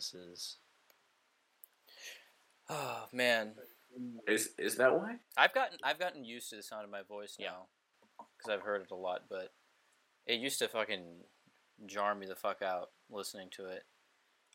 sinuses. 0.00 0.56
Oh 2.68 3.04
man, 3.12 3.52
Is 4.26 4.50
is 4.58 4.76
that 4.76 4.96
why? 4.96 5.16
I've 5.36 5.54
gotten 5.54 5.78
I've 5.82 5.98
gotten 5.98 6.24
used 6.24 6.50
to 6.50 6.56
the 6.56 6.62
sound 6.62 6.84
of 6.84 6.90
my 6.90 7.02
voice 7.02 7.36
now 7.38 7.66
because 8.36 8.52
I've 8.52 8.62
heard 8.64 8.82
it 8.82 8.90
a 8.90 8.96
lot, 8.96 9.22
but 9.28 9.52
it 10.26 10.40
used 10.40 10.58
to 10.58 10.68
fucking 10.68 11.04
jar 11.86 12.14
me 12.14 12.26
the 12.26 12.34
fuck 12.34 12.62
out 12.62 12.90
listening 13.10 13.48
to 13.52 13.66
it. 13.66 13.84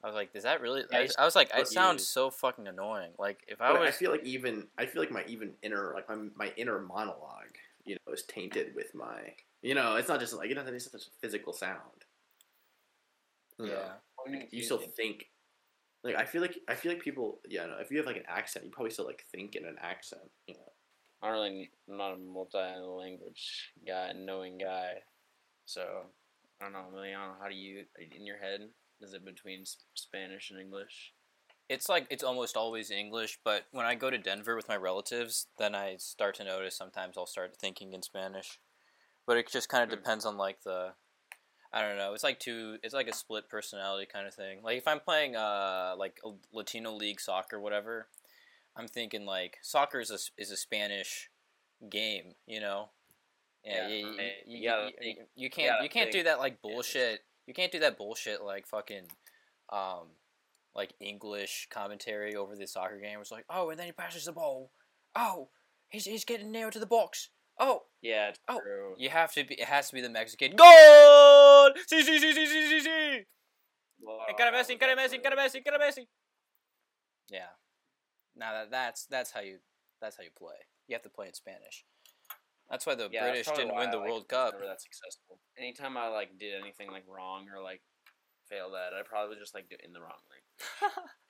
I 0.03 0.07
was 0.07 0.15
like, 0.15 0.31
"Is 0.33 0.43
that 0.43 0.61
really?" 0.61 0.83
I, 0.91 1.07
I 1.17 1.25
was 1.25 1.35
like, 1.35 1.49
"It 1.49 1.55
but 1.55 1.67
sounds 1.67 2.07
so 2.07 2.29
fucking 2.31 2.67
annoying." 2.67 3.11
Like 3.17 3.45
if 3.47 3.61
I 3.61 3.71
But 3.71 3.81
I, 3.83 3.91
feel 3.91 4.11
like 4.11 4.23
even 4.23 4.67
I 4.77 4.85
feel 4.85 5.01
like 5.01 5.11
my 5.11 5.23
even 5.27 5.53
inner 5.61 5.93
like 5.93 6.09
my 6.09 6.15
my 6.35 6.51
inner 6.57 6.79
monologue, 6.79 7.57
you 7.85 7.95
know, 8.05 8.13
is 8.13 8.23
tainted 8.23 8.75
with 8.75 8.93
my 8.93 9.33
you 9.61 9.75
know, 9.75 9.95
it's 9.95 10.09
not 10.09 10.19
just 10.19 10.33
like 10.33 10.49
you 10.49 10.55
know, 10.55 10.63
it's 10.65 10.91
such 10.91 11.07
a 11.07 11.11
physical 11.21 11.53
sound. 11.53 12.05
You 13.59 13.67
know, 13.67 13.91
yeah, 14.27 14.43
you 14.49 14.63
still 14.63 14.79
think 14.79 15.27
like 16.03 16.15
I 16.15 16.25
feel 16.25 16.41
like 16.41 16.57
I 16.67 16.75
feel 16.75 16.91
like 16.91 17.01
people 17.01 17.39
yeah, 17.47 17.65
no, 17.65 17.77
if 17.79 17.91
you 17.91 17.97
have 17.97 18.05
like 18.05 18.17
an 18.17 18.23
accent, 18.27 18.65
you 18.65 18.71
probably 18.71 18.91
still 18.91 19.05
like 19.05 19.23
think 19.31 19.55
in 19.55 19.65
an 19.65 19.77
accent, 19.81 20.29
you 20.47 20.55
know. 20.55 20.71
I 21.23 21.27
don't 21.27 21.35
really, 21.35 21.69
I'm 21.87 21.97
not 21.97 22.13
a 22.13 22.17
multi-language 22.17 23.73
guy, 23.87 24.11
knowing 24.15 24.57
guy, 24.57 24.93
so 25.65 26.05
I 26.59 26.63
don't 26.65 26.73
know, 26.73 26.85
Emiliano. 26.91 27.33
How 27.41 27.47
do 27.47 27.55
you 27.55 27.85
in 27.97 28.25
your 28.25 28.37
head? 28.37 28.61
Is 29.01 29.13
it 29.13 29.23
between 29.25 29.63
Spanish 29.93 30.51
and 30.51 30.59
English? 30.59 31.13
it's 31.69 31.87
like 31.87 32.05
it's 32.09 32.23
almost 32.23 32.57
always 32.57 32.91
English. 32.91 33.39
But 33.45 33.63
when 33.71 33.85
I 33.85 33.95
go 33.95 34.09
to 34.09 34.17
Denver 34.17 34.55
with 34.55 34.67
my 34.67 34.75
relatives, 34.75 35.47
then 35.57 35.73
I 35.73 35.95
start 35.97 36.35
to 36.35 36.43
notice 36.43 36.75
sometimes 36.75 37.17
I'll 37.17 37.25
start 37.25 37.55
thinking 37.55 37.93
in 37.93 38.01
Spanish. 38.01 38.59
But 39.25 39.37
it 39.37 39.49
just 39.49 39.69
kind 39.69 39.83
of 39.83 39.89
Hmm. 39.89 39.95
depends 39.95 40.25
on 40.25 40.37
like 40.37 40.63
the, 40.63 40.93
I 41.73 41.81
don't 41.81 41.97
know. 41.97 42.13
It's 42.13 42.23
like 42.23 42.39
two. 42.39 42.77
It's 42.83 42.93
like 42.93 43.07
a 43.07 43.13
split 43.15 43.47
personality 43.49 44.05
kind 44.11 44.27
of 44.27 44.33
thing. 44.33 44.59
Like 44.63 44.77
if 44.77 44.87
I'm 44.87 44.99
playing 44.99 45.35
uh 45.35 45.93
like 45.97 46.19
a 46.25 46.31
Latino 46.53 46.91
league 46.91 47.19
soccer, 47.21 47.59
whatever, 47.59 48.07
I'm 48.75 48.87
thinking 48.87 49.25
like 49.25 49.57
soccer 49.61 49.99
is 49.99 50.11
a 50.11 50.19
is 50.41 50.51
a 50.51 50.57
Spanish 50.57 51.29
game, 51.89 52.35
you 52.45 52.59
know. 52.59 52.89
Yeah, 53.63 53.87
Yeah, 53.87 53.95
you, 53.95 54.07
I 54.07 54.11
you, 54.11 54.21
you, 54.45 54.57
you 54.57 54.61
you- 54.85 54.91
think- 54.99 55.17
you 55.19 55.25
you 55.35 55.49
can't 55.49 55.83
you 55.83 55.89
can't 55.89 56.11
do 56.11 56.23
that 56.23 56.39
like 56.39 56.61
bullshit. 56.61 57.21
You 57.47 57.53
can't 57.53 57.71
do 57.71 57.79
that 57.79 57.97
bullshit 57.97 58.41
like 58.43 58.67
fucking, 58.67 59.05
um, 59.71 60.07
like 60.75 60.93
English 60.99 61.67
commentary 61.71 62.35
over 62.35 62.55
the 62.55 62.67
soccer 62.67 62.97
game. 62.97 63.19
It's 63.19 63.31
like, 63.31 63.45
oh, 63.49 63.69
and 63.71 63.79
then 63.79 63.87
he 63.87 63.91
passes 63.91 64.25
the 64.25 64.31
ball. 64.31 64.71
Oh, 65.15 65.49
he's 65.89 66.05
he's 66.05 66.23
getting 66.25 66.51
nailed 66.51 66.73
to 66.73 66.79
the 66.79 66.85
box. 66.85 67.29
Oh, 67.61 67.83
Yeah, 68.01 68.29
it's 68.29 68.39
Oh, 68.49 68.59
true. 68.59 68.95
you 68.97 69.09
have 69.09 69.31
to 69.33 69.43
be. 69.43 69.53
It 69.53 69.67
has 69.69 69.89
to 69.89 69.93
be 69.95 70.01
the 70.01 70.09
Mexican. 70.09 70.55
Messi, 74.51 74.73
that 74.73 74.79
encara 74.81 74.97
was 74.97 75.13
Messi, 75.13 75.17
actually- 75.21 75.37
Messi, 75.37 75.63
encara 75.63 75.79
Messi. 75.79 76.07
Yeah. 77.29 77.53
Now 78.35 78.51
that 78.53 78.71
that's 78.71 79.05
that's 79.05 79.31
how 79.31 79.41
you 79.41 79.59
that's 80.01 80.17
how 80.17 80.23
you 80.23 80.31
play. 80.35 80.55
You 80.87 80.95
have 80.95 81.03
to 81.03 81.09
play 81.09 81.27
in 81.27 81.33
Spanish. 81.35 81.85
That's 82.69 82.85
why 82.87 82.95
the 82.95 83.09
Yeah, 83.11 83.29
British 83.29 83.47
didn't 83.47 83.75
win 83.75 83.91
the 83.91 83.97
like, 83.97 84.07
World 84.09 84.23
was 84.23 84.27
Cup. 84.27 84.53
Never 84.55 84.65
that 84.65 84.81
successful. 84.81 85.39
Anytime 85.57 85.97
I 85.97 86.07
like 86.07 86.39
did 86.39 86.59
anything 86.59 86.89
like 86.89 87.03
wrong 87.07 87.47
or 87.53 87.61
like 87.61 87.81
failed 88.49 88.73
at, 88.73 88.93
I 88.97 89.03
probably 89.03 89.29
was 89.35 89.39
just 89.39 89.53
like 89.53 89.69
do 89.69 89.75
it 89.77 89.85
in 89.85 89.93
the 89.93 90.01
wrong 90.01 90.17
language. 90.31 91.05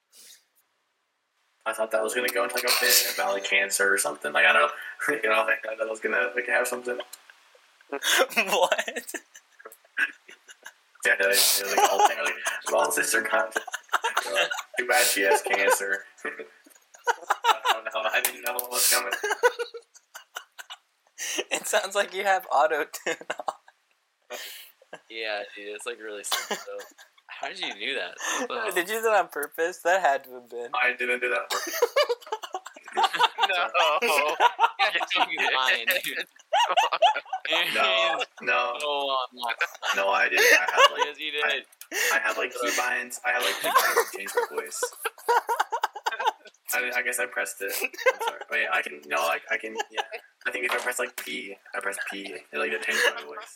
I 1.71 1.73
thought 1.73 1.91
that 1.91 2.03
was 2.03 2.13
gonna 2.13 2.27
go 2.27 2.43
into 2.43 2.55
like 2.55 2.65
a 2.65 2.71
bit 2.81 3.13
about 3.13 3.31
like 3.31 3.45
cancer 3.45 3.93
or 3.93 3.97
something. 3.97 4.33
Like 4.33 4.45
I 4.45 4.51
don't 4.51 4.63
know, 4.63 5.15
you 5.23 5.29
know, 5.29 5.45
like, 5.45 5.65
I 5.65 5.77
thought 5.77 5.87
I 5.87 5.89
was 5.89 6.01
gonna 6.01 6.29
like 6.35 6.47
have 6.47 6.67
something. 6.67 6.97
what? 7.91 9.13
Yeah, 11.05 11.13
it 11.17 11.27
was 11.27 11.63
like 11.65 11.77
a 11.77 11.87
whole 11.87 12.07
thing. 12.09 12.17
Like, 12.25 12.33
well, 12.71 12.91
sister 12.91 13.21
got 13.21 13.53
too 14.77 14.87
bad 14.87 15.05
she 15.05 15.21
has 15.21 15.41
cancer. 15.41 16.03
I 16.25 17.73
don't 17.73 17.85
know. 17.85 18.01
I 18.03 18.21
didn't 18.21 18.43
know 18.43 18.53
what 18.53 18.69
was 18.69 18.89
coming. 18.89 19.13
it 21.51 21.67
sounds 21.67 21.95
like 21.95 22.13
you 22.13 22.23
have 22.23 22.45
auto 22.51 22.83
tune 23.05 23.15
on. 23.47 24.37
Yeah, 25.09 25.43
dude, 25.55 25.69
it's 25.73 25.85
like 25.85 26.01
really 26.01 26.23
simple. 26.23 26.57
Though. 27.41 27.47
How 27.47 27.53
did 27.53 27.59
you 27.59 27.73
do 27.87 27.95
that? 27.95 28.49
What? 28.49 28.75
Did 28.75 28.89
you 28.89 28.95
do 28.97 29.01
that 29.03 29.19
on 29.19 29.27
purpose? 29.29 29.79
That 29.79 30.01
had 30.01 30.23
to 30.25 30.31
have 30.35 30.49
been. 30.49 30.69
I 30.75 30.93
didn't 30.97 31.21
do 31.21 31.29
that. 31.29 31.51
For 31.51 31.71
No. 33.41 33.69
You're 35.31 35.55
lying, 35.55 35.85
dude. 36.03 36.17
no, 37.75 38.17
no, 38.41 38.73
Go 38.79 39.17
no. 39.95 40.09
I 40.09 40.29
didn't. 40.29 40.43
I 40.45 40.67
had 40.71 40.91
like 40.91 41.05
Yes, 41.05 41.19
you 41.19 41.31
did. 41.31 41.65
I 42.13 42.19
have 42.19 42.37
like 42.37 42.53
keybinds. 42.53 43.19
I 43.25 43.31
have 43.31 43.43
like 43.43 43.55
keybinds 43.55 44.11
to 44.11 44.17
change 44.17 44.31
my 44.35 44.55
voice. 44.61 44.81
I, 46.73 46.91
I 46.99 47.01
guess 47.01 47.19
I 47.19 47.25
pressed 47.25 47.61
it. 47.61 47.73
I'm 47.81 48.19
sorry. 48.27 48.39
Wait, 48.51 48.67
I 48.71 48.81
can 48.81 49.01
no, 49.07 49.17
like 49.27 49.41
I 49.51 49.57
can. 49.57 49.75
Yeah, 49.91 50.01
I 50.47 50.51
think 50.51 50.65
if 50.65 50.71
I 50.71 50.77
press 50.77 50.97
like 50.99 51.15
P, 51.23 51.55
I 51.75 51.79
press 51.79 51.97
P, 52.09 52.21
it 52.51 52.57
like 52.57 52.71
it 52.71 52.81
changes 52.81 53.03
my 53.15 53.21
voice. 53.23 53.55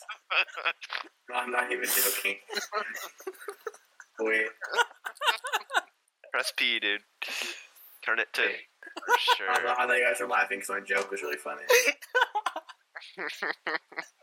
No, 1.28 1.34
I'm 1.36 1.50
not 1.50 1.70
even 1.72 1.84
joking. 1.84 2.36
Wait, 4.20 4.46
Press 6.32 6.52
P, 6.56 6.78
dude. 6.80 7.00
Turn 8.04 8.18
it 8.20 8.28
to 8.34 8.42
Hey. 8.42 8.56
for 9.04 9.12
I 9.12 9.18
sure. 9.36 9.66
thought 9.66 9.78
I 9.80 9.86
thought 9.86 9.96
you 9.98 10.04
guys 10.04 10.20
were 10.20 10.28
laughing 10.28 10.58
because 10.58 10.70
my 10.70 10.80
joke 10.80 11.10
was 11.10 11.22
really 11.22 11.36
funny. 11.38 11.62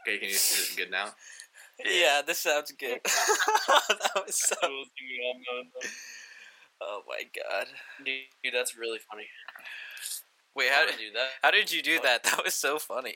Okay, 0.06 0.18
can 0.20 0.30
you 0.30 0.36
see 0.36 0.60
this 0.62 0.76
good 0.76 0.92
now? 0.92 1.08
Yeah, 1.84 2.22
this 2.26 2.40
sounds 2.40 2.72
good. 2.74 3.00
that 3.06 4.24
was 4.26 4.36
so. 4.40 4.56
Oh 6.82 7.02
my 7.08 7.24
god. 7.34 7.68
Dude, 8.06 8.54
that's 8.54 8.78
really 8.78 9.00
funny. 9.10 9.26
Wait, 10.56 10.70
How 10.70 10.82
how 10.82 10.86
did 10.86 10.98
did 10.98 11.02
you 11.02 11.12
do 11.12 11.14
that? 11.14 11.30
how 11.42 11.52
did 11.52 11.72
you 11.72 11.82
do 11.82 12.00
that? 12.02 12.24
That 12.36 12.44
was 12.44 12.54
so 12.56 12.78
funny. 12.80 13.16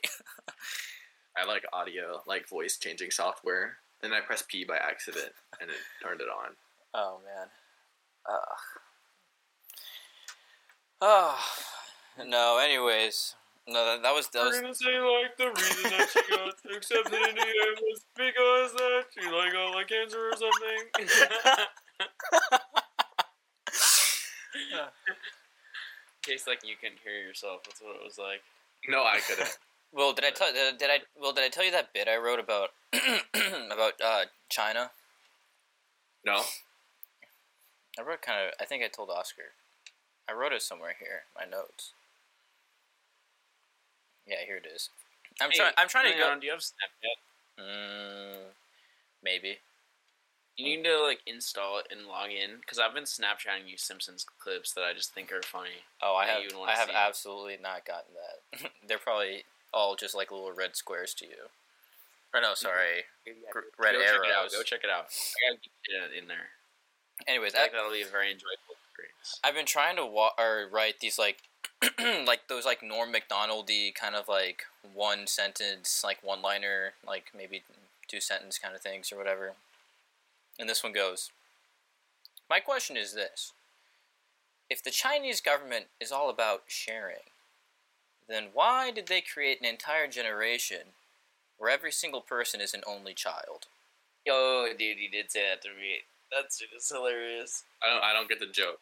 I 1.36 1.44
like 1.46 1.64
audio, 1.72 2.20
like 2.26 2.48
voice 2.48 2.76
changing 2.78 3.10
software, 3.12 3.76
and 4.02 4.12
I 4.12 4.20
pressed 4.20 4.48
P 4.48 4.64
by 4.64 4.76
accident, 4.76 5.30
and 5.60 5.70
it 5.70 5.76
turned 6.02 6.20
it 6.20 6.28
on. 6.28 6.54
Oh 6.94 7.18
man. 7.24 7.46
Ugh. 8.28 8.58
Oh 11.00 11.38
no. 12.26 12.58
Anyways, 12.58 13.36
no. 13.68 13.84
That, 13.84 14.02
that 14.02 14.14
was 14.14 14.26
that 14.28 14.44
was. 14.44 14.60
gonna 14.60 14.74
say 14.74 14.98
like 14.98 15.36
the 15.38 15.46
reason 15.48 15.90
that 15.90 16.08
she 16.12 16.20
got 16.36 16.76
accepted 16.76 17.14
into 17.14 17.42
it 17.46 17.80
was 17.82 18.04
because 18.16 18.72
that 18.72 19.04
she 19.14 19.30
like 19.30 19.52
got 19.52 19.74
like 19.74 19.88
cancer 19.88 20.30
or 20.30 20.36
something. 20.36 21.06
In 26.38 26.42
case 26.42 26.46
like 26.46 26.68
you 26.68 26.76
couldn't 26.80 27.00
hear 27.02 27.18
yourself, 27.18 27.62
that's 27.64 27.82
what 27.82 27.96
it 27.96 28.04
was 28.04 28.16
like. 28.16 28.42
No, 28.88 29.02
I 29.02 29.18
couldn't. 29.26 29.58
Well, 29.90 30.12
did 30.12 30.22
I 30.26 30.30
tell 30.30 30.52
did, 30.52 30.76
did 30.76 30.90
I 30.90 30.98
well 31.18 31.32
did 31.32 31.44
I 31.44 31.48
tell 31.48 31.64
you 31.64 31.70
that 31.70 31.94
bit 31.94 32.08
I 32.08 32.18
wrote 32.18 32.38
about 32.38 32.72
about 33.72 33.94
uh, 34.04 34.24
China? 34.50 34.90
No. 36.26 36.42
I 37.98 38.02
wrote 38.02 38.20
kind 38.20 38.48
of. 38.48 38.52
I 38.60 38.66
think 38.66 38.84
I 38.84 38.88
told 38.88 39.08
Oscar. 39.08 39.54
I 40.28 40.34
wrote 40.34 40.52
it 40.52 40.60
somewhere 40.60 40.94
here. 41.00 41.22
My 41.34 41.46
notes. 41.50 41.94
Yeah, 44.26 44.44
here 44.46 44.58
it 44.58 44.66
is. 44.70 44.90
I'm 45.40 45.50
trying. 45.50 45.72
I'm 45.78 45.88
trying 45.88 46.12
to 46.12 46.18
go. 46.18 46.38
Do 46.38 46.44
you 46.44 46.52
have 46.52 46.60
Snapchat? 46.60 47.64
Mm, 47.64 48.42
maybe. 49.24 49.56
You 50.58 50.64
need 50.76 50.84
to 50.84 51.00
like 51.00 51.20
install 51.24 51.78
it 51.78 51.86
and 51.90 52.06
log 52.08 52.30
in 52.30 52.58
because 52.60 52.80
I've 52.80 52.92
been 52.92 53.04
Snapchatting 53.04 53.70
you 53.70 53.76
Simpsons 53.78 54.26
clips 54.40 54.72
that 54.72 54.82
I 54.82 54.92
just 54.92 55.14
think 55.14 55.30
are 55.32 55.40
funny. 55.40 55.86
Oh, 56.02 56.16
I 56.16 56.26
have. 56.26 56.42
you 56.42 56.48
I 56.66 56.72
have 56.72 56.88
see 56.88 56.92
it. 56.92 56.96
absolutely 56.98 57.58
not 57.62 57.86
gotten 57.86 58.10
that. 58.18 58.70
They're 58.88 58.98
probably 58.98 59.44
all 59.72 59.94
just 59.94 60.16
like 60.16 60.32
little 60.32 60.52
red 60.52 60.74
squares 60.74 61.14
to 61.14 61.26
you. 61.26 61.46
Or 62.34 62.40
no, 62.40 62.54
sorry, 62.54 63.04
gr- 63.50 63.60
red 63.78 63.94
Go 63.94 64.00
check 64.00 64.14
it 64.14 64.32
out. 64.34 64.38
arrows. 64.40 64.52
Go 64.54 64.62
check 64.62 64.80
it 64.84 64.90
out. 64.90 65.06
I 65.06 65.54
gotta 65.54 65.60
get 65.86 66.12
it 66.16 66.22
in 66.22 66.28
there. 66.28 66.50
Anyways, 67.26 67.54
I 67.54 67.58
I, 67.58 67.60
think 67.62 67.74
that'll 67.74 67.92
be 67.92 68.02
a 68.02 68.06
very 68.06 68.30
enjoyable 68.32 68.74
experience. 68.84 69.40
I've 69.44 69.54
been 69.54 69.64
trying 69.66 69.96
to 69.96 70.04
wa- 70.04 70.32
or 70.38 70.66
write 70.70 70.98
these 71.00 71.18
like 71.18 71.38
like 72.26 72.48
those 72.48 72.64
like 72.66 72.82
Norm 72.82 73.12
Macdonaldy 73.12 73.94
kind 73.94 74.14
of 74.16 74.26
like 74.28 74.64
one 74.92 75.26
sentence 75.28 76.02
like 76.04 76.18
one 76.22 76.42
liner 76.42 76.94
like 77.06 77.26
maybe 77.36 77.62
two 78.08 78.20
sentence 78.20 78.58
kind 78.58 78.74
of 78.74 78.80
things 78.82 79.12
or 79.12 79.16
whatever. 79.16 79.52
And 80.58 80.68
this 80.68 80.82
one 80.82 80.92
goes. 80.92 81.30
My 82.50 82.60
question 82.60 82.96
is 82.96 83.14
this: 83.14 83.52
If 84.68 84.82
the 84.82 84.90
Chinese 84.90 85.40
government 85.40 85.86
is 86.00 86.12
all 86.12 86.30
about 86.30 86.62
sharing, 86.66 87.30
then 88.28 88.48
why 88.52 88.90
did 88.90 89.06
they 89.06 89.20
create 89.20 89.60
an 89.60 89.66
entire 89.66 90.08
generation 90.08 90.92
where 91.56 91.70
every 91.70 91.92
single 91.92 92.20
person 92.20 92.60
is 92.60 92.74
an 92.74 92.82
only 92.86 93.14
child? 93.14 93.66
Yo, 94.26 94.66
dude, 94.78 94.98
you 94.98 95.10
did 95.10 95.30
say 95.30 95.44
that 95.48 95.62
to 95.62 95.68
me. 95.68 95.98
That's 96.34 96.58
just 96.58 96.92
hilarious. 96.92 97.64
I 97.82 97.92
don't. 97.92 98.04
I 98.04 98.12
don't 98.12 98.28
get 98.28 98.40
the 98.40 98.46
joke. 98.46 98.80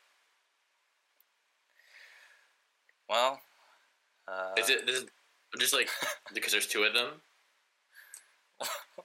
Well, 3.08 3.38
uh, 4.26 4.54
Is 4.58 4.70
it 4.70 4.86
this 4.86 5.02
is 5.02 5.06
just 5.58 5.74
like 5.74 5.88
because 6.34 6.52
there's 6.52 6.66
two 6.66 6.82
of 6.82 6.94
them? 6.94 7.08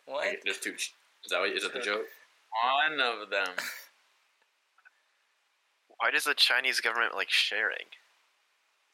what? 0.06 0.38
There's 0.44 0.60
two. 0.60 0.74
Is 0.74 1.30
that 1.30 1.40
what, 1.40 1.52
is 1.52 1.64
that 1.64 1.74
the 1.74 1.80
joke? 1.80 2.06
One 2.51 3.00
of 3.00 3.30
them. 3.30 3.56
Why 6.00 6.12
does 6.12 6.24
the 6.25 6.33
Chinese 6.33 6.80
government 6.81 7.15
like 7.15 7.30
sharing? 7.30 7.86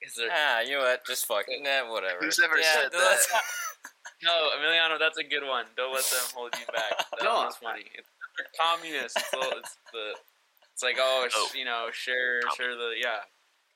Is 0.02 0.16
there? 0.16 0.30
Ah, 0.32 0.60
you 0.62 0.72
know 0.78 0.80
what? 0.80 1.06
Just 1.08 1.26
fuck. 1.26 1.46
Nah, 1.50 1.92
whatever. 1.92 2.20
Who's 2.22 2.40
ever 2.44 2.58
yeah, 2.58 2.74
said 2.74 2.90
let's- 2.94 3.28
No, 4.24 4.50
Emiliano, 4.58 4.98
that's 4.98 5.18
a 5.20 5.24
good 5.24 5.46
one. 5.46 5.66
Don't 5.76 5.94
let 5.94 6.04
them 6.04 6.26
hold 6.34 6.54
you 6.60 6.66
back. 6.74 7.06
That 7.20 7.24
No. 7.24 7.36
one's 7.36 7.56
funny. 7.56 7.86
It's 7.94 8.08
they're 8.38 8.48
communist. 8.60 9.18
It's, 9.18 9.30
the- 9.32 9.58
it's 9.58 9.78
the. 9.94 10.14
It's 10.74 10.84
like 10.84 10.98
oh, 11.00 11.26
sh- 11.30 11.34
Oh. 11.36 11.50
you 11.56 11.66
know, 11.66 11.88
share 11.92 12.42
share 12.56 12.76
the 12.76 12.94
yeah. 13.02 13.26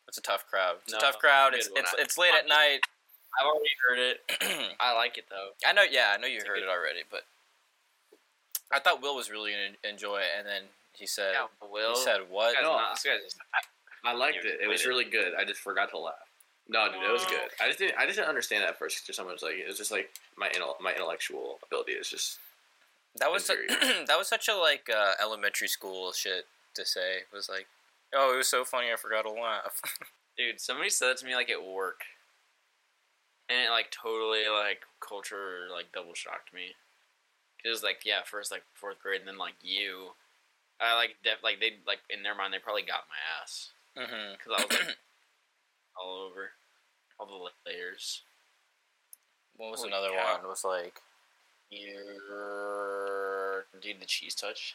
It's 0.07 0.17
a 0.17 0.21
tough 0.21 0.45
crowd. 0.47 0.75
It's 0.83 0.91
No, 0.93 0.99
a 0.99 1.01
tough 1.01 1.17
crowd. 1.19 1.51
good 1.53 1.59
It's 1.59 1.69
it's 1.75 1.93
it's 1.97 2.17
late 2.17 2.33
at 2.37 2.47
night. 2.47 2.79
I've 3.39 3.47
already 3.47 3.73
heard 3.87 3.99
it. 3.99 4.75
I 4.79 4.93
like 4.93 5.17
it 5.17 5.25
though. 5.29 5.49
I 5.67 5.73
know. 5.73 5.83
Yeah, 5.89 6.11
I 6.13 6.17
know 6.17 6.27
you 6.27 6.37
It's 6.37 6.45
heard 6.45 6.59
it 6.59 6.67
already, 6.69 7.01
but 7.09 7.21
I 8.73 8.79
thought 8.79 9.01
Will 9.01 9.15
was 9.15 9.29
really 9.29 9.51
gonna 9.51 9.75
enjoy 9.93 10.17
it, 10.17 10.29
and 10.37 10.47
then 10.47 10.63
he 10.93 11.05
said, 11.07 11.33
Yeah, 11.33 11.47
Will. 11.67 11.95
"He 11.95 12.01
said 12.03 12.21
what?" 12.29 12.55
No. 12.61 12.73
not- 12.77 12.95
this 12.95 13.03
guy's 13.03 13.21
just- 13.23 13.37
I 14.03 14.13
liked 14.13 14.43
it. 14.45 14.59
It 14.61 14.67
was 14.67 14.85
really 14.85 15.05
good. 15.05 15.33
I 15.35 15.43
just 15.45 15.59
forgot 15.61 15.89
to 15.91 15.97
laugh. 15.99 16.15
No, 16.67 16.91
dude, 16.91 17.03
it 17.03 17.11
was 17.11 17.25
good. 17.25 17.49
I 17.59 17.67
just 17.67 17.79
didn't. 17.79 17.97
I 17.97 18.05
just 18.05 18.15
didn't 18.17 18.29
understand 18.29 18.63
that 18.63 18.69
at 18.69 18.79
first. 18.79 19.05
Just 19.05 19.17
someone 19.17 19.33
was 19.35 19.43
like, 19.43 19.55
it 19.55 19.67
was 19.67 19.77
just 19.77 19.91
like 19.91 20.11
my 20.37 20.47
intel, 20.49 20.79
my 20.81 20.93
intellectual 20.93 21.59
ability 21.63 21.93
is 21.93 22.09
just. 22.09 22.39
That 23.17 23.29
was 23.31 23.45
su- 23.45 23.65
that 24.07 24.17
was 24.17 24.27
such 24.29 24.47
a 24.47 24.55
like 24.55 24.89
uh, 24.89 25.13
elementary 25.21 25.67
school 25.67 26.13
shit 26.13 26.47
to 26.75 26.85
say. 26.85 27.17
It 27.17 27.27
was 27.33 27.49
like, 27.49 27.67
"Oh, 28.13 28.33
it 28.33 28.37
was 28.37 28.47
so 28.47 28.63
funny, 28.63 28.91
I 28.91 28.95
forgot 28.95 29.23
to 29.23 29.31
laugh." 29.31 29.81
Dude, 30.37 30.61
somebody 30.61 30.89
said 30.89 31.09
that 31.09 31.17
to 31.17 31.25
me 31.25 31.35
like 31.35 31.49
at 31.49 31.61
work, 31.63 32.01
and 33.49 33.59
it 33.59 33.69
like 33.69 33.91
totally 33.91 34.47
like 34.47 34.83
culture 35.01 35.67
like 35.71 35.91
double 35.91 36.13
shocked 36.13 36.53
me. 36.53 36.75
It 37.63 37.69
was 37.69 37.83
like 37.83 38.01
yeah, 38.05 38.21
first 38.25 38.51
like 38.51 38.63
fourth 38.73 38.99
grade, 38.99 39.21
and 39.21 39.27
then 39.27 39.37
like 39.37 39.55
you, 39.61 40.11
I 40.79 40.95
like 40.95 41.15
def- 41.23 41.43
like 41.43 41.59
they 41.59 41.73
like 41.85 41.99
in 42.09 42.23
their 42.23 42.35
mind 42.35 42.53
they 42.53 42.59
probably 42.59 42.81
got 42.81 43.05
my 43.07 43.19
ass 43.41 43.71
mm-hmm. 43.97 44.33
because 44.33 44.51
I 44.57 44.65
was 44.65 44.87
like 44.87 44.97
all 46.01 46.27
over 46.27 46.51
all 47.19 47.27
the 47.27 47.69
layers. 47.69 48.21
What 49.57 49.71
was 49.71 49.81
Holy 49.81 49.91
another 49.91 50.09
cow. 50.09 50.33
one? 50.33 50.45
It 50.45 50.47
was 50.47 50.63
like, 50.63 51.01
You're 51.69 53.65
dude 53.79 54.01
the 54.01 54.05
cheese 54.05 54.35
touch. 54.35 54.73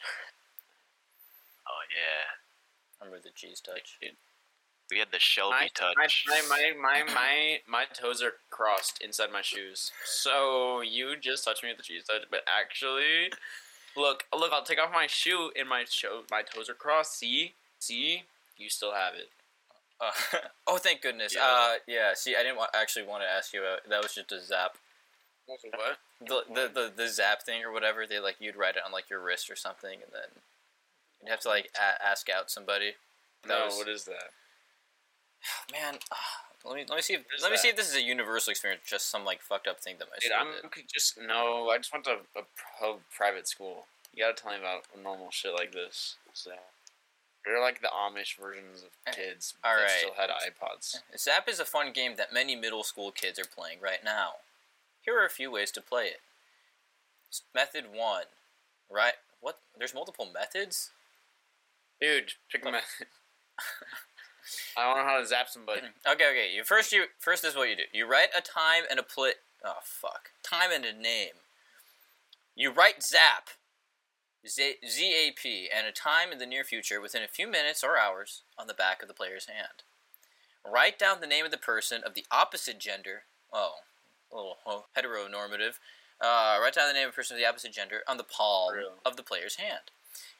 Oh 1.68 1.82
yeah, 1.90 3.04
remember 3.04 3.20
the 3.22 3.34
cheese 3.34 3.60
touch? 3.60 3.98
We 4.90 4.98
had 4.98 5.08
the 5.12 5.18
Shelby 5.18 5.54
my, 5.60 5.68
touch. 5.74 6.24
My, 6.28 6.42
my, 6.48 6.72
my, 6.80 7.02
my, 7.04 7.04
my, 7.14 7.58
my 7.66 7.84
toes 7.92 8.22
are 8.22 8.34
crossed 8.50 9.02
inside 9.02 9.32
my 9.32 9.42
shoes. 9.42 9.90
So 10.04 10.80
you 10.80 11.16
just 11.16 11.44
touched 11.44 11.62
me 11.62 11.70
with 11.70 11.78
the 11.78 11.82
cheese 11.82 12.04
touch, 12.04 12.22
but 12.30 12.40
actually, 12.46 13.30
look, 13.96 14.24
look, 14.36 14.52
I'll 14.52 14.62
take 14.64 14.80
off 14.80 14.90
my 14.92 15.06
shoe 15.06 15.50
and 15.58 15.68
my 15.68 15.84
show, 15.88 16.22
my 16.30 16.42
toes 16.42 16.68
are 16.68 16.74
crossed. 16.74 17.18
See, 17.18 17.54
see, 17.78 18.24
you 18.56 18.68
still 18.70 18.92
have 18.92 19.14
it. 19.14 19.28
Uh, 20.00 20.10
oh, 20.66 20.76
thank 20.78 21.00
goodness. 21.02 21.34
Yeah. 21.34 21.42
Uh, 21.44 21.74
yeah. 21.86 22.12
See, 22.14 22.36
I 22.36 22.42
didn't 22.42 22.58
wa- 22.58 22.68
actually 22.74 23.06
want 23.06 23.22
to 23.22 23.28
ask 23.28 23.52
you 23.54 23.60
about. 23.60 23.88
That 23.88 24.02
was 24.02 24.14
just 24.14 24.30
a 24.32 24.40
zap. 24.44 24.76
What? 25.46 25.96
The, 26.20 26.42
the 26.52 26.70
the 26.74 26.92
the 26.94 27.08
zap 27.08 27.42
thing 27.44 27.62
or 27.62 27.72
whatever. 27.72 28.06
They 28.06 28.18
like 28.18 28.36
you'd 28.40 28.56
write 28.56 28.76
it 28.76 28.82
on 28.84 28.92
like 28.92 29.08
your 29.08 29.20
wrist 29.20 29.48
or 29.50 29.56
something, 29.56 29.94
and 29.94 30.12
then 30.12 30.42
you'd 31.22 31.30
have 31.30 31.40
to 31.40 31.48
like 31.48 31.70
a- 31.76 32.04
ask 32.04 32.28
out 32.28 32.50
somebody. 32.50 32.92
That 33.44 33.58
No, 33.58 33.64
was- 33.66 33.76
what 33.76 33.88
is 33.88 34.04
that? 34.04 34.30
Man, 35.72 35.94
uh, 36.10 36.14
let 36.68 36.76
me 36.76 36.84
let 36.88 36.96
me 36.96 37.02
see 37.02 37.14
if 37.14 37.22
let 37.42 37.50
me 37.50 37.56
see 37.58 37.68
if 37.68 37.76
this 37.76 37.88
is 37.88 37.96
a 37.96 38.02
universal 38.02 38.50
experience, 38.50 38.82
just 38.86 39.10
some 39.10 39.24
like 39.24 39.40
fucked 39.40 39.66
up 39.68 39.80
thing 39.80 39.96
that 39.98 40.08
my 40.10 40.16
Dude, 40.20 40.32
school 40.32 40.46
I'm 40.64 40.70
did. 40.74 40.84
just 40.92 41.18
no. 41.18 41.68
I 41.70 41.78
just 41.78 41.92
went 41.92 42.04
to 42.06 42.18
a, 42.36 42.42
pro- 42.78 43.00
private 43.14 43.46
school. 43.48 43.86
You 44.14 44.24
gotta 44.24 44.34
tell 44.40 44.52
me 44.52 44.58
about 44.58 44.84
normal 45.02 45.30
shit 45.30 45.52
like 45.52 45.72
this. 45.72 46.16
So, 46.32 46.50
they're 47.44 47.60
like 47.60 47.80
the 47.82 47.88
Amish 47.88 48.36
versions 48.40 48.82
of 48.82 48.88
Eh, 49.06 49.12
kids 49.12 49.54
all 49.62 49.76
that 49.76 49.82
right. 49.82 49.90
still 49.98 50.14
had 50.16 50.30
iPods. 50.30 50.96
Zap 51.18 51.48
is 51.48 51.60
a 51.60 51.64
fun 51.64 51.92
game 51.92 52.16
that 52.16 52.32
many 52.32 52.56
middle 52.56 52.82
school 52.82 53.10
kids 53.12 53.38
are 53.38 53.44
playing 53.44 53.78
right 53.82 54.02
now. 54.04 54.36
Here 55.04 55.18
are 55.20 55.26
a 55.26 55.30
few 55.30 55.50
ways 55.50 55.70
to 55.72 55.80
play 55.80 56.06
it. 56.06 56.20
Method 57.54 57.84
one, 57.94 58.24
right? 58.90 59.14
What? 59.40 59.58
There's 59.78 59.94
multiple 59.94 60.26
methods. 60.32 60.90
Dude, 62.00 62.32
pick 62.50 62.64
a 62.64 62.70
method. 62.72 63.06
I 64.76 64.84
don't 64.84 64.96
know 64.98 65.10
how 65.10 65.20
to 65.20 65.26
zap 65.26 65.48
somebody. 65.48 65.81
Okay, 66.08 66.31
okay. 66.31 66.50
You 66.54 66.64
first 66.64 66.93
you 66.93 67.06
first 67.19 67.44
is 67.44 67.56
what 67.56 67.69
you 67.69 67.76
do. 67.76 67.82
You 67.93 68.08
write 68.08 68.28
a 68.37 68.40
time 68.40 68.84
and 68.90 68.98
a 68.98 69.02
pla 69.02 69.31
Oh 69.64 69.78
fuck. 69.82 70.31
Time 70.43 70.70
and 70.72 70.84
a 70.84 70.93
name. 70.93 71.40
You 72.54 72.72
write 72.72 73.02
zap. 73.02 73.48
Z 74.46 74.76
A 75.00 75.32
P 75.32 75.69
and 75.76 75.87
a 75.87 75.93
time 75.93 76.31
in 76.31 76.38
the 76.38 76.46
near 76.46 76.62
future 76.62 77.00
within 77.00 77.22
a 77.22 77.28
few 77.28 77.48
minutes 77.48 77.82
or 77.82 77.98
hours 77.98 78.43
on 78.56 78.69
the 78.69 78.75
back 78.75 79.02
of 79.02 79.08
the 79.08 79.14
player's 79.14 79.46
hand. 79.46 79.82
Write 80.64 80.99
down 80.99 81.20
the 81.20 81.26
name 81.26 81.44
of 81.44 81.50
the 81.50 81.56
person 81.56 82.02
of 82.04 82.14
the 82.14 82.25
opposite 82.31 82.78
gender. 82.78 83.22
Oh, 83.52 83.76
a 84.32 84.37
little 84.37 84.87
heteronormative. 84.96 85.75
Uh, 86.20 86.58
write 86.60 86.75
down 86.75 86.88
the 86.88 86.94
name 86.94 87.08
of 87.08 87.12
the 87.12 87.16
person 87.16 87.37
of 87.37 87.40
the 87.40 87.46
opposite 87.46 87.72
gender 87.72 88.00
on 88.08 88.16
the 88.16 88.25
palm 88.25 88.75
Real. 88.75 88.92
of 89.04 89.16
the 89.16 89.22
player's 89.22 89.56
hand. 89.56 89.90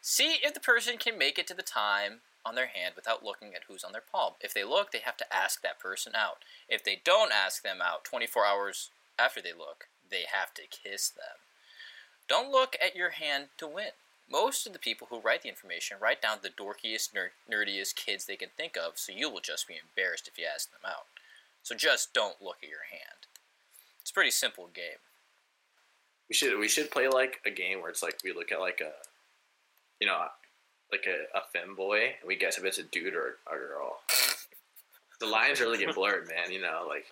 See 0.01 0.39
if 0.43 0.55
the 0.55 0.61
person 0.61 0.97
can 0.99 1.19
make 1.19 1.39
it 1.39 1.47
to 1.49 1.55
the 1.55 1.63
time 1.63 2.21
on 2.47 2.55
their 2.55 2.69
hand 2.69 2.95
without 2.95 3.25
looking 3.25 3.55
at 3.55 3.63
who's 3.69 3.83
on 3.83 3.93
their 3.93 4.03
palm. 4.13 4.35
If 4.41 4.55
they 4.55 4.65
look, 4.65 4.93
they 4.93 5.01
have 5.01 5.17
to 5.17 5.35
ask 5.35 5.63
that 5.63 5.81
person 5.81 6.13
out. 6.15 6.39
If 6.69 6.85
they 6.85 7.01
don't 7.05 7.33
ask 7.33 7.63
them 7.63 7.79
out 7.83 8.05
24 8.05 8.47
hours 8.47 8.91
after 9.19 9.43
they 9.43 9.53
look, 9.53 9.89
they 10.11 10.25
have 10.33 10.55
to 10.55 10.63
kiss 10.71 11.09
them. 11.09 11.43
Don't 12.29 12.53
look 12.53 12.77
at 12.83 12.97
your 12.97 13.11
hand 13.11 13.47
to 13.59 13.67
win. 13.67 13.91
Most 14.31 14.67
of 14.67 14.73
the 14.73 14.79
people 14.79 15.09
who 15.11 15.21
write 15.21 15.43
the 15.43 15.49
information 15.49 15.99
write 16.01 16.21
down 16.21 16.39
the 16.43 16.49
dorkiest, 16.49 17.15
ner- 17.15 17.33
nerdiest 17.51 17.95
kids 17.95 18.25
they 18.25 18.37
can 18.37 18.49
think 18.57 18.77
of, 18.77 18.93
so 18.99 19.13
you 19.13 19.31
will 19.31 19.41
just 19.41 19.69
be 19.69 19.75
embarrassed 19.75 20.29
if 20.29 20.39
you 20.39 20.45
ask 20.53 20.71
them 20.71 20.81
out. 20.85 21.07
So 21.63 21.75
just 21.75 22.13
don't 22.13 22.43
look 22.43 22.59
at 22.63 22.69
your 22.69 22.87
hand. 22.91 23.27
It's 24.01 24.11
a 24.11 24.15
pretty 24.15 24.31
simple 24.31 24.69
game. 24.73 25.03
We 26.29 26.35
should 26.35 26.59
we 26.59 26.69
should 26.69 26.91
play 26.91 27.07
like 27.09 27.41
a 27.47 27.51
game 27.51 27.81
where 27.81 27.91
it's 27.91 28.03
like 28.03 28.19
we 28.25 28.33
look 28.33 28.51
at 28.51 28.61
like 28.61 28.81
a, 28.81 28.93
you 30.01 30.09
know, 30.09 30.27
like 30.93 31.07
a, 31.07 31.27
a 31.37 31.43
femboy 31.57 32.05
and 32.21 32.27
we 32.27 32.37
guess 32.37 32.59
if 32.59 32.65
it's 32.65 32.79
a 32.79 32.83
dude 32.85 33.15
or 33.15 33.37
a 33.51 33.57
girl. 33.57 33.99
The 35.21 35.27
lines 35.27 35.61
really 35.61 35.79
get 35.79 35.95
blurred, 35.95 36.29
man. 36.29 36.53
You 36.53 36.61
know, 36.61 36.85
like 36.89 37.07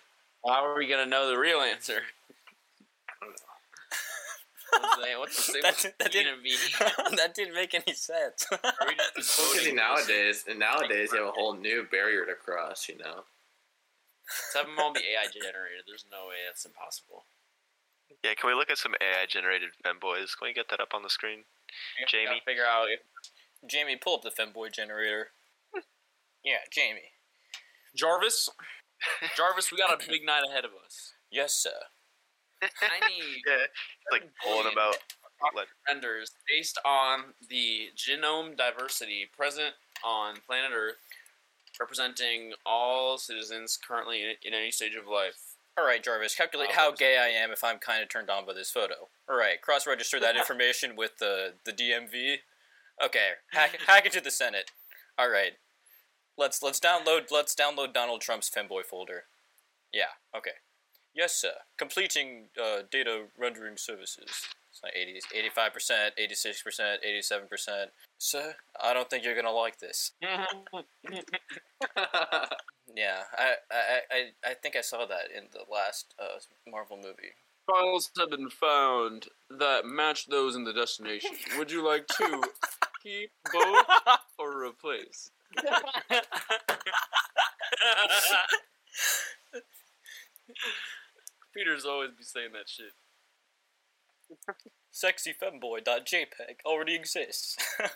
How 0.45 0.65
are 0.65 0.77
we 0.77 0.87
gonna 0.87 1.05
know 1.05 1.27
the 1.27 1.37
real 1.37 1.59
answer? 1.59 2.01
I 3.21 4.77
don't 4.81 5.01
know. 5.01 5.19
What's 5.19 5.47
the, 5.47 5.59
what's 5.63 5.83
the, 5.83 5.89
That- 5.89 5.99
that 5.99 6.11
didn't- 6.11 6.43
be? 6.43 6.55
that 7.17 7.33
didn't 7.33 7.53
make 7.55 7.73
any 7.73 7.93
sense. 7.95 8.45
Are 8.51 8.59
we 8.87 8.95
just 9.15 9.37
Well, 9.39 9.47
'cause 9.47 9.57
voting? 9.57 9.75
nowadays, 9.75 10.43
and 10.49 10.59
nowadays 10.59 11.09
you 11.13 11.19
have 11.19 11.29
a 11.29 11.31
whole 11.31 11.53
new 11.55 11.83
barrier 11.89 12.25
to 12.25 12.33
cross. 12.35 12.89
You 12.89 12.97
know, 12.97 13.23
Let's 14.27 14.53
have 14.55 14.65
them 14.65 14.75
all 14.79 14.91
be 14.93 14.99
AI 15.01 15.27
generated. 15.31 15.85
There's 15.87 16.05
no 16.11 16.27
way 16.27 16.35
that's 16.47 16.65
impossible. 16.65 17.23
Yeah, 18.23 18.33
can 18.33 18.49
we 18.49 18.55
look 18.55 18.69
at 18.69 18.77
some 18.77 18.95
AI 19.01 19.25
generated 19.27 19.69
femboys? 19.83 20.35
Can 20.37 20.47
we 20.49 20.53
get 20.53 20.69
that 20.69 20.79
up 20.79 20.93
on 20.93 21.03
the 21.03 21.09
screen? 21.09 21.45
We 21.99 22.05
Jamie? 22.07 22.41
figure 22.45 22.65
out 22.65 22.87
if 22.89 22.99
Jamie, 23.67 23.95
pull 23.95 24.15
up 24.15 24.21
the 24.23 24.29
femboy 24.31 24.71
generator. 24.73 25.27
yeah, 26.43 26.59
Jamie. 26.71 27.11
Jarvis. 27.95 28.49
Jarvis, 29.35 29.71
we 29.71 29.77
got 29.77 29.93
a 30.01 30.07
big 30.09 30.25
night 30.25 30.43
ahead 30.49 30.65
of 30.65 30.71
us. 30.85 31.13
Yes, 31.31 31.53
sir. 31.53 31.69
I 32.61 33.07
need 33.09 33.41
Yeah, 33.47 33.65
like 34.11 34.29
pulling 34.43 34.65
them 34.65 34.73
out. 34.79 34.97
Let- 35.55 35.67
renders 35.87 36.31
based 36.47 36.79
on 36.85 37.33
the 37.49 37.89
genome 37.95 38.55
diversity 38.57 39.27
present 39.37 39.73
on 40.03 40.35
planet 40.47 40.71
Earth, 40.73 40.95
representing 41.79 42.53
all 42.65 43.17
citizens 43.17 43.77
currently 43.77 44.21
in, 44.23 44.29
in 44.43 44.53
any 44.53 44.71
stage 44.71 44.95
of 44.95 45.07
life. 45.07 45.35
All 45.77 45.85
right, 45.85 46.01
Jarvis, 46.01 46.33
calculate 46.35 46.71
how 46.71 46.93
gay 46.93 47.17
I 47.17 47.27
am 47.27 47.51
if 47.51 47.61
I'm 47.63 47.79
kind 47.79 48.01
of 48.01 48.07
turned 48.07 48.29
on 48.29 48.45
by 48.45 48.53
this 48.53 48.71
photo. 48.71 49.09
All 49.29 49.37
right, 49.37 49.61
cross-register 49.61 50.21
that 50.21 50.35
information 50.37 50.95
with 50.95 51.17
the 51.19 51.53
the 51.65 51.73
DMV. 51.73 52.37
Okay, 53.03 53.29
hack, 53.51 53.77
hack 53.87 54.05
it 54.05 54.11
to 54.13 54.21
the 54.21 54.31
Senate. 54.31 54.71
All 55.17 55.29
right, 55.29 55.53
let's 56.37 56.61
let's 56.63 56.79
download 56.79 57.31
let's 57.31 57.55
download 57.55 57.93
Donald 57.93 58.21
Trump's 58.21 58.49
femboy 58.49 58.85
folder. 58.85 59.23
Yeah, 59.93 60.15
okay. 60.35 60.51
Yes, 61.13 61.33
sir. 61.33 61.51
Completing 61.77 62.45
uh, 62.61 62.81
data 62.91 63.25
rendering 63.37 63.77
services. 63.77 64.47
It's 64.69 64.83
like 64.83 64.93
80, 64.93 65.21
85%, 65.55 66.09
86%, 66.19 66.97
87%. 67.07 67.85
Sir, 68.17 68.55
I 68.83 68.93
don't 68.93 69.09
think 69.09 69.23
you're 69.23 69.35
gonna 69.35 69.51
like 69.51 69.79
this. 69.79 70.11
Yeah, 72.95 73.23
I 73.37 73.55
I, 73.71 73.99
I, 74.11 74.51
I 74.51 74.53
think 74.53 74.75
I 74.75 74.81
saw 74.81 75.05
that 75.05 75.29
in 75.35 75.45
the 75.51 75.65
last 75.71 76.13
uh, 76.19 76.39
Marvel 76.69 76.97
movie. 76.97 77.33
Files 77.65 78.11
have 78.19 78.29
been 78.29 78.49
found 78.49 79.27
that 79.49 79.85
match 79.85 80.27
those 80.27 80.55
in 80.55 80.63
the 80.63 80.73
destination. 80.73 81.31
Would 81.57 81.71
you 81.71 81.85
like 81.85 82.05
to 82.07 82.43
keep 83.03 83.31
both 83.51 83.85
or 84.37 84.63
replace? 84.63 85.31
Peter's 91.55 91.85
always 91.85 92.11
be 92.11 92.23
saying 92.23 92.49
that 92.53 92.67
shit. 92.67 92.91
Sexyfemboy.jpg 94.93 96.65
already 96.65 96.95
exists. 96.95 97.57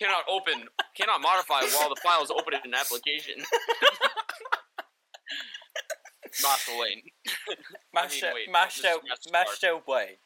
Cannot 0.00 0.24
open 0.30 0.68
cannot 0.96 1.20
modify 1.20 1.60
while 1.76 1.90
the 1.90 2.00
file 2.02 2.22
is 2.22 2.30
open 2.30 2.54
in 2.54 2.60
an 2.64 2.74
application. 2.74 3.44
Master 6.42 6.72
Wayne. 6.78 7.02
Wait, 8.34 8.50
mashed 8.52 8.82
this 8.82 8.84
is 8.84 8.96
out, 8.96 9.00
Master 9.08 9.30
mashed 9.32 9.64
out 9.64 9.86
way. 9.88 10.18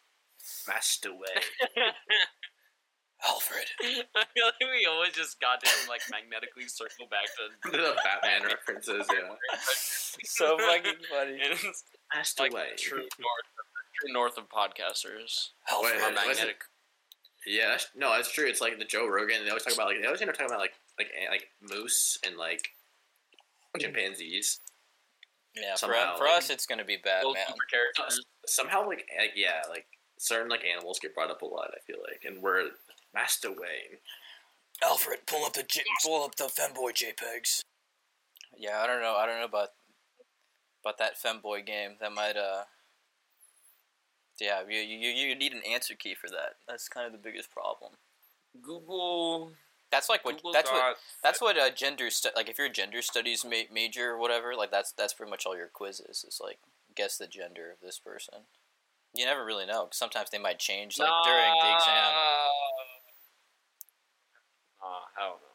Alfred. 3.26 3.64
I 3.80 4.24
feel 4.34 4.44
like 4.44 4.60
we 4.60 4.86
always 4.86 5.12
just 5.12 5.40
got 5.40 5.62
to 5.64 5.70
like 5.88 6.02
magnetically 6.10 6.64
circle 6.68 7.06
back 7.08 7.24
to 7.36 7.70
the 7.78 7.94
Batman 8.04 8.44
references, 8.48 9.06
yeah. 9.10 9.34
So 10.24 10.58
fucking 10.58 11.00
funny. 11.10 11.38
It's 11.40 11.84
Mashed 12.14 12.38
like 12.40 12.52
away. 12.52 12.68
true 12.76 12.98
north, 12.98 13.48
true 14.00 14.12
north 14.12 14.36
of 14.36 14.48
podcasters. 14.50 15.50
Alfred. 15.70 15.94
Wait, 15.96 16.02
Our 16.02 16.10
was 16.10 16.18
it- 16.20 16.26
magnetic. 16.28 16.64
Yeah, 17.46 17.68
that's, 17.72 17.88
no, 17.94 18.10
that's 18.10 18.32
true. 18.32 18.46
It's 18.46 18.62
like 18.62 18.78
the 18.78 18.86
Joe 18.86 19.06
Rogan. 19.06 19.44
They 19.44 19.50
always 19.50 19.64
talk 19.64 19.74
about 19.74 19.86
like 19.88 19.98
they 20.00 20.06
always 20.06 20.22
end 20.22 20.30
up 20.30 20.36
talking 20.36 20.50
about 20.50 20.60
like 20.60 20.72
like 20.98 21.08
eh, 21.14 21.30
like 21.30 21.48
moose 21.60 22.18
and 22.26 22.36
like 22.38 22.70
chimpanzees. 23.78 24.60
Yeah, 25.56 25.72
for, 25.74 25.78
somehow, 25.78 26.16
for 26.16 26.24
like- 26.24 26.38
us, 26.38 26.50
it's 26.50 26.66
gonna 26.66 26.84
be 26.84 26.96
Little 27.04 27.34
Batman. 27.34 27.46
super 27.48 27.66
characters. 27.70 28.20
Somehow, 28.46 28.86
like, 28.86 29.06
like 29.18 29.32
yeah, 29.36 29.62
like 29.68 29.86
certain 30.18 30.48
like 30.48 30.64
animals 30.64 30.98
get 31.00 31.14
brought 31.14 31.30
up 31.30 31.42
a 31.42 31.46
lot. 31.46 31.70
I 31.74 31.80
feel 31.86 31.98
like, 32.02 32.22
and 32.24 32.42
we're 32.42 32.70
Master 33.14 33.50
Wayne. 33.50 33.98
Alfred, 34.82 35.20
pull 35.26 35.44
up 35.44 35.52
the 35.52 35.62
J- 35.62 35.82
pull 36.02 36.24
up 36.24 36.34
the 36.34 36.44
femboy 36.44 36.92
JPEGs. 36.92 37.62
Yeah, 38.56 38.80
I 38.82 38.86
don't 38.86 39.00
know. 39.00 39.14
I 39.16 39.26
don't 39.26 39.38
know 39.38 39.44
about 39.46 39.68
about 40.84 40.98
that 40.98 41.14
femboy 41.22 41.64
game. 41.64 41.92
That 42.00 42.12
might 42.12 42.36
uh. 42.36 42.64
Yeah, 44.40 44.62
you, 44.68 44.80
you 44.80 45.10
you 45.10 45.34
need 45.36 45.52
an 45.52 45.62
answer 45.68 45.94
key 45.94 46.14
for 46.16 46.28
that. 46.28 46.56
That's 46.66 46.88
kind 46.88 47.06
of 47.06 47.12
the 47.12 47.18
biggest 47.18 47.50
problem. 47.52 47.92
Google. 48.60 49.52
That's 49.94 50.08
like 50.08 50.24
what 50.24 50.36
Google 50.36 50.52
that's 50.52 50.70
what 50.70 50.96
that's 51.22 51.40
what 51.40 51.56
uh, 51.58 51.70
gender 51.70 52.10
stu- 52.10 52.30
like 52.36 52.48
if 52.48 52.58
you're 52.58 52.66
a 52.66 52.70
gender 52.70 53.00
studies 53.02 53.44
ma- 53.44 53.68
major 53.72 54.10
or 54.12 54.18
whatever 54.18 54.54
like 54.56 54.70
that's 54.70 54.92
that's 54.92 55.14
pretty 55.14 55.30
much 55.30 55.46
all 55.46 55.56
your 55.56 55.68
quizzes 55.68 56.24
is 56.26 56.40
like 56.42 56.58
guess 56.96 57.16
the 57.16 57.26
gender 57.26 57.70
of 57.70 57.78
this 57.80 57.98
person. 57.98 58.40
You 59.14 59.24
never 59.24 59.44
really 59.44 59.66
know. 59.66 59.84
'cause 59.86 59.96
sometimes 59.96 60.30
they 60.30 60.38
might 60.38 60.58
change 60.58 60.98
like 60.98 61.08
during 61.24 61.52
the 61.62 61.74
exam. 61.76 62.12
Oh, 64.82 65.02
hell 65.16 65.40
no. 65.40 65.48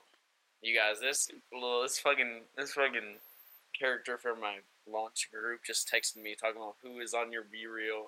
You 0.62 0.78
guys, 0.78 1.00
this 1.00 1.30
little 1.54 1.82
this 1.84 2.00
fucking 2.00 2.42
this 2.58 2.74
fucking 2.74 3.18
character 3.78 4.18
from 4.18 4.42
my 4.42 4.58
launch 4.88 5.30
group 5.32 5.62
just 5.66 5.90
texted 5.90 6.18
me 6.18 6.36
talking 6.36 6.62
about 6.62 6.76
who 6.82 7.00
is 7.00 7.14
on 7.14 7.32
your 7.32 7.44
BeReal 7.44 8.08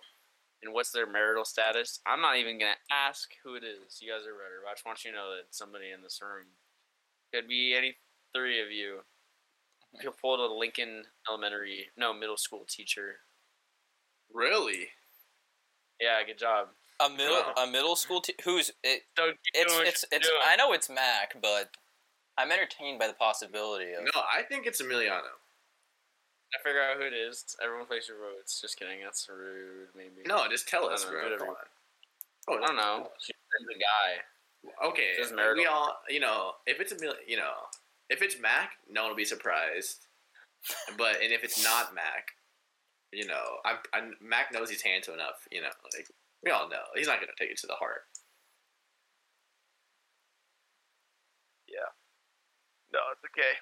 and 0.63 0.73
what's 0.73 0.91
their 0.91 1.07
marital 1.07 1.45
status. 1.45 1.99
I'm 2.05 2.21
not 2.21 2.37
even 2.37 2.59
gonna 2.59 2.79
ask 2.91 3.29
who 3.43 3.55
it 3.55 3.63
is. 3.63 3.99
You 4.01 4.11
guys 4.11 4.27
are 4.27 4.33
better. 4.33 4.61
I 4.69 4.73
just 4.73 4.85
want 4.85 5.03
you 5.03 5.11
to 5.11 5.17
know 5.17 5.35
that 5.35 5.55
somebody 5.55 5.91
in 5.91 6.01
this 6.01 6.19
room 6.21 6.47
could 7.33 7.47
be 7.47 7.75
any 7.75 7.95
three 8.35 8.61
of 8.61 8.71
you. 8.71 8.99
You 10.01 10.11
pulled 10.11 10.39
a 10.39 10.53
Lincoln 10.53 11.03
Elementary, 11.27 11.87
no 11.97 12.13
middle 12.13 12.37
school 12.37 12.65
teacher. 12.67 13.17
Really? 14.33 14.87
Yeah, 15.99 16.23
good 16.25 16.37
job. 16.37 16.67
A 16.99 17.09
middle 17.09 17.43
a 17.57 17.67
middle 17.67 17.95
school 17.95 18.21
te- 18.21 18.35
who's 18.43 18.71
it, 18.83 19.01
Don't 19.15 19.35
it's 19.53 19.73
it's 19.79 20.05
it's 20.11 20.29
I 20.47 20.55
know 20.55 20.71
it's 20.71 20.89
Mac, 20.89 21.35
but 21.41 21.71
I'm 22.37 22.51
entertained 22.51 22.99
by 22.99 23.07
the 23.07 23.13
possibility 23.13 23.91
of 23.93 24.03
No, 24.03 24.21
I 24.21 24.43
think 24.43 24.67
it's 24.67 24.81
Emiliano. 24.81 25.21
I 26.53 26.61
figure 26.63 26.81
out 26.81 26.97
who 26.97 27.03
it 27.03 27.13
is. 27.13 27.55
Everyone 27.63 27.85
plays 27.85 28.07
your 28.07 28.17
votes. 28.17 28.59
Just 28.59 28.77
kidding. 28.77 28.99
That's 29.03 29.27
rude. 29.29 29.89
Maybe. 29.95 30.27
No, 30.27 30.47
just 30.49 30.67
tell 30.67 30.89
us, 30.89 31.05
know, 31.05 31.11
bro. 31.11 31.37
Come 31.37 31.49
on. 31.49 31.55
Oh, 32.49 32.57
I 32.57 32.67
don't 32.67 32.75
know. 32.75 33.09
She's 33.19 33.35
the 33.67 33.75
guy. 33.75 34.21
Okay, 34.85 35.13
we 35.55 35.65
all, 35.65 35.97
you 36.07 36.19
know, 36.19 36.51
if 36.67 36.79
it's 36.79 36.91
a 36.91 36.99
mil, 36.99 37.13
you 37.27 37.37
know, 37.37 37.53
if 38.09 38.21
it's 38.21 38.39
Mac, 38.39 38.73
no 38.89 39.01
one 39.03 39.11
will 39.11 39.17
be 39.17 39.25
surprised. 39.25 40.05
But 40.97 41.21
and 41.23 41.31
if 41.31 41.43
it's 41.43 41.63
not 41.63 41.95
Mac, 41.95 42.33
you 43.11 43.25
know, 43.25 43.57
I'm, 43.65 43.77
I'm 43.93 44.13
Mac 44.21 44.53
knows 44.53 44.69
he's 44.69 44.83
handsome 44.83 45.15
enough. 45.15 45.47
You 45.51 45.61
know, 45.61 45.69
like 45.95 46.07
we 46.43 46.51
all 46.51 46.69
know, 46.69 46.83
he's 46.95 47.07
not 47.07 47.19
gonna 47.19 47.31
take 47.39 47.49
it 47.49 47.57
to 47.59 47.67
the 47.67 47.73
heart. 47.73 48.03
Yeah. 51.67 51.89
No, 52.93 52.99
it's 53.13 53.23
okay. 53.25 53.57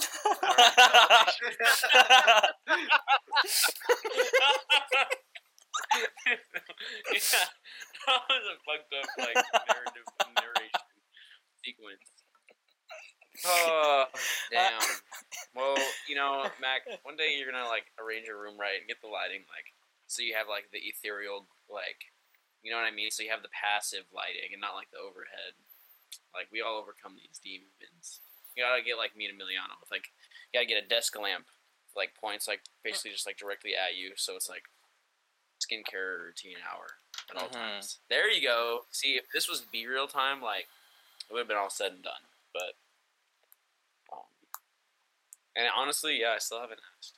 yeah, 7.12 7.46
that 8.06 8.22
was 8.28 8.44
a 8.46 8.56
fucked 8.64 8.92
up 8.94 9.08
like 9.18 9.36
narrative 9.68 10.06
narration 10.36 10.80
sequence. 11.64 12.04
Oh 13.46 14.04
uh, 14.12 14.18
damn. 14.50 14.80
Well, 15.54 15.76
you 16.08 16.14
know, 16.14 16.44
Mac, 16.60 16.82
one 17.04 17.16
day 17.16 17.36
you're 17.38 17.50
gonna 17.50 17.68
like 17.68 17.86
arrange 17.98 18.26
your 18.26 18.40
room 18.40 18.58
right 18.58 18.78
and 18.78 18.88
get 18.88 19.00
the 19.00 19.08
lighting 19.08 19.46
like 19.48 19.72
so 20.06 20.22
you 20.22 20.34
have 20.34 20.48
like 20.50 20.68
the 20.72 20.82
ethereal 20.82 21.46
like 21.70 22.10
you 22.62 22.70
know 22.70 22.76
what 22.76 22.90
I 22.90 22.94
mean? 22.94 23.10
So 23.10 23.22
you 23.24 23.30
have 23.32 23.42
the 23.42 23.54
passive 23.54 24.04
lighting 24.12 24.52
and 24.52 24.60
not 24.60 24.76
like 24.76 24.90
the 24.92 25.00
overhead. 25.00 25.56
Like 26.34 26.52
we 26.52 26.60
all 26.60 26.76
overcome 26.78 27.16
these 27.16 27.40
demons. 27.40 28.20
You 28.56 28.64
gotta 28.64 28.82
get 28.82 28.96
like 28.98 29.16
me 29.16 29.26
and 29.26 29.34
Emiliano 29.38 29.78
with 29.80 29.90
like 29.90 30.10
you 30.52 30.58
gotta 30.58 30.66
get 30.66 30.82
a 30.84 30.86
desk 30.88 31.18
lamp 31.18 31.46
like 31.96 32.14
points 32.14 32.46
like 32.46 32.60
basically 32.84 33.10
just 33.10 33.26
like 33.26 33.36
directly 33.36 33.72
at 33.74 33.96
you 33.96 34.12
so 34.16 34.36
it's 34.36 34.48
like 34.48 34.64
skincare 35.60 36.18
routine 36.24 36.56
hour 36.70 36.86
at 37.30 37.36
all 37.36 37.48
Mhm. 37.48 37.52
times. 37.52 37.98
There 38.08 38.30
you 38.30 38.40
go. 38.42 38.86
See 38.90 39.16
if 39.16 39.30
this 39.32 39.48
was 39.48 39.62
BeReal 39.62 40.08
time, 40.10 40.40
like 40.40 40.68
it 41.28 41.32
would 41.32 41.40
have 41.40 41.48
been 41.48 41.56
all 41.56 41.70
said 41.70 41.92
and 41.92 42.02
done. 42.02 42.22
But 42.52 42.74
um, 44.12 44.24
and 45.56 45.68
honestly, 45.76 46.20
yeah, 46.20 46.32
I 46.32 46.38
still 46.38 46.60
haven't 46.60 46.80
asked. 46.98 47.14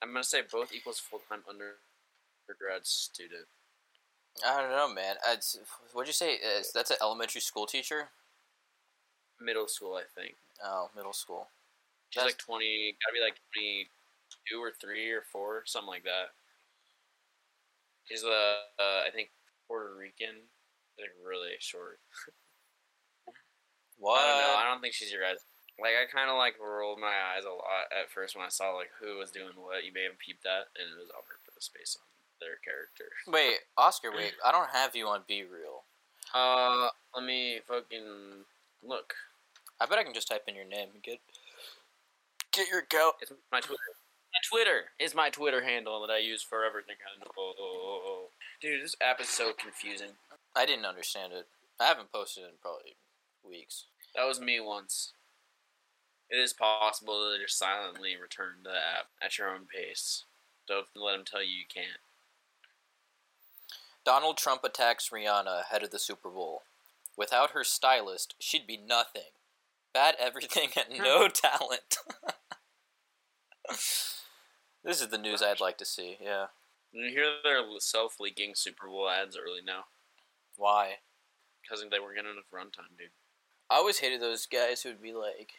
I'm 0.00 0.10
gonna 0.12 0.24
say 0.24 0.42
both 0.42 0.72
equals 0.72 0.98
full 1.00 1.20
time 1.28 1.42
undergrad 1.48 2.86
student. 2.86 3.46
I 4.46 4.60
don't 4.62 4.70
know, 4.70 4.88
man. 4.92 5.16
What'd 5.92 6.08
you 6.08 6.12
say? 6.12 6.36
Uh, 6.36 6.62
that's 6.72 6.90
an 6.90 6.96
elementary 7.02 7.40
school 7.40 7.66
teacher? 7.66 8.08
Middle 9.44 9.68
school, 9.68 9.94
I 9.94 10.04
think. 10.14 10.34
Oh, 10.64 10.90
middle 10.94 11.12
school. 11.12 11.48
She's 12.10 12.22
like 12.22 12.38
twenty 12.38 12.94
gotta 13.00 13.14
be 13.14 13.24
like 13.24 13.40
twenty 13.52 13.88
two 14.48 14.60
or 14.60 14.72
three 14.80 15.10
or 15.10 15.22
four, 15.32 15.62
something 15.66 15.88
like 15.88 16.04
that. 16.04 16.36
She's 18.04 18.24
uh, 18.24 18.28
uh 18.78 19.06
I 19.06 19.10
think 19.12 19.30
Puerto 19.66 19.94
Rican. 19.96 20.48
Like 21.00 21.16
really 21.24 21.56
short. 21.58 21.98
What? 23.98 24.20
I 24.20 24.28
don't 24.28 24.40
know. 24.40 24.58
I 24.60 24.64
don't 24.68 24.80
think 24.80 24.94
she's 24.94 25.10
your 25.10 25.22
guys. 25.22 25.40
Like 25.80 25.96
I 25.96 26.04
kind 26.04 26.28
of 26.28 26.36
like 26.36 26.60
rolled 26.60 27.00
my 27.00 27.16
eyes 27.32 27.48
a 27.48 27.50
lot 27.50 27.88
at 27.90 28.12
first 28.12 28.36
when 28.36 28.44
I 28.44 28.52
saw 28.52 28.76
like 28.76 28.90
who 29.00 29.18
was 29.18 29.32
doing 29.32 29.56
what. 29.56 29.84
You 29.84 29.92
may 29.92 30.04
have 30.04 30.18
peeped 30.20 30.44
that, 30.44 30.68
and 30.76 30.86
it 30.92 31.00
was 31.00 31.10
on 31.16 31.24
purpose 31.24 31.70
based 31.72 31.96
on 31.96 32.06
their 32.44 32.60
character. 32.60 33.08
Wait, 33.26 33.64
Oscar, 33.78 34.12
wait. 34.14 34.34
I 34.44 34.52
don't 34.52 34.70
have 34.70 34.94
you 34.94 35.06
on 35.08 35.24
BeReal. 35.24 35.88
Uh, 36.34 36.88
let 37.16 37.24
me 37.24 37.60
fucking 37.66 38.44
look. 38.82 39.14
I 39.80 39.86
bet 39.86 39.98
I 39.98 40.04
can 40.04 40.14
just 40.14 40.28
type 40.28 40.44
in 40.46 40.54
your 40.54 40.64
name 40.64 40.88
and 40.94 41.02
get 41.02 41.18
get 42.52 42.68
your 42.68 42.80
account. 42.80 43.16
It's 43.20 43.32
my 43.50 43.60
Twitter. 43.60 43.80
My 44.32 44.40
Twitter 44.48 44.84
is 44.98 45.14
my 45.14 45.30
Twitter 45.30 45.62
handle 45.62 46.00
that 46.00 46.12
I 46.12 46.18
use 46.18 46.42
for 46.42 46.64
everything. 46.64 46.96
I 47.04 47.18
know. 47.18 48.28
Dude, 48.60 48.82
this 48.82 48.96
app 49.02 49.20
is 49.20 49.28
so 49.28 49.52
confusing. 49.52 50.12
I 50.56 50.64
didn't 50.64 50.86
understand 50.86 51.32
it. 51.32 51.46
I 51.80 51.84
haven't 51.84 52.12
posted 52.12 52.44
in 52.44 52.50
probably 52.60 52.96
weeks. 53.44 53.84
That 54.14 54.26
was 54.26 54.40
me 54.40 54.60
once. 54.60 55.12
It 56.30 56.36
is 56.36 56.52
possible 56.52 57.30
to 57.30 57.42
just 57.42 57.58
silently 57.58 58.16
return 58.20 58.64
to 58.64 58.70
the 58.70 58.76
app 58.76 59.06
at 59.22 59.36
your 59.36 59.50
own 59.50 59.66
pace. 59.66 60.24
Don't 60.66 60.86
let 60.94 61.12
them 61.12 61.24
tell 61.26 61.42
you 61.42 61.50
you 61.50 61.64
can't. 61.72 62.00
Donald 64.04 64.36
Trump 64.36 64.64
attacks 64.64 65.10
Rihanna 65.10 65.60
ahead 65.60 65.82
of 65.82 65.90
the 65.90 65.98
Super 65.98 66.30
Bowl. 66.30 66.62
Without 67.16 67.50
her 67.50 67.64
stylist, 67.64 68.34
she'd 68.38 68.66
be 68.66 68.76
nothing. 68.78 69.30
Bad 69.94 70.16
everything 70.18 70.70
and 70.76 70.98
no 70.98 71.28
talent. 71.32 71.98
this 74.84 75.00
is 75.00 75.08
the 75.08 75.18
news 75.18 75.42
I'd 75.42 75.60
like 75.60 75.78
to 75.78 75.84
see, 75.84 76.16
yeah. 76.20 76.46
You 76.92 77.10
hear 77.10 77.24
they're 77.42 77.62
self 77.78 78.20
leaking 78.20 78.52
Super 78.54 78.86
Bowl 78.86 79.08
ads 79.08 79.36
early 79.36 79.60
now 79.64 79.84
Why? 80.56 80.96
because 81.62 81.84
they 81.90 82.00
weren't 82.00 82.16
getting 82.16 82.32
enough 82.32 82.44
runtime, 82.52 82.96
dude. 82.98 83.08
I 83.70 83.76
always 83.76 83.98
hated 84.00 84.20
those 84.20 84.46
guys 84.46 84.82
who'd 84.82 85.00
be 85.00 85.12
like, 85.14 85.52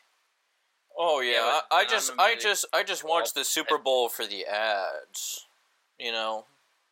"Oh 0.97 1.21
yeah, 1.21 1.31
Yeah, 1.33 1.59
I, 1.71 1.77
I 1.77 1.85
just, 1.85 2.11
I 2.19 2.35
just, 2.35 2.65
I 2.73 2.83
just 2.83 3.03
watched 3.03 3.33
the 3.33 3.43
Super 3.43 3.77
Bowl 3.77 4.09
for 4.09 4.25
the 4.27 4.45
ads." 4.45 5.47
You 5.97 6.11
know, 6.11 6.45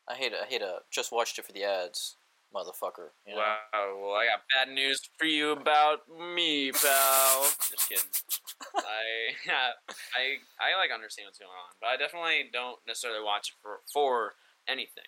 I 0.09 0.15
hate, 0.15 0.33
I 0.33 0.45
hate, 0.45 0.61
a 0.61 0.79
just 0.89 1.11
watched 1.11 1.37
it 1.37 1.45
for 1.45 1.51
the 1.51 1.63
ads, 1.63 2.15
motherfucker. 2.53 3.09
You 3.25 3.35
know? 3.35 3.41
Wow, 3.41 3.99
well, 4.01 4.13
I 4.15 4.25
got 4.27 4.41
bad 4.55 4.73
news 4.73 5.01
for 5.17 5.25
you 5.25 5.51
about 5.51 6.07
me, 6.09 6.71
pal. 6.71 7.43
Just 7.69 7.89
kidding. 7.89 8.03
I, 8.77 9.33
yeah, 9.45 9.71
I, 10.17 10.37
I 10.59 10.77
like 10.77 10.91
understand 10.93 11.27
what's 11.27 11.39
going 11.39 11.49
on, 11.51 11.71
but 11.81 11.87
I 11.87 11.97
definitely 11.97 12.49
don't 12.51 12.77
necessarily 12.87 13.23
watch 13.23 13.49
it 13.49 13.55
for 13.61 13.79
for 13.91 14.33
anything. 14.67 15.07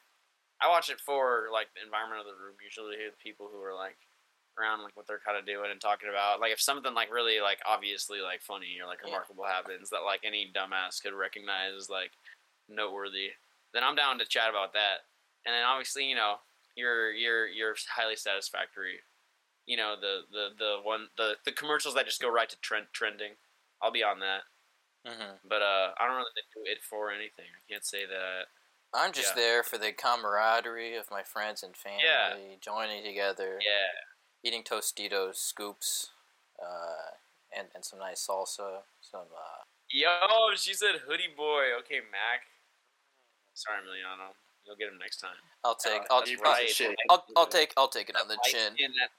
I 0.62 0.69
watch 0.69 0.89
it 0.89 1.00
for 1.01 1.50
like 1.51 1.67
the 1.75 1.83
environment 1.83 2.21
of 2.21 2.27
the 2.27 2.39
room. 2.39 2.55
Usually, 2.63 2.95
the 2.95 3.15
people 3.21 3.50
who 3.51 3.62
are 3.62 3.75
like 3.75 3.97
around 4.59 4.83
like 4.83 4.95
what 4.95 5.07
they're 5.07 5.19
kind 5.25 5.38
of 5.38 5.45
doing 5.45 5.71
and 5.71 5.81
talking 5.81 6.09
about. 6.09 6.39
Like 6.39 6.51
if 6.53 6.62
something 6.62 6.93
like 6.93 7.12
really 7.12 7.41
like 7.41 7.59
obviously 7.65 8.21
like 8.21 8.41
funny 8.41 8.77
or 8.81 8.88
like 8.88 9.00
Yeah. 9.01 9.09
remarkable 9.12 9.45
happens 9.45 9.89
that 9.89 10.05
like 10.05 10.21
any 10.23 10.51
dumbass 10.53 11.01
could 11.01 11.13
recognize 11.13 11.73
as 11.75 11.89
like 11.89 12.12
noteworthy, 12.69 13.31
then 13.73 13.83
I'm 13.83 13.95
down 13.95 14.19
to 14.19 14.25
chat 14.25 14.50
about 14.50 14.73
that. 14.73 15.05
And 15.45 15.53
then 15.53 15.63
obviously 15.65 16.05
you 16.05 16.15
know 16.15 16.38
you're 16.75 17.11
you're 17.13 17.47
you're 17.47 17.75
highly 17.89 18.15
satisfactory. 18.15 18.99
You 19.65 19.77
know 19.77 19.95
the 19.99 20.21
the 20.31 20.49
the 20.57 20.77
one 20.83 21.09
the 21.17 21.35
the 21.45 21.51
commercials 21.51 21.95
that 21.95 22.05
just 22.05 22.21
go 22.21 22.31
right 22.31 22.49
to 22.49 22.57
trend 22.61 22.87
trending. 22.93 23.33
I'll 23.81 23.91
be 23.91 24.03
on 24.03 24.19
that, 24.19 24.43
hmm 25.05 25.35
but 25.47 25.61
uh, 25.61 25.93
I 25.99 26.07
don't 26.07 26.15
really 26.17 26.31
do 26.55 26.61
it 26.65 26.81
for 26.83 27.11
anything. 27.11 27.45
I 27.45 27.61
can't 27.71 27.85
say 27.85 28.05
that. 28.05 28.43
I'm 28.93 29.11
just 29.11 29.33
Yeah. 29.35 29.41
there 29.41 29.63
for 29.63 29.77
the 29.77 29.91
camaraderie 29.91 30.95
of 30.95 31.09
my 31.11 31.23
friends 31.23 31.63
and 31.63 31.75
family, 31.75 32.03
Yeah. 32.05 32.57
joining 32.61 33.03
together, 33.03 33.59
Yeah, 33.59 33.87
eating 34.43 34.63
Tostitos 34.63 35.37
scoops, 35.37 36.11
uh, 36.61 37.11
and 37.55 37.69
and 37.75 37.85
some 37.85 37.99
nice 37.99 38.25
salsa, 38.27 38.83
some 39.01 39.27
uh, 39.35 39.63
Yo, 39.89 40.55
she 40.55 40.73
said 40.73 40.95
hoodie 41.07 41.33
boy. 41.37 41.73
Okay, 41.79 42.01
Mac. 42.01 42.41
Sorry, 43.53 43.81
Emiliano. 43.81 44.33
You'll 44.65 44.75
get 44.75 44.88
him 44.88 44.98
next 45.00 45.17
time. 45.17 45.36
I'll 45.63 45.75
take 45.75 46.01
Uh, 46.10 46.15
I'll, 46.15 46.20
that's 46.22 46.32
I'll, 46.43 46.51
right. 46.51 46.70
shit. 46.70 46.96
I'll, 47.10 47.25
I'll 47.36 47.48
take 47.48 47.74
I'll 47.75 47.89
take 47.89 48.10
it 48.10 48.15
on 48.15 48.27
the 48.27 48.36
light 48.36 48.43
chin. 48.46 48.74
Skin, 48.74 48.91
that, 49.00 49.12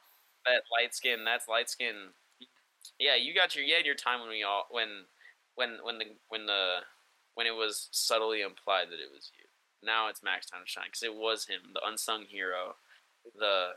that 0.47 0.63
light 0.73 0.95
skin. 0.95 1.25
That's 1.25 1.49
light 1.49 1.69
skin. 1.69 2.13
Yeah, 2.99 3.17
you 3.17 3.35
got 3.35 3.55
your. 3.55 3.65
You 3.65 3.75
had 3.75 3.87
your 3.87 3.95
time 3.95 4.21
when 4.21 4.31
we 4.31 4.43
all 4.43 4.67
when 4.71 5.05
when 5.57 5.79
when 5.83 5.99
the 5.99 6.07
when 6.29 6.47
the 6.47 6.81
when 7.35 7.47
it 7.47 7.55
was 7.55 7.89
subtly 7.93 8.43
implied 8.43 8.89
that 8.89 9.01
it 9.01 9.13
was 9.13 9.31
you. 9.37 9.45
Now 9.83 10.09
it's 10.09 10.23
Mac's 10.23 10.47
time 10.47 10.63
to 10.65 10.71
shine 10.71 10.87
because 10.87 11.03
it 11.03 11.15
was 11.15 11.47
him, 11.47 11.61
the 11.75 11.81
unsung 11.87 12.25
hero. 12.25 12.77
The 13.37 13.73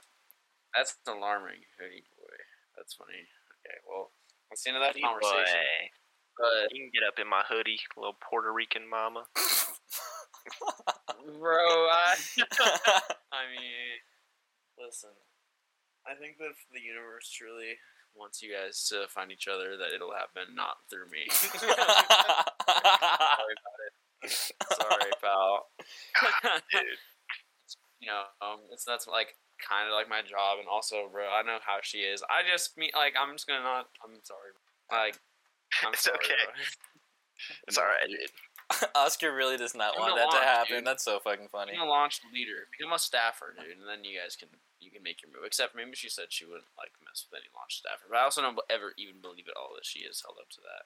that's 0.76 0.96
alarming, 1.08 1.64
hoodie 1.80 2.04
boy. 2.18 2.36
That's 2.76 2.94
funny. 2.94 3.28
Okay, 3.66 3.78
well, 3.90 4.12
that's 4.50 4.64
the 4.64 4.70
end 4.70 4.78
of 4.78 4.84
that 4.84 5.02
conversation. 5.02 5.92
But 6.38 6.72
You 6.72 6.84
can 6.84 6.92
get 6.94 7.04
up 7.08 7.20
in 7.20 7.28
my 7.28 7.44
hoodie, 7.48 7.80
little 7.98 8.16
Puerto 8.22 8.54
Rican 8.54 8.88
mama. 8.88 9.26
bro, 11.39 11.88
I. 11.89 12.16
I 13.32 13.44
mean, 13.51 14.00
listen. 14.80 15.10
I 16.08 16.16
think 16.16 16.38
that 16.39 16.51
if 16.56 16.58
the 16.72 16.80
universe 16.80 17.30
truly 17.30 17.75
wants 18.16 18.42
you 18.42 18.54
guys 18.54 18.88
to 18.89 19.08
find 19.10 19.32
each 19.32 19.48
other, 19.48 19.75
that 19.77 19.94
it'll 19.94 20.13
happen 20.13 20.56
not 20.56 20.77
through 20.89 21.10
me. 21.12 21.27
Sorry 21.30 21.75
about 22.66 23.80
it. 23.84 23.94
Sorry, 24.30 25.12
pal. 25.22 25.68
Dude. 26.72 26.82
you 28.00 28.08
know, 28.08 28.24
um, 28.42 28.60
it's 28.72 28.86
that's 28.86 29.08
like 29.08 29.36
kind 29.60 29.88
of 29.88 29.94
like 29.94 30.10
my 30.10 30.22
job, 30.22 30.60
and 30.60 30.68
also, 30.68 31.10
bro, 31.12 31.27
I 31.30 31.44
know 31.44 31.60
how 31.66 31.77
she 31.82 32.00
is. 32.00 32.24
I 32.30 32.42
just 32.50 32.77
me 32.77 32.89
like 32.96 33.13
I'm 33.20 33.36
just 33.36 33.48
gonna 33.48 33.63
not. 33.63 33.88
I'm 34.04 34.18
sorry. 34.24 34.51
Like, 34.92 35.20
I'm 35.86 35.94
It's 35.94 36.04
sorry, 36.04 36.18
okay. 36.24 36.34
bro. 36.46 36.54
It's 37.68 37.77
alright, 37.77 38.08
dude. 38.08 38.32
Oscar 38.96 39.34
really 39.34 39.56
does 39.56 39.74
not 39.76 39.96
I'm 39.96 40.02
want 40.02 40.16
that 40.20 40.32
to 40.32 40.44
happen. 40.44 40.84
dude. 40.84 40.86
That's 40.86 41.04
so 41.04 41.20
fucking 41.20 41.48
funny. 41.48 41.72
Become 41.72 41.88
a 41.88 41.92
launch 41.92 42.20
leader. 42.34 42.68
Become 42.78 42.92
a 42.94 43.00
staffer, 43.00 43.56
dude, 43.56 43.80
and 43.80 43.88
then 43.88 44.04
you 44.04 44.20
guys 44.20 44.36
can 44.36 44.50
you 44.80 44.92
can 44.92 45.04
make 45.04 45.24
your 45.24 45.32
move. 45.32 45.48
Except 45.48 45.76
maybe 45.76 45.96
she 45.96 46.10
said 46.10 46.30
she 46.30 46.44
wouldn't 46.46 46.68
like 46.78 46.92
mess 47.00 47.24
with 47.24 47.40
any 47.40 47.48
launch 47.56 47.80
staffer, 47.80 48.12
but 48.12 48.20
I 48.20 48.28
also 48.28 48.42
don't 48.44 48.60
ever 48.70 48.92
even 49.00 49.24
believe 49.24 49.48
at 49.48 49.56
all 49.56 49.72
that 49.76 49.88
she 49.88 50.04
is 50.04 50.22
held 50.22 50.36
up 50.40 50.52
to 50.52 50.62
that. 50.68 50.84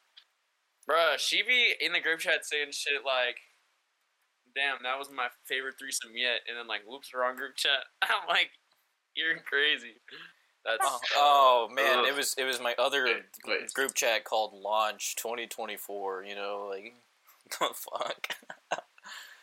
Bruh, 0.86 1.18
she 1.18 1.42
be 1.42 1.74
in 1.80 1.94
the 1.94 2.02
group 2.02 2.20
chat 2.22 2.46
saying 2.46 2.72
shit 2.72 3.02
like, 3.06 3.42
"Damn, 4.54 4.84
that 4.84 4.98
was 5.02 5.10
my 5.10 5.30
favorite 5.46 5.76
threesome 5.82 6.14
yet," 6.16 6.46
and 6.48 6.58
then 6.58 6.68
like, 6.68 6.86
"Whoops, 6.86 7.14
wrong 7.14 7.36
group 7.36 7.56
chat." 7.58 7.90
I'm 8.02 8.28
like, 8.30 8.52
"You're 9.16 9.42
crazy." 9.42 9.98
That's 10.64 10.86
Oh, 10.86 11.00
oh, 11.18 11.70
man, 11.74 12.00
ugh. 12.00 12.06
it 12.06 12.16
was 12.16 12.36
it 12.38 12.46
was 12.46 12.62
my 12.62 12.76
other 12.78 13.06
wait. 13.48 13.74
group 13.74 13.96
chat 13.96 14.24
called 14.24 14.54
Launch 14.54 15.16
2024. 15.18 16.24
You 16.26 16.36
know, 16.36 16.70
like 16.70 16.94
the 17.60 17.74
fuck. 17.74 18.36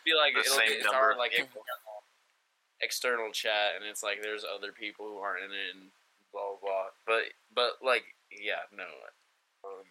be 0.05 0.13
like 0.15 0.33
The 0.33 0.41
it'll 0.41 0.53
same 0.57 0.67
be, 0.67 0.73
it's 0.75 0.85
number. 0.85 0.97
our 0.97 1.17
like 1.17 1.31
external, 1.33 2.03
external 2.81 3.31
chat, 3.31 3.75
and 3.75 3.85
it's 3.85 4.03
like 4.03 4.21
there's 4.21 4.43
other 4.45 4.71
people 4.71 5.07
who 5.07 5.17
aren't 5.17 5.43
in 5.43 5.51
it, 5.51 5.75
and 5.75 5.89
blah 6.31 6.41
blah. 6.61 6.69
blah. 6.69 6.83
But 7.05 7.23
but 7.53 7.71
like 7.85 8.03
yeah, 8.31 8.65
no. 8.75 8.85
Um, 9.65 9.83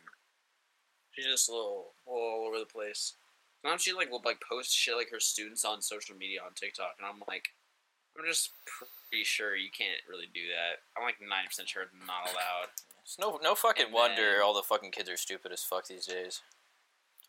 she's 1.12 1.26
just 1.26 1.48
a 1.48 1.52
little, 1.52 1.92
little 2.06 2.22
all 2.22 2.46
over 2.48 2.58
the 2.58 2.64
place. 2.66 3.14
Sometimes 3.62 3.82
she 3.82 3.92
like 3.92 4.10
will 4.10 4.22
like 4.24 4.40
post 4.48 4.72
shit 4.74 4.96
like 4.96 5.10
her 5.10 5.20
students 5.20 5.64
on 5.64 5.82
social 5.82 6.16
media 6.16 6.40
on 6.44 6.52
TikTok, 6.54 6.94
and 6.98 7.06
I'm 7.06 7.22
like, 7.28 7.48
I'm 8.16 8.24
just 8.26 8.50
pretty 8.66 9.24
sure 9.24 9.56
you 9.56 9.68
can't 9.76 10.00
really 10.08 10.28
do 10.32 10.46
that. 10.48 10.80
I'm 10.96 11.04
like 11.04 11.16
ninety 11.20 11.48
percent 11.48 11.68
sure 11.68 11.82
it's 11.82 11.92
not 12.06 12.32
allowed. 12.32 12.70
It's 13.02 13.18
no 13.18 13.38
no 13.42 13.54
fucking 13.54 13.86
And 13.86 13.94
wonder 13.94 14.32
then- 14.38 14.42
all 14.42 14.54
the 14.54 14.62
fucking 14.62 14.92
kids 14.92 15.10
are 15.10 15.16
stupid 15.16 15.52
as 15.52 15.62
fuck 15.62 15.86
these 15.86 16.06
days. 16.06 16.40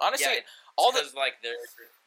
Honestly, 0.01 0.27
yeah, 0.31 0.39
all 0.79 0.91
the 0.91 1.03
like 1.15 1.33
they're 1.43 1.53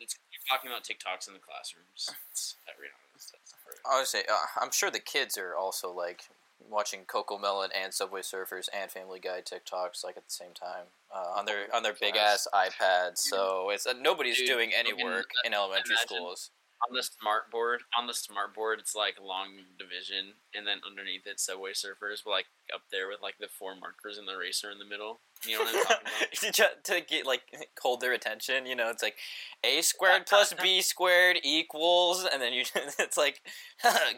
it's, 0.00 0.16
you're 0.32 0.42
talking 0.48 0.70
about 0.70 0.82
TikToks 0.82 1.28
in 1.28 1.34
the 1.34 1.40
classrooms. 1.40 2.08
It's 2.30 2.56
every 2.72 2.88
that's, 3.12 3.30
that's 3.30 3.54
I 3.84 3.98
would 3.98 4.06
say 4.06 4.24
uh, 4.30 4.60
I'm 4.60 4.72
sure 4.72 4.90
the 4.90 5.00
kids 5.00 5.36
are 5.36 5.54
also 5.54 5.92
like 5.92 6.22
watching 6.68 7.00
Cocomelon 7.04 7.68
and 7.74 7.92
Subway 7.92 8.22
Surfers 8.22 8.68
and 8.72 8.90
Family 8.90 9.20
Guy 9.20 9.40
TikToks 9.42 10.04
like 10.04 10.16
at 10.16 10.24
the 10.24 10.30
same 10.32 10.52
time 10.54 10.86
uh, 11.14 11.38
on 11.38 11.44
their 11.44 11.66
on 11.74 11.82
their 11.82 11.94
big 11.98 12.16
ass 12.16 12.48
iPads. 12.54 13.18
So 13.18 13.70
it's 13.70 13.86
uh, 13.86 13.94
nobody's 14.00 14.38
Dude, 14.38 14.48
doing 14.48 14.70
any 14.76 14.92
work 14.92 15.30
in 15.44 15.54
elementary 15.54 15.94
imagine- 15.94 16.16
schools. 16.16 16.50
On 16.88 16.94
the 16.94 17.02
smart 17.02 17.50
board 17.50 17.80
on 17.98 18.06
the 18.06 18.14
smart 18.14 18.54
board 18.54 18.78
it's 18.80 18.94
like 18.94 19.14
long 19.22 19.48
division 19.78 20.34
and 20.54 20.66
then 20.66 20.78
underneath 20.86 21.26
it 21.26 21.38
subway 21.38 21.72
surfers 21.72 22.26
like 22.26 22.46
up 22.74 22.82
there 22.90 23.08
with 23.08 23.20
like 23.22 23.34
the 23.38 23.48
four 23.48 23.74
markers 23.76 24.18
and 24.18 24.26
the 24.26 24.32
eraser 24.32 24.70
in 24.70 24.78
the 24.78 24.84
middle. 24.84 25.20
You 25.46 25.58
know 25.58 25.64
what 25.64 25.74
i'm 25.74 25.82
talking 25.84 26.06
about? 26.06 26.52
To, 26.52 26.68
to 26.84 27.00
get 27.00 27.26
like 27.26 27.42
hold 27.80 28.00
their 28.00 28.12
attention, 28.12 28.66
you 28.66 28.74
know, 28.74 28.90
it's 28.90 29.02
like 29.02 29.16
a 29.64 29.80
squared 29.82 30.26
plus 30.26 30.54
b 30.54 30.82
squared 30.82 31.38
equals, 31.42 32.26
and 32.30 32.42
then 32.42 32.52
you 32.52 32.64
it's 32.98 33.16
like 33.16 33.40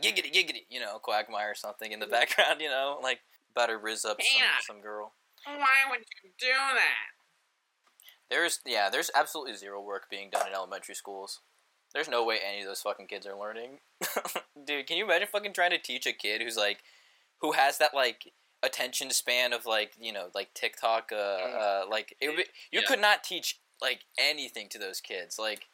giggity 0.02 0.32
giggity, 0.32 0.64
you 0.68 0.80
know, 0.80 0.98
quagmire 0.98 1.50
or 1.50 1.54
something 1.54 1.92
in 1.92 2.00
the 2.00 2.06
background, 2.06 2.60
you 2.60 2.68
know, 2.68 2.98
like 3.02 3.20
about 3.52 3.66
to 3.66 3.78
riz 3.78 4.04
up 4.04 4.18
some, 4.20 4.76
some 4.76 4.80
girl. 4.80 5.12
why 5.44 5.90
would 5.90 6.00
you 6.00 6.30
do 6.38 6.46
that? 6.46 7.14
There's 8.30 8.60
yeah, 8.66 8.88
there's 8.90 9.10
absolutely 9.14 9.54
zero 9.54 9.82
work 9.82 10.08
being 10.10 10.30
done 10.30 10.48
in 10.48 10.54
elementary 10.54 10.94
schools. 10.94 11.40
There's 11.94 12.08
no 12.08 12.24
way 12.24 12.38
any 12.46 12.60
of 12.60 12.66
those 12.66 12.82
fucking 12.82 13.06
kids 13.06 13.26
are 13.26 13.38
learning. 13.38 13.78
Dude, 14.66 14.86
can 14.86 14.96
you 14.96 15.04
imagine 15.04 15.28
fucking 15.30 15.52
trying 15.52 15.70
to 15.70 15.78
teach 15.78 16.06
a 16.06 16.12
kid 16.12 16.42
who's 16.42 16.56
like 16.56 16.82
who 17.40 17.52
has 17.52 17.78
that 17.78 17.94
like 17.94 18.32
attention 18.62 19.10
span 19.10 19.52
of 19.52 19.64
like, 19.66 19.92
you 20.00 20.12
know, 20.12 20.28
like 20.34 20.52
TikTok 20.54 21.10
uh, 21.12 21.16
uh 21.16 21.84
like 21.88 22.16
it 22.20 22.28
would 22.28 22.36
be, 22.38 22.44
you 22.72 22.80
Yeah. 22.80 22.86
could 22.88 23.00
not 23.00 23.22
teach 23.22 23.60
like 23.80 24.00
anything 24.18 24.68
to 24.70 24.78
those 24.78 25.00
kids. 25.00 25.38
Like 25.38 25.66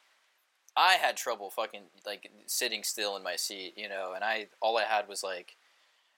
I 0.77 0.95
had 0.95 1.17
trouble 1.17 1.51
fucking 1.51 1.85
like 2.05 2.31
sitting 2.47 2.83
still 2.83 3.17
in 3.17 3.23
my 3.23 3.37
seat, 3.37 3.75
you 3.77 3.89
know, 3.89 4.13
and 4.15 4.23
I 4.23 4.49
all 4.61 4.77
I 4.77 4.85
had 4.85 5.09
was 5.09 5.23
like 5.23 5.57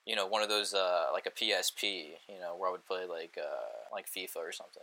you 0.05 0.17
know, 0.17 0.27
one 0.27 0.43
of 0.43 0.49
those 0.49 0.75
uh 0.75 1.07
like 1.13 1.27
a 1.27 1.31
PSP, 1.31 2.15
you 2.29 2.41
know, 2.41 2.57
where 2.57 2.69
I 2.69 2.73
would 2.73 2.85
play 2.87 3.07
like 3.07 3.39
uh 3.39 3.93
like 3.93 4.11
FIFA 4.11 4.37
or 4.39 4.53
something 4.53 4.83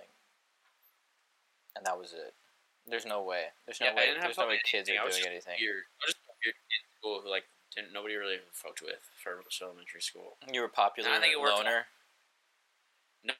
and 1.75 1.85
that 1.85 1.97
was 1.97 2.13
it. 2.13 2.33
There's 2.87 3.05
no 3.05 3.21
way. 3.23 3.53
There's 3.65 3.79
no 3.79 3.87
Yeah, 3.87 3.95
way. 3.95 4.05
There's 4.19 4.37
no 4.37 4.47
way 4.47 4.59
kids 4.63 4.89
anything. 4.89 4.99
I 4.99 5.03
are 5.03 5.05
was 5.05 5.15
doing 5.17 5.35
just 5.35 5.47
anything. 5.47 5.57
weird 5.65 5.83
i 5.85 6.03
was 6.07 6.13
just 6.15 6.25
weird 6.43 6.55
in 6.55 6.81
school 6.97 7.21
who 7.23 7.29
like 7.29 7.45
didn't 7.75 7.93
nobody 7.93 8.15
really 8.15 8.37
fucked 8.51 8.81
with 8.81 9.03
for 9.21 9.41
elementary 9.61 10.01
school 10.01 10.37
You 10.51 10.61
were 10.61 10.67
popular 10.69 11.09
I 11.11 11.19
think 11.19 11.33
it 11.33 11.39
worked 11.39 11.57
loner. 11.57 11.85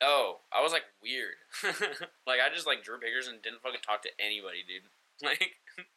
no 0.02 0.44
i 0.52 0.62
was 0.62 0.72
like 0.72 0.84
weird 1.02 1.40
like 2.28 2.40
i 2.44 2.54
just 2.54 2.68
like 2.68 2.84
drew 2.84 3.00
pictures 3.00 3.28
and 3.28 3.42
didn't 3.42 3.62
fucking 3.62 3.82
talk 3.82 4.04
to 4.04 4.10
anybody 4.20 4.60
dude 4.68 4.84
like 5.24 5.56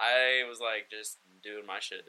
i 0.00 0.42
was 0.48 0.58
like 0.60 0.88
just 0.90 1.18
doing 1.42 1.66
my 1.66 1.78
shit 1.78 2.08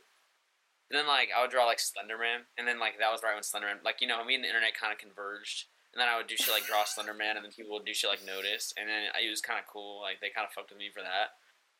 And 0.90 0.98
then 0.98 1.06
like 1.06 1.30
I 1.30 1.42
would 1.46 1.52
draw 1.54 1.66
like 1.70 1.78
Slenderman, 1.78 2.50
and 2.58 2.66
then 2.68 2.80
like 2.82 2.98
that 2.98 3.12
was 3.14 3.22
right 3.22 3.36
when 3.38 3.46
Slenderman, 3.46 3.86
like 3.86 4.02
you 4.02 4.08
know, 4.10 4.26
me 4.26 4.34
and 4.34 4.42
the 4.44 4.48
internet 4.50 4.74
kind 4.74 4.90
of 4.92 4.98
converged. 4.98 5.70
And 5.94 6.00
then 6.02 6.08
I 6.08 6.18
would 6.18 6.28
do 6.28 6.38
shit 6.38 6.54
like 6.54 6.66
draw 6.66 6.84
Slenderman, 6.86 7.36
and 7.36 7.44
then 7.44 7.52
people 7.52 7.74
would 7.74 7.86
do 7.86 7.94
shit 7.94 8.10
like 8.10 8.26
Notice, 8.26 8.74
and 8.78 8.88
then 8.88 9.10
it 9.10 9.30
was 9.30 9.42
kind 9.42 9.58
of 9.60 9.66
cool. 9.66 10.02
Like 10.02 10.22
they 10.22 10.30
kind 10.30 10.46
of 10.46 10.54
fucked 10.54 10.70
with 10.70 10.78
me 10.80 10.90
for 10.94 11.02
that. 11.02 11.34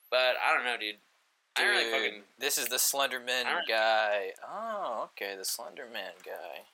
But 0.10 0.34
I 0.42 0.54
don't 0.56 0.66
know, 0.66 0.78
dude. 0.80 0.98
I 1.56 1.62
don't 1.62 1.70
really 1.72 1.84
Dude, 1.92 1.94
fucking. 1.94 2.22
this 2.40 2.58
is 2.58 2.68
the 2.70 2.78
Slenderman 2.78 3.46
I 3.46 3.62
guy. 3.68 4.32
Oh, 4.48 5.10
okay, 5.12 5.36
the 5.36 5.44
Slenderman 5.44 6.18
guy. 6.26 6.66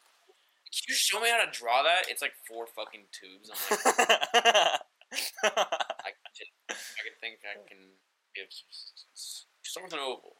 Can 0.71 0.83
you 0.89 0.95
show 0.95 1.19
me 1.19 1.29
how 1.29 1.43
to 1.43 1.51
draw 1.51 1.83
that? 1.83 2.03
It's 2.09 2.21
like 2.21 2.33
four 2.47 2.67
fucking 2.67 3.05
tubes. 3.11 3.49
I'm 3.49 3.57
like, 3.71 3.95
I 5.43 6.11
can, 6.35 6.47
I 6.69 7.01
can 7.03 7.15
think 7.21 7.39
I 7.43 7.55
can 7.67 7.77
give 8.35 8.47
something 9.63 9.99
oval. 9.99 10.35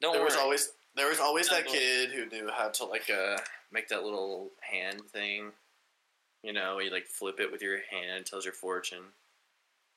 Don't 0.00 0.14
There 0.14 0.24
was 0.24 0.34
worry. 0.34 0.42
always 0.42 0.70
there 0.96 1.08
was 1.08 1.20
always 1.20 1.48
that 1.48 1.66
kid 1.66 2.10
who 2.10 2.26
knew 2.26 2.50
how 2.52 2.68
to 2.68 2.84
like 2.84 3.08
uh 3.10 3.38
make 3.72 3.88
that 3.88 4.02
little 4.04 4.50
hand 4.60 5.00
thing. 5.12 5.52
You 6.42 6.52
know, 6.52 6.78
you 6.80 6.90
like 6.90 7.06
flip 7.06 7.38
it 7.40 7.50
with 7.52 7.62
your 7.62 7.78
hand, 7.90 8.26
tells 8.26 8.44
your 8.44 8.54
fortune. 8.54 9.04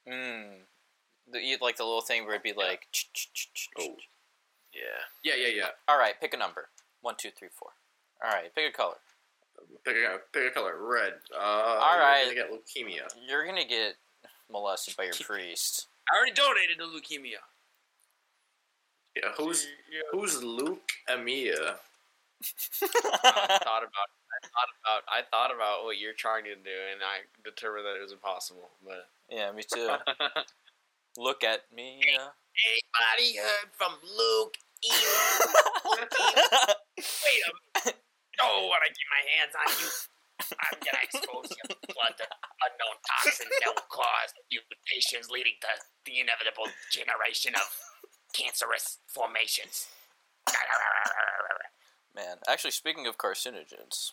mm. 0.08 0.46
The, 1.32 1.42
you- 1.42 1.58
like 1.60 1.78
the 1.78 1.84
little 1.84 2.02
thing 2.02 2.24
where 2.26 2.36
it'd 2.36 2.44
be 2.44 2.54
like. 2.54 2.88
ch- 2.92 3.10
ch- 3.14 3.30
ch- 3.34 3.50
ch- 3.54 3.70
Oh. 3.80 3.96
Yeah. 4.74 4.82
Yeah, 5.24 5.36
yeah, 5.42 5.54
yeah. 5.56 5.68
All 5.88 5.98
right, 5.98 6.14
pick 6.20 6.34
a 6.34 6.38
number. 6.38 6.68
One, 7.02 7.16
two, 7.18 7.30
three, 7.32 7.48
four. 7.52 7.70
All 8.24 8.30
right, 8.32 8.54
pick 8.54 8.70
a 8.74 8.76
color. 8.76 8.98
Pick 9.86 9.96
a, 9.96 10.20
pick 10.34 10.52
a 10.52 10.54
color. 10.54 10.76
Red. 10.80 11.14
Uh, 11.34 11.40
All 11.40 11.98
you're 11.98 12.36
gonna 12.36 12.36
get 12.36 12.52
leukemia. 12.52 13.08
You're 13.28 13.46
gonna 13.46 13.66
get 13.66 13.96
molested 14.52 14.96
by 14.98 15.06
your 15.06 15.14
priest. 15.24 15.88
I 16.12 16.18
already 16.18 16.34
donated 16.34 16.78
to 16.80 16.84
leukemia. 16.86 17.42
Yeah, 19.16 19.32
who's 19.38 19.68
who's 20.12 20.44
Luke 20.44 20.92
Amia? 21.10 21.78
I 22.84 23.58
thought 23.64 23.84
about. 23.84 24.10
I 24.36 24.40
thought 24.52 24.70
about. 24.84 25.04
I 25.08 25.22
thought 25.32 25.52
about 25.56 25.84
what 25.86 25.98
you're 25.98 26.14
trying 26.14 26.44
to 26.46 26.56
do, 26.56 26.78
and 26.92 27.02
I 27.02 27.24
determined 27.44 27.86
that 27.86 27.96
it 27.96 28.02
was 28.04 28.12
impossible. 28.12 28.70
But 28.84 29.08
yeah, 29.30 29.52
me 29.52 29.64
too. 29.64 29.90
Look 31.18 31.44
at 31.46 31.64
me. 31.74 32.02
uh. 32.20 32.28
anybody 32.68 33.38
heard 33.40 33.72
from 33.72 33.94
Luke? 34.04 34.56
Wait 34.92 34.92
a 37.40 37.52
minute. 37.56 37.96
Oh, 38.44 38.68
when 38.68 38.84
I 38.84 38.92
get 38.92 39.08
my 39.08 39.24
hands 39.32 39.56
on 39.56 39.64
you, 39.80 39.88
I'm 40.60 40.76
gonna 40.84 41.00
expose 41.08 41.56
your 41.56 41.72
blood 41.96 42.20
to 42.20 42.28
unknown 42.68 43.00
toxins 43.08 43.48
that 43.48 43.72
will 43.72 43.88
cause 43.88 44.36
mutations, 44.52 45.32
leading 45.32 45.56
to 45.64 45.72
the 46.04 46.20
inevitable 46.20 46.68
generation 46.92 47.56
of 47.56 47.64
cancerous 48.36 49.00
formations. 49.08 49.88
Man, 52.16 52.38
actually, 52.48 52.72
speaking 52.72 53.08
of 53.08 53.18
carcinogens, 53.18 54.12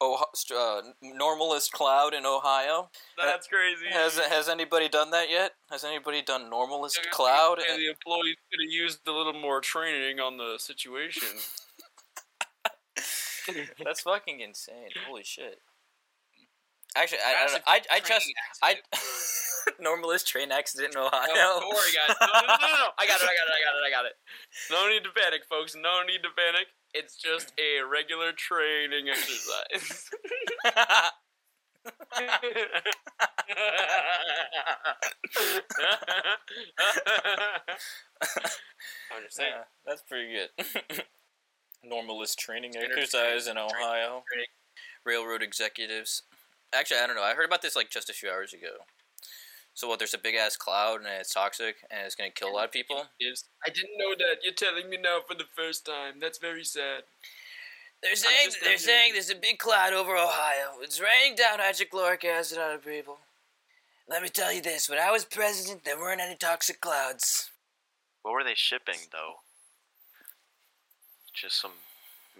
oh, 0.00 0.24
uh, 0.54 0.82
normalist 1.02 1.72
cloud 1.72 2.12
in 2.12 2.26
Ohio. 2.26 2.90
That's 3.16 3.46
crazy. 3.46 3.86
Has 3.90 4.18
has 4.18 4.48
anybody 4.48 4.88
done 4.88 5.10
that 5.10 5.30
yet? 5.30 5.52
Has 5.70 5.84
anybody 5.84 6.22
done 6.22 6.50
normalist 6.50 7.08
cloud? 7.10 7.58
And 7.58 7.80
the 7.80 7.88
employees 7.88 8.36
could 8.50 8.60
have 8.62 8.72
used 8.72 9.06
a 9.08 9.12
little 9.12 9.32
more 9.32 9.60
training 9.60 10.20
on 10.20 10.36
the 10.36 10.58
situation. 10.58 11.28
That's 13.84 14.00
fucking 14.00 14.40
insane. 14.40 14.90
Holy 15.06 15.24
shit. 15.24 15.60
Actually, 16.96 17.18
I 17.26 17.30
I, 17.30 17.46
don't 17.46 17.52
know. 17.54 17.60
I, 17.66 17.80
I 17.90 18.00
just 18.00 18.32
I 18.62 18.76
normalist 19.82 20.26
train 20.26 20.52
accident 20.52 20.94
in 20.94 21.00
Ohio. 21.00 21.34
No, 21.34 21.60
don't 21.60 21.74
worry, 21.74 21.92
guys. 21.92 22.16
No, 22.20 22.26
no, 22.26 22.40
no, 22.40 22.68
no. 22.68 22.86
I 22.98 23.06
got 23.06 23.20
it. 23.20 23.28
I 23.28 23.34
got 23.34 23.48
it. 23.48 23.54
I 23.54 23.60
got 23.62 23.74
it. 23.74 23.84
I 23.86 23.90
got 23.90 24.04
it. 24.06 24.16
No 24.70 24.88
need 24.88 25.04
to 25.04 25.10
panic, 25.10 25.42
folks. 25.48 25.74
No 25.74 26.02
need 26.06 26.22
to 26.22 26.30
panic. 26.36 26.68
It's 26.92 27.16
just 27.16 27.52
a 27.58 27.84
regular 27.84 28.32
training 28.32 29.08
exercise. 29.08 30.10
I'm 39.12 39.22
just 39.24 39.36
saying. 39.36 39.52
Yeah, 39.54 39.64
that's 39.86 40.02
pretty 40.02 40.32
good. 40.32 41.04
Normalist 41.84 42.36
training 42.36 42.74
exercise 42.76 43.46
in 43.46 43.58
Ohio. 43.58 44.24
Railroad 45.04 45.42
executives. 45.42 46.22
Actually, 46.72 47.00
I 47.00 47.06
don't 47.06 47.16
know. 47.16 47.22
I 47.22 47.34
heard 47.34 47.44
about 47.44 47.62
this 47.62 47.76
like 47.76 47.90
just 47.90 48.08
a 48.08 48.14
few 48.14 48.30
hours 48.30 48.52
ago. 48.52 48.84
So 49.74 49.88
what? 49.88 49.98
There's 49.98 50.14
a 50.14 50.18
big 50.18 50.36
ass 50.36 50.56
cloud 50.56 51.00
and 51.00 51.08
it's 51.08 51.34
toxic 51.34 51.76
and 51.90 52.06
it's 52.06 52.14
gonna 52.14 52.30
kill 52.30 52.48
a 52.48 52.54
lot 52.54 52.64
of 52.64 52.72
people. 52.72 53.06
Yes. 53.18 53.44
I 53.66 53.70
didn't 53.70 53.98
know 53.98 54.14
that. 54.16 54.36
You're 54.42 54.54
telling 54.54 54.88
me 54.88 54.96
now 54.96 55.20
for 55.26 55.34
the 55.34 55.44
first 55.56 55.84
time. 55.84 56.20
That's 56.20 56.38
very 56.38 56.64
sad. 56.64 57.02
They're 58.02 58.16
saying- 58.16 58.50
they're 58.62 58.78
saying 58.78 59.12
there's 59.14 59.30
a 59.30 59.34
big 59.34 59.58
cloud 59.58 59.92
over 59.92 60.14
Ohio. 60.16 60.78
It's 60.80 61.00
raining 61.00 61.36
down 61.36 61.58
hydrochloric 61.58 62.24
acid 62.24 62.58
on 62.58 62.78
people. 62.80 63.18
Let 64.06 64.22
me 64.22 64.28
tell 64.28 64.52
you 64.52 64.60
this: 64.60 64.88
when 64.88 64.98
I 64.98 65.10
was 65.10 65.24
president, 65.24 65.84
there 65.84 65.98
weren't 65.98 66.20
any 66.20 66.36
toxic 66.36 66.80
clouds. 66.80 67.50
What 68.22 68.32
were 68.32 68.44
they 68.44 68.54
shipping 68.54 68.98
though? 69.10 69.36
Just 71.32 71.60
some 71.60 71.72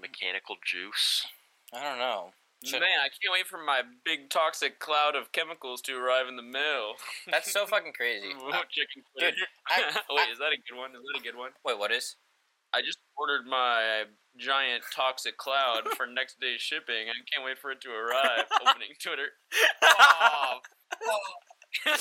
mechanical 0.01 0.57
juice. 0.65 1.27
I 1.73 1.83
don't 1.83 1.99
know. 1.99 2.33
Man, 2.73 2.83
I 2.83 3.09
can't 3.13 3.33
wait 3.33 3.47
for 3.47 3.59
my 3.63 3.83
big 4.05 4.31
toxic 4.31 4.79
cloud 4.79 5.15
of 5.15 5.33
chemicals 5.33 5.81
to 5.83 5.97
arrive 5.97 6.29
in 6.29 6.37
the 6.37 6.43
mail. 6.43 6.95
That's 7.31 7.53
so 7.53 7.67
fucking 7.67 7.93
crazy. 7.93 8.29
Chicken 8.71 9.03
Dude, 9.19 9.35
I- 9.69 10.01
Wait, 10.11 10.31
is 10.33 10.39
that 10.39 10.53
a 10.53 10.61
good 10.69 10.79
one? 10.79 10.91
Is 10.91 11.03
that 11.13 11.21
a 11.21 11.23
good 11.23 11.37
one? 11.37 11.51
Wait, 11.65 11.79
what 11.79 11.93
is? 11.93 12.17
I 12.73 12.81
just 12.81 12.99
ordered 13.17 13.47
my 13.47 14.05
giant 14.37 14.83
toxic 14.95 15.37
cloud 15.37 15.83
for 15.97 16.07
next 16.07 16.41
day's 16.41 16.61
shipping. 16.61 17.07
I 17.09 17.15
can't 17.33 17.45
wait 17.45 17.59
for 17.59 17.71
it 17.71 17.81
to 17.83 17.91
arrive. 17.91 18.47
Opening 18.67 18.89
Twitter. 19.01 19.29
Oh, 19.83 20.59
God 21.87 21.95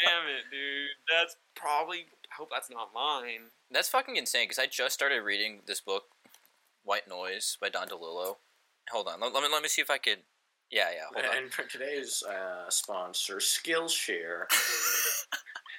damn 0.00 0.26
it, 0.28 0.44
dude. 0.50 0.88
That's 1.10 1.36
probably. 1.54 2.06
I 2.30 2.34
hope 2.36 2.48
that's 2.50 2.70
not 2.70 2.90
mine. 2.94 3.50
That's 3.70 3.88
fucking 3.88 4.16
insane 4.16 4.44
because 4.44 4.58
I 4.58 4.66
just 4.66 4.94
started 4.94 5.20
reading 5.22 5.60
this 5.66 5.80
book, 5.80 6.04
White 6.84 7.08
Noise 7.08 7.58
by 7.60 7.68
Don 7.68 7.88
DeLillo. 7.88 8.36
Hold 8.90 9.08
on, 9.08 9.20
let, 9.20 9.32
let 9.32 9.42
me 9.42 9.48
let 9.52 9.62
me 9.62 9.68
see 9.68 9.82
if 9.82 9.90
I 9.90 9.98
could. 9.98 10.18
Yeah, 10.70 10.88
yeah. 10.92 11.04
Hold 11.14 11.26
on. 11.26 11.44
And 11.44 11.52
for 11.52 11.64
today's 11.64 12.22
uh, 12.22 12.68
sponsor, 12.70 13.36
Skillshare. 13.36 14.44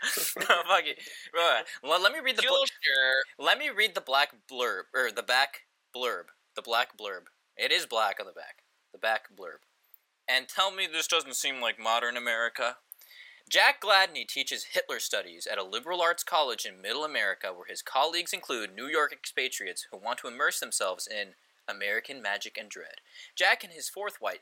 no, 0.38 0.46
fuck 0.68 0.86
it. 0.86 1.00
Right, 1.34 1.64
Let, 1.84 2.02
let 2.02 2.12
me 2.12 2.20
read 2.20 2.38
the 2.38 2.42
bl- 2.42 2.54
Skillshare. 2.54 3.46
let 3.46 3.58
me 3.58 3.70
read 3.70 3.96
the 3.96 4.02
black 4.02 4.34
blurb 4.52 4.84
or 4.94 5.12
the 5.12 5.24
back 5.24 5.62
blurb. 5.96 6.26
The 6.56 6.62
black 6.62 6.98
blurb. 6.98 7.28
It 7.58 7.72
is 7.72 7.86
black 7.86 8.18
on 8.20 8.26
the 8.26 8.34
back. 8.34 8.64
The 8.92 9.00
back 9.00 9.30
blurb. 9.36 9.64
And 10.28 10.48
tell 10.48 10.72
me 10.72 10.88
this 10.92 11.08
doesn't 11.08 11.36
seem 11.36 11.62
like 11.62 11.80
modern 11.80 12.18
America. 12.18 12.78
Jack 13.50 13.82
Gladney 13.82 14.28
teaches 14.28 14.64
Hitler 14.72 15.00
studies 15.00 15.46
at 15.46 15.58
a 15.58 15.64
liberal 15.64 16.02
arts 16.02 16.24
college 16.24 16.66
in 16.66 16.82
Middle 16.82 17.04
America 17.04 17.54
where 17.54 17.68
his 17.68 17.82
colleagues 17.82 18.34
include 18.34 18.76
New 18.76 18.88
York 18.88 19.12
expatriates 19.12 19.88
who 19.92 19.98
want 19.98 20.18
to 20.20 20.28
immerse 20.28 20.60
themselves 20.60 21.08
in 21.08 21.36
American 21.68 22.22
magic 22.22 22.58
and 22.58 22.70
dread. 22.70 22.96
Jack 23.36 23.64
and 23.64 23.74
his 23.74 23.90
fourth 23.90 24.20
wife, 24.22 24.40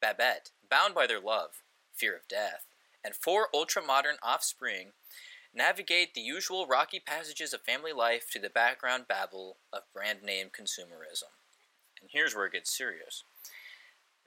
Babette, 0.00 0.50
bound 0.70 0.94
by 0.94 1.06
their 1.06 1.20
love, 1.20 1.62
fear 1.92 2.14
of 2.14 2.28
death, 2.28 2.66
and 3.04 3.14
four 3.14 3.48
ultra-modern 3.52 4.16
offspring, 4.22 4.92
navigate 5.54 6.14
the 6.14 6.20
usual 6.20 6.66
rocky 6.66 7.00
passages 7.00 7.52
of 7.52 7.62
family 7.62 7.92
life 7.92 8.30
to 8.30 8.38
the 8.38 8.50
background 8.50 9.06
babble 9.08 9.56
of 9.72 9.82
brand 9.92 10.22
name 10.22 10.46
consumerism. 10.46 11.30
And 12.00 12.10
here's 12.12 12.34
where 12.34 12.46
it 12.46 12.52
gets 12.52 12.76
serious. 12.76 13.24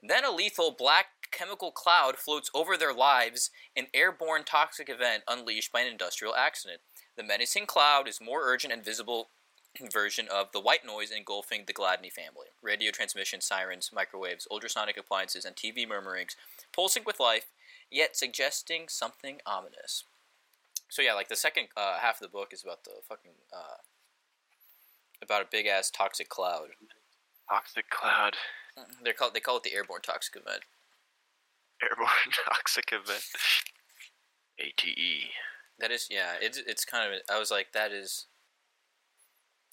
Then 0.02 0.24
a 0.24 0.30
lethal 0.30 0.70
black 0.70 1.06
chemical 1.30 1.70
cloud 1.70 2.16
floats 2.16 2.50
over 2.54 2.76
their 2.76 2.92
lives, 2.92 3.50
an 3.76 3.86
airborne 3.94 4.44
toxic 4.44 4.88
event 4.88 5.22
unleashed 5.28 5.72
by 5.72 5.80
an 5.80 5.90
industrial 5.90 6.34
accident. 6.34 6.80
The 7.16 7.22
menacing 7.22 7.66
cloud 7.66 8.08
is 8.08 8.20
more 8.20 8.42
urgent 8.42 8.72
and 8.72 8.84
visible 8.84 9.28
version 9.92 10.26
of 10.30 10.50
the 10.52 10.60
white 10.60 10.84
noise 10.84 11.10
engulfing 11.10 11.64
the 11.66 11.72
Gladney 11.72 12.10
family. 12.10 12.48
Radio 12.62 12.90
transmission, 12.90 13.40
sirens, 13.40 13.90
microwaves, 13.94 14.48
ultrasonic 14.50 14.96
appliances, 14.96 15.44
and 15.44 15.54
TV 15.54 15.86
murmurings, 15.86 16.36
pulsing 16.72 17.04
with 17.06 17.20
life, 17.20 17.46
yet 17.90 18.16
suggesting 18.16 18.86
something 18.88 19.38
ominous. 19.46 20.04
So 20.88 21.02
yeah, 21.02 21.14
like 21.14 21.28
the 21.28 21.36
second 21.36 21.68
uh, 21.76 21.98
half 21.98 22.16
of 22.16 22.20
the 22.22 22.28
book 22.28 22.52
is 22.52 22.62
about 22.62 22.84
the 22.84 22.92
fucking 23.08 23.32
uh, 23.52 23.76
about 25.22 25.42
a 25.42 25.48
big 25.50 25.66
ass 25.66 25.90
toxic 25.90 26.28
cloud. 26.28 26.68
Toxic 27.48 27.88
cloud. 27.90 28.34
They 29.04 29.12
call 29.12 29.30
they 29.30 29.40
call 29.40 29.58
it 29.58 29.64
the 29.64 29.74
airborne 29.74 30.02
toxic 30.02 30.36
event. 30.36 30.62
Airborne 31.82 32.32
toxic 32.44 32.92
event. 32.92 33.22
ATE. 34.58 35.30
That 35.78 35.90
is 35.90 36.08
yeah. 36.10 36.34
It's 36.40 36.58
it's 36.58 36.84
kind 36.84 37.12
of 37.12 37.20
I 37.30 37.38
was 37.38 37.50
like 37.50 37.72
that 37.72 37.92
is. 37.92 38.26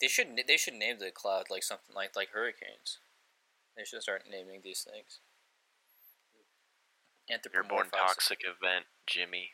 They 0.01 0.07
should 0.07 0.27
they 0.47 0.57
should 0.57 0.73
name 0.73 0.99
the 0.99 1.11
cloud 1.11 1.45
like 1.49 1.63
something 1.63 1.95
like 1.95 2.15
like 2.15 2.29
hurricanes. 2.29 2.99
They 3.75 3.83
should 3.83 4.01
start 4.01 4.23
naming 4.29 4.61
these 4.63 4.85
things. 4.89 5.19
Airborne 7.53 7.89
toxic 7.89 8.41
event, 8.43 8.85
Jimmy. 9.07 9.51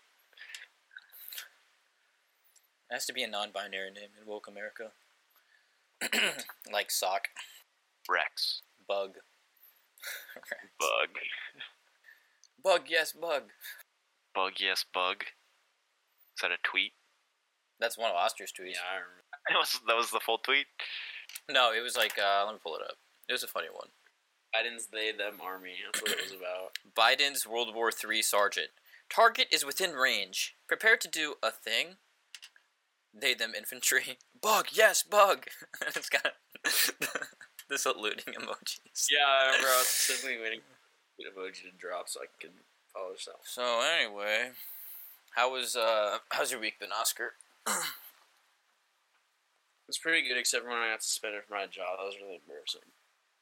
It 2.90 2.96
has 2.96 3.06
to 3.06 3.14
be 3.14 3.24
a 3.24 3.28
non-binary 3.28 3.92
name 3.92 4.10
in 4.20 4.28
woke 4.28 4.48
America. 4.48 4.92
like 6.72 6.92
sock, 6.92 7.30
Rex. 8.10 8.62
bug, 8.88 9.20
Bug. 10.80 11.10
bug. 12.64 12.84
Yes, 12.88 13.14
bug. 13.14 13.44
Bug, 14.34 14.54
yes, 14.60 14.86
bug. 14.94 15.24
Is 16.36 16.42
that 16.42 16.52
a 16.52 16.58
tweet? 16.64 16.94
That's 17.80 17.98
one 17.98 18.12
of 18.12 18.16
Oscar's 18.16 18.52
tweets. 18.52 18.76
Yeah, 18.76 18.90
I 18.92 18.96
remember. 18.96 19.18
That 19.50 19.58
was, 19.58 19.80
that 19.88 19.98
was 19.98 20.12
the 20.12 20.20
full 20.20 20.38
tweet? 20.38 20.68
No, 21.50 21.72
it 21.74 21.82
was 21.82 21.98
like 21.98 22.14
uh, 22.20 22.46
let 22.46 22.54
me 22.54 22.60
pull 22.62 22.76
it 22.76 22.84
up. 22.88 22.98
It 23.28 23.32
was 23.32 23.42
a 23.42 23.48
funny 23.48 23.70
one. 23.74 23.88
Biden's 24.54 24.88
they 24.94 25.12
them 25.12 25.40
army. 25.42 25.78
That's 25.86 26.02
what 26.02 26.12
it 26.12 26.22
was 26.22 26.32
about. 26.32 26.78
Biden's 26.96 27.48
World 27.48 27.74
War 27.74 27.90
III 27.92 28.22
sergeant. 28.22 28.68
Target 29.10 29.48
is 29.52 29.66
within 29.66 29.94
range. 29.94 30.56
Prepare 30.68 30.98
to 30.98 31.08
do 31.08 31.36
a 31.42 31.50
thing. 31.50 31.96
They 33.14 33.34
them 33.34 33.54
infantry. 33.58 34.20
Bug, 34.42 34.68
yes, 34.74 35.04
bug. 35.04 35.48
it's 35.88 36.10
got 36.10 36.34
the 37.70 37.78
saluting 37.78 38.34
emojis. 38.34 39.08
Yeah, 39.12 39.26
I 39.28 39.46
remember. 39.48 39.68
I 39.68 39.78
was 39.78 39.88
specifically 39.88 40.42
waiting 40.42 40.62
the 41.24 41.40
emoji 41.40 41.64
to 41.64 41.78
drop 41.78 42.10
so 42.10 42.22
I 42.22 42.26
can 42.40 42.52
follow 42.94 43.12
yourself. 43.12 43.42
So 43.44 43.82
anyway, 43.82 44.52
how 45.36 45.52
was 45.52 45.76
uh 45.76 46.20
how's 46.32 46.52
your 46.52 46.60
week 46.60 46.80
been, 46.80 46.92
Oscar? 46.92 47.34
It's 49.92 49.98
pretty 49.98 50.26
good, 50.26 50.38
except 50.38 50.64
for 50.64 50.70
when 50.70 50.80
I 50.80 50.92
got 50.92 51.04
suspended 51.04 51.44
from 51.44 51.58
my 51.58 51.66
job. 51.66 52.00
That 52.00 52.06
was 52.06 52.16
really 52.16 52.40
embarrassing. 52.40 52.88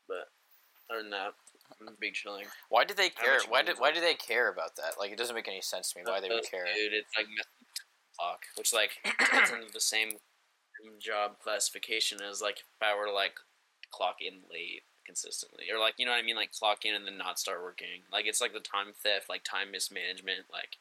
But 0.07 0.33
other 0.89 1.03
than 1.03 1.11
that, 1.11 1.37
I'm 1.77 1.93
big 2.01 2.15
chilling. 2.15 2.45
Why 2.69 2.85
did 2.85 2.97
they 2.97 3.09
care? 3.09 3.37
Why 3.47 3.61
did 3.61 3.77
why 3.77 3.91
do 3.91 4.01
they 4.01 4.15
care 4.15 4.49
about 4.49 4.75
that? 4.77 4.97
Like, 4.97 5.11
it 5.11 5.17
doesn't 5.19 5.35
make 5.35 5.47
any 5.47 5.61
sense 5.61 5.93
to 5.93 5.99
me 5.99 6.05
why 6.07 6.19
they 6.19 6.27
would 6.27 6.49
care. 6.49 6.65
Dude, 6.65 6.97
it's 6.97 7.13
like 7.15 7.29
messing 7.29 7.61
with 7.61 7.69
the 7.77 7.85
clock, 8.17 8.41
which 8.57 8.73
like 8.73 8.97
it's 9.05 9.51
into 9.51 9.71
the 9.71 9.79
same 9.79 10.17
job 10.97 11.37
classification 11.37 12.17
as 12.19 12.41
like 12.41 12.65
if 12.65 12.81
I 12.81 12.97
were 12.97 13.05
to 13.05 13.13
like 13.13 13.37
clock 13.91 14.17
in 14.19 14.41
late 14.49 14.81
consistently, 15.09 15.65
or 15.73 15.79
like 15.81 15.95
you 15.97 16.05
know 16.05 16.11
what 16.13 16.21
I 16.21 16.25
mean, 16.25 16.35
like 16.37 16.53
clock 16.53 16.85
in 16.85 16.93
and 16.93 17.01
then 17.07 17.17
not 17.17 17.39
start 17.41 17.63
working. 17.65 18.05
Like 18.13 18.27
it's 18.29 18.39
like 18.39 18.53
the 18.53 18.59
time 18.61 18.93
theft, 18.93 19.25
like 19.27 19.43
time 19.43 19.71
mismanagement. 19.73 20.45
Like 20.53 20.77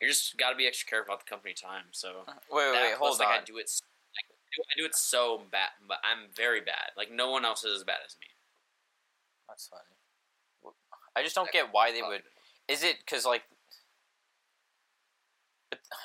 you 0.00 0.06
just 0.06 0.38
got 0.38 0.50
to 0.50 0.56
be 0.56 0.68
extra 0.70 0.86
careful 0.88 1.12
about 1.12 1.26
the 1.26 1.30
company 1.30 1.52
time. 1.52 1.90
So 1.90 2.22
uh, 2.28 2.38
Wait, 2.50 2.70
wait, 2.70 2.72
that 2.78 2.82
wait, 2.82 2.98
plus, 2.98 3.18
hold 3.18 3.18
like, 3.18 3.28
on. 3.28 3.42
I 3.42 3.44
do 3.44 3.58
it. 3.58 3.66
s- 3.66 3.82
Like, 4.14 4.30
I 4.30 4.54
do- 4.54 4.68
I 4.70 4.74
do 4.78 4.86
it 4.86 4.94
so 4.94 5.42
bad, 5.50 5.74
but 5.88 5.98
I'm 6.06 6.30
very 6.36 6.60
bad. 6.60 6.94
Like 6.96 7.10
no 7.10 7.30
one 7.34 7.44
else 7.44 7.64
is 7.64 7.78
as 7.78 7.84
bad 7.84 7.98
as 8.06 8.14
me. 8.22 8.30
That's 9.48 9.66
funny. 9.66 9.82
I 11.16 11.22
just 11.22 11.34
don't 11.34 11.50
get 11.50 11.72
why 11.72 11.90
they 11.92 12.02
would. 12.02 12.22
Is 12.68 12.84
it 12.84 12.98
because 13.04 13.26
like? 13.26 13.42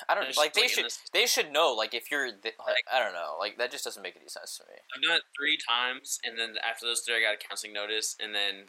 I 0.08 0.14
don't 0.14 0.36
like 0.36 0.54
they 0.54 0.68
should 0.68 0.84
this- 0.86 1.00
they 1.12 1.26
should 1.26 1.50
know 1.52 1.72
like 1.72 1.94
if 1.94 2.10
you're 2.10 2.26
Like- 2.32 2.84
I 2.92 2.98
don't 2.98 3.12
know 3.12 3.36
like 3.38 3.58
that 3.58 3.70
just 3.70 3.84
doesn't 3.84 4.02
make 4.02 4.16
any 4.16 4.28
sense 4.28 4.56
to 4.58 4.64
me. 4.64 4.78
I've 4.94 5.02
done 5.02 5.16
it 5.16 5.22
three 5.36 5.56
times, 5.56 6.18
and 6.24 6.38
then 6.38 6.56
after 6.58 6.86
those 6.86 7.00
three, 7.00 7.16
I 7.16 7.20
got 7.20 7.34
a 7.34 7.48
counseling 7.48 7.72
notice, 7.72 8.16
and 8.20 8.34
then 8.34 8.68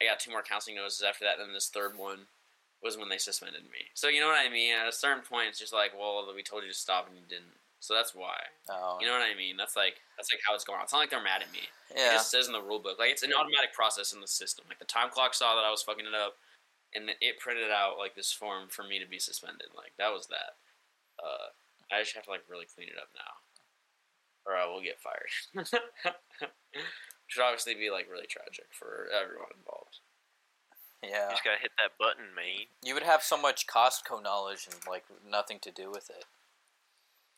I 0.00 0.04
got 0.06 0.20
two 0.20 0.30
more 0.30 0.42
counseling 0.42 0.76
notices 0.76 1.02
after 1.02 1.24
that. 1.24 1.38
And 1.38 1.48
then 1.48 1.54
this 1.54 1.68
third 1.68 1.96
one 1.96 2.28
was 2.82 2.96
when 2.96 3.08
they 3.08 3.18
suspended 3.18 3.64
me. 3.64 3.90
So 3.94 4.08
you 4.08 4.20
know 4.20 4.28
what 4.28 4.38
I 4.38 4.48
mean? 4.48 4.72
At 4.74 4.86
a 4.86 4.92
certain 4.92 5.22
point, 5.24 5.48
it's 5.48 5.58
just 5.58 5.72
like, 5.72 5.92
well, 5.98 6.32
we 6.34 6.42
told 6.42 6.62
you 6.62 6.68
to 6.70 6.74
stop, 6.74 7.08
and 7.08 7.16
you 7.16 7.22
didn't. 7.28 7.58
So 7.80 7.94
that's 7.94 8.14
why. 8.14 8.38
Oh, 8.68 8.98
You 9.00 9.06
know 9.06 9.12
what 9.12 9.22
I 9.22 9.34
mean? 9.34 9.56
That's 9.56 9.76
like 9.76 10.00
that's 10.16 10.32
like 10.32 10.40
how 10.46 10.54
it's 10.54 10.64
going 10.64 10.78
on. 10.78 10.84
It's 10.84 10.92
not 10.92 10.98
like 10.98 11.10
they're 11.10 11.22
mad 11.22 11.42
at 11.42 11.52
me. 11.52 11.60
Yeah. 11.94 12.10
It 12.10 12.12
just 12.14 12.30
says 12.30 12.46
in 12.46 12.52
the 12.52 12.60
rule 12.62 12.80
book, 12.80 12.98
like 12.98 13.10
it's 13.10 13.22
an 13.22 13.32
automatic 13.32 13.72
process 13.72 14.12
in 14.12 14.20
the 14.20 14.26
system. 14.26 14.64
Like 14.68 14.78
the 14.80 14.84
time 14.84 15.10
clock 15.10 15.32
saw 15.34 15.54
that 15.54 15.64
I 15.64 15.70
was 15.70 15.82
fucking 15.82 16.04
it 16.06 16.14
up, 16.14 16.36
and 16.94 17.10
it 17.20 17.38
printed 17.38 17.70
out 17.70 17.98
like 17.98 18.14
this 18.14 18.32
form 18.32 18.68
for 18.68 18.82
me 18.82 18.98
to 18.98 19.06
be 19.06 19.18
suspended. 19.18 19.68
Like 19.76 19.92
that 19.98 20.12
was 20.12 20.26
that. 20.28 20.56
Uh, 21.22 21.48
I 21.92 22.00
just 22.02 22.14
have 22.14 22.24
to 22.24 22.30
like 22.30 22.44
really 22.48 22.66
clean 22.66 22.88
it 22.88 22.98
up 23.00 23.08
now, 23.14 23.32
or 24.46 24.56
I 24.56 24.66
will 24.66 24.82
get 24.82 25.00
fired. 25.00 25.30
Should 27.26 27.42
obviously 27.42 27.74
be 27.74 27.90
like 27.90 28.08
really 28.10 28.26
tragic 28.26 28.66
for 28.72 29.08
everyone 29.12 29.48
involved. 29.56 30.00
Yeah, 31.02 31.10
You 31.10 31.10
Yeah, 31.10 31.30
just 31.30 31.44
gotta 31.44 31.58
hit 31.60 31.72
that 31.78 31.98
button, 31.98 32.34
man. 32.34 32.66
you 32.82 32.94
would 32.94 33.02
have 33.02 33.22
so 33.22 33.36
much 33.36 33.66
Costco 33.66 34.22
knowledge 34.22 34.66
and 34.66 34.76
like 34.88 35.04
nothing 35.28 35.58
to 35.60 35.70
do 35.70 35.90
with 35.90 36.10
it. 36.10 36.24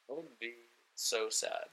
That 0.08 0.14
would 0.16 0.38
be 0.38 0.54
so 0.94 1.30
sad. 1.30 1.68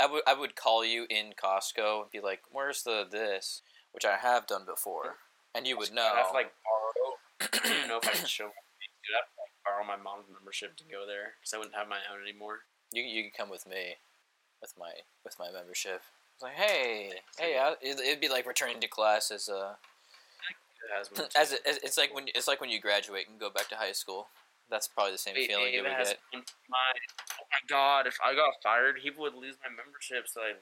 I 0.00 0.06
would 0.06 0.22
I 0.26 0.34
would 0.34 0.56
call 0.56 0.84
you 0.84 1.06
in 1.10 1.32
Costco 1.34 2.02
and 2.02 2.10
be 2.10 2.20
like, 2.20 2.42
"Where's 2.50 2.82
the 2.82 3.06
this?" 3.08 3.62
Which 3.92 4.04
I 4.04 4.16
have 4.18 4.46
done 4.46 4.64
before, 4.64 5.18
and 5.54 5.66
you 5.66 5.76
would 5.78 5.92
know. 5.92 6.06
I 6.06 6.18
have 6.18 6.30
to 6.30 6.34
like 6.34 6.52
borrow. 6.62 7.16
I 7.64 7.78
don't 7.80 7.88
know 7.88 7.98
if 7.98 8.08
I 8.08 8.12
can 8.12 8.26
show. 8.26 8.46
My, 8.46 8.86
dude, 9.02 9.14
I 9.14 9.20
have 9.24 9.30
to 9.32 9.38
like 9.40 9.54
borrow 9.64 9.84
my 9.86 9.96
mom's 9.96 10.28
membership 10.32 10.76
to 10.78 10.84
go 10.84 11.06
there 11.06 11.34
because 11.40 11.54
I 11.54 11.58
wouldn't 11.58 11.74
have 11.76 11.88
my 11.88 12.00
own 12.12 12.22
anymore. 12.22 12.66
You 12.92 13.02
you 13.02 13.22
can 13.22 13.32
come 13.36 13.50
with 13.50 13.66
me, 13.66 13.96
with 14.60 14.74
my 14.78 14.92
with 15.24 15.38
my 15.38 15.50
membership. 15.50 16.02
It's 16.34 16.42
like, 16.42 16.56
hey, 16.56 17.12
hey, 17.38 17.58
I, 17.60 17.76
it, 17.82 18.00
it'd 18.00 18.20
be 18.20 18.28
like 18.28 18.46
returning 18.46 18.80
to 18.80 18.88
class 18.88 19.30
as 19.30 19.48
a 19.48 19.76
It 20.80 20.90
as, 21.00 21.08
too. 21.08 21.22
a, 21.22 21.38
as 21.68 21.80
it's 21.84 21.98
like 21.98 22.14
when 22.14 22.28
it's 22.34 22.48
like 22.48 22.60
when 22.60 22.70
you 22.70 22.80
graduate 22.80 23.28
and 23.28 23.38
go 23.38 23.50
back 23.50 23.68
to 23.68 23.76
high 23.76 23.92
school. 23.92 24.28
That's 24.70 24.86
probably 24.86 25.18
the 25.18 25.18
same 25.18 25.34
Wait, 25.34 25.50
feeling 25.50 25.74
you 25.74 25.82
would 25.82 25.90
get. 25.98 26.14
mine. 26.30 27.02
Oh 27.42 27.46
my 27.50 27.62
god! 27.66 28.06
If 28.06 28.14
I 28.22 28.38
got 28.38 28.54
fired, 28.62 29.02
he 29.02 29.10
would 29.10 29.34
lose 29.34 29.58
my 29.58 29.66
membership. 29.66 30.30
So 30.30 30.46
I 30.46 30.54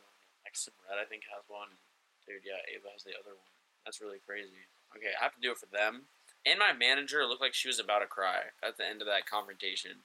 next 0.49 0.65
to 0.65 0.73
Red, 0.89 0.97
I 0.97 1.05
think 1.05 1.29
has 1.29 1.45
one. 1.45 1.77
Dude, 2.25 2.41
yeah, 2.41 2.57
Ava 2.73 2.89
has 2.89 3.05
the 3.05 3.13
other 3.21 3.37
one. 3.37 3.53
That's 3.85 4.01
really 4.01 4.17
crazy. 4.25 4.65
Okay, 4.97 5.13
I 5.19 5.25
have 5.25 5.35
to 5.35 5.41
do 5.41 5.53
it 5.53 5.59
for 5.59 5.67
them. 5.67 6.09
And 6.47 6.59
my 6.59 6.73
manager 6.73 7.27
looked 7.27 7.43
like 7.43 7.55
she 7.55 7.69
was 7.69 7.79
about 7.79 8.01
to 8.01 8.07
cry 8.07 8.55
at 8.65 8.77
the 8.77 8.87
end 8.87 9.03
of 9.03 9.09
that 9.09 9.29
confrontation. 9.29 10.05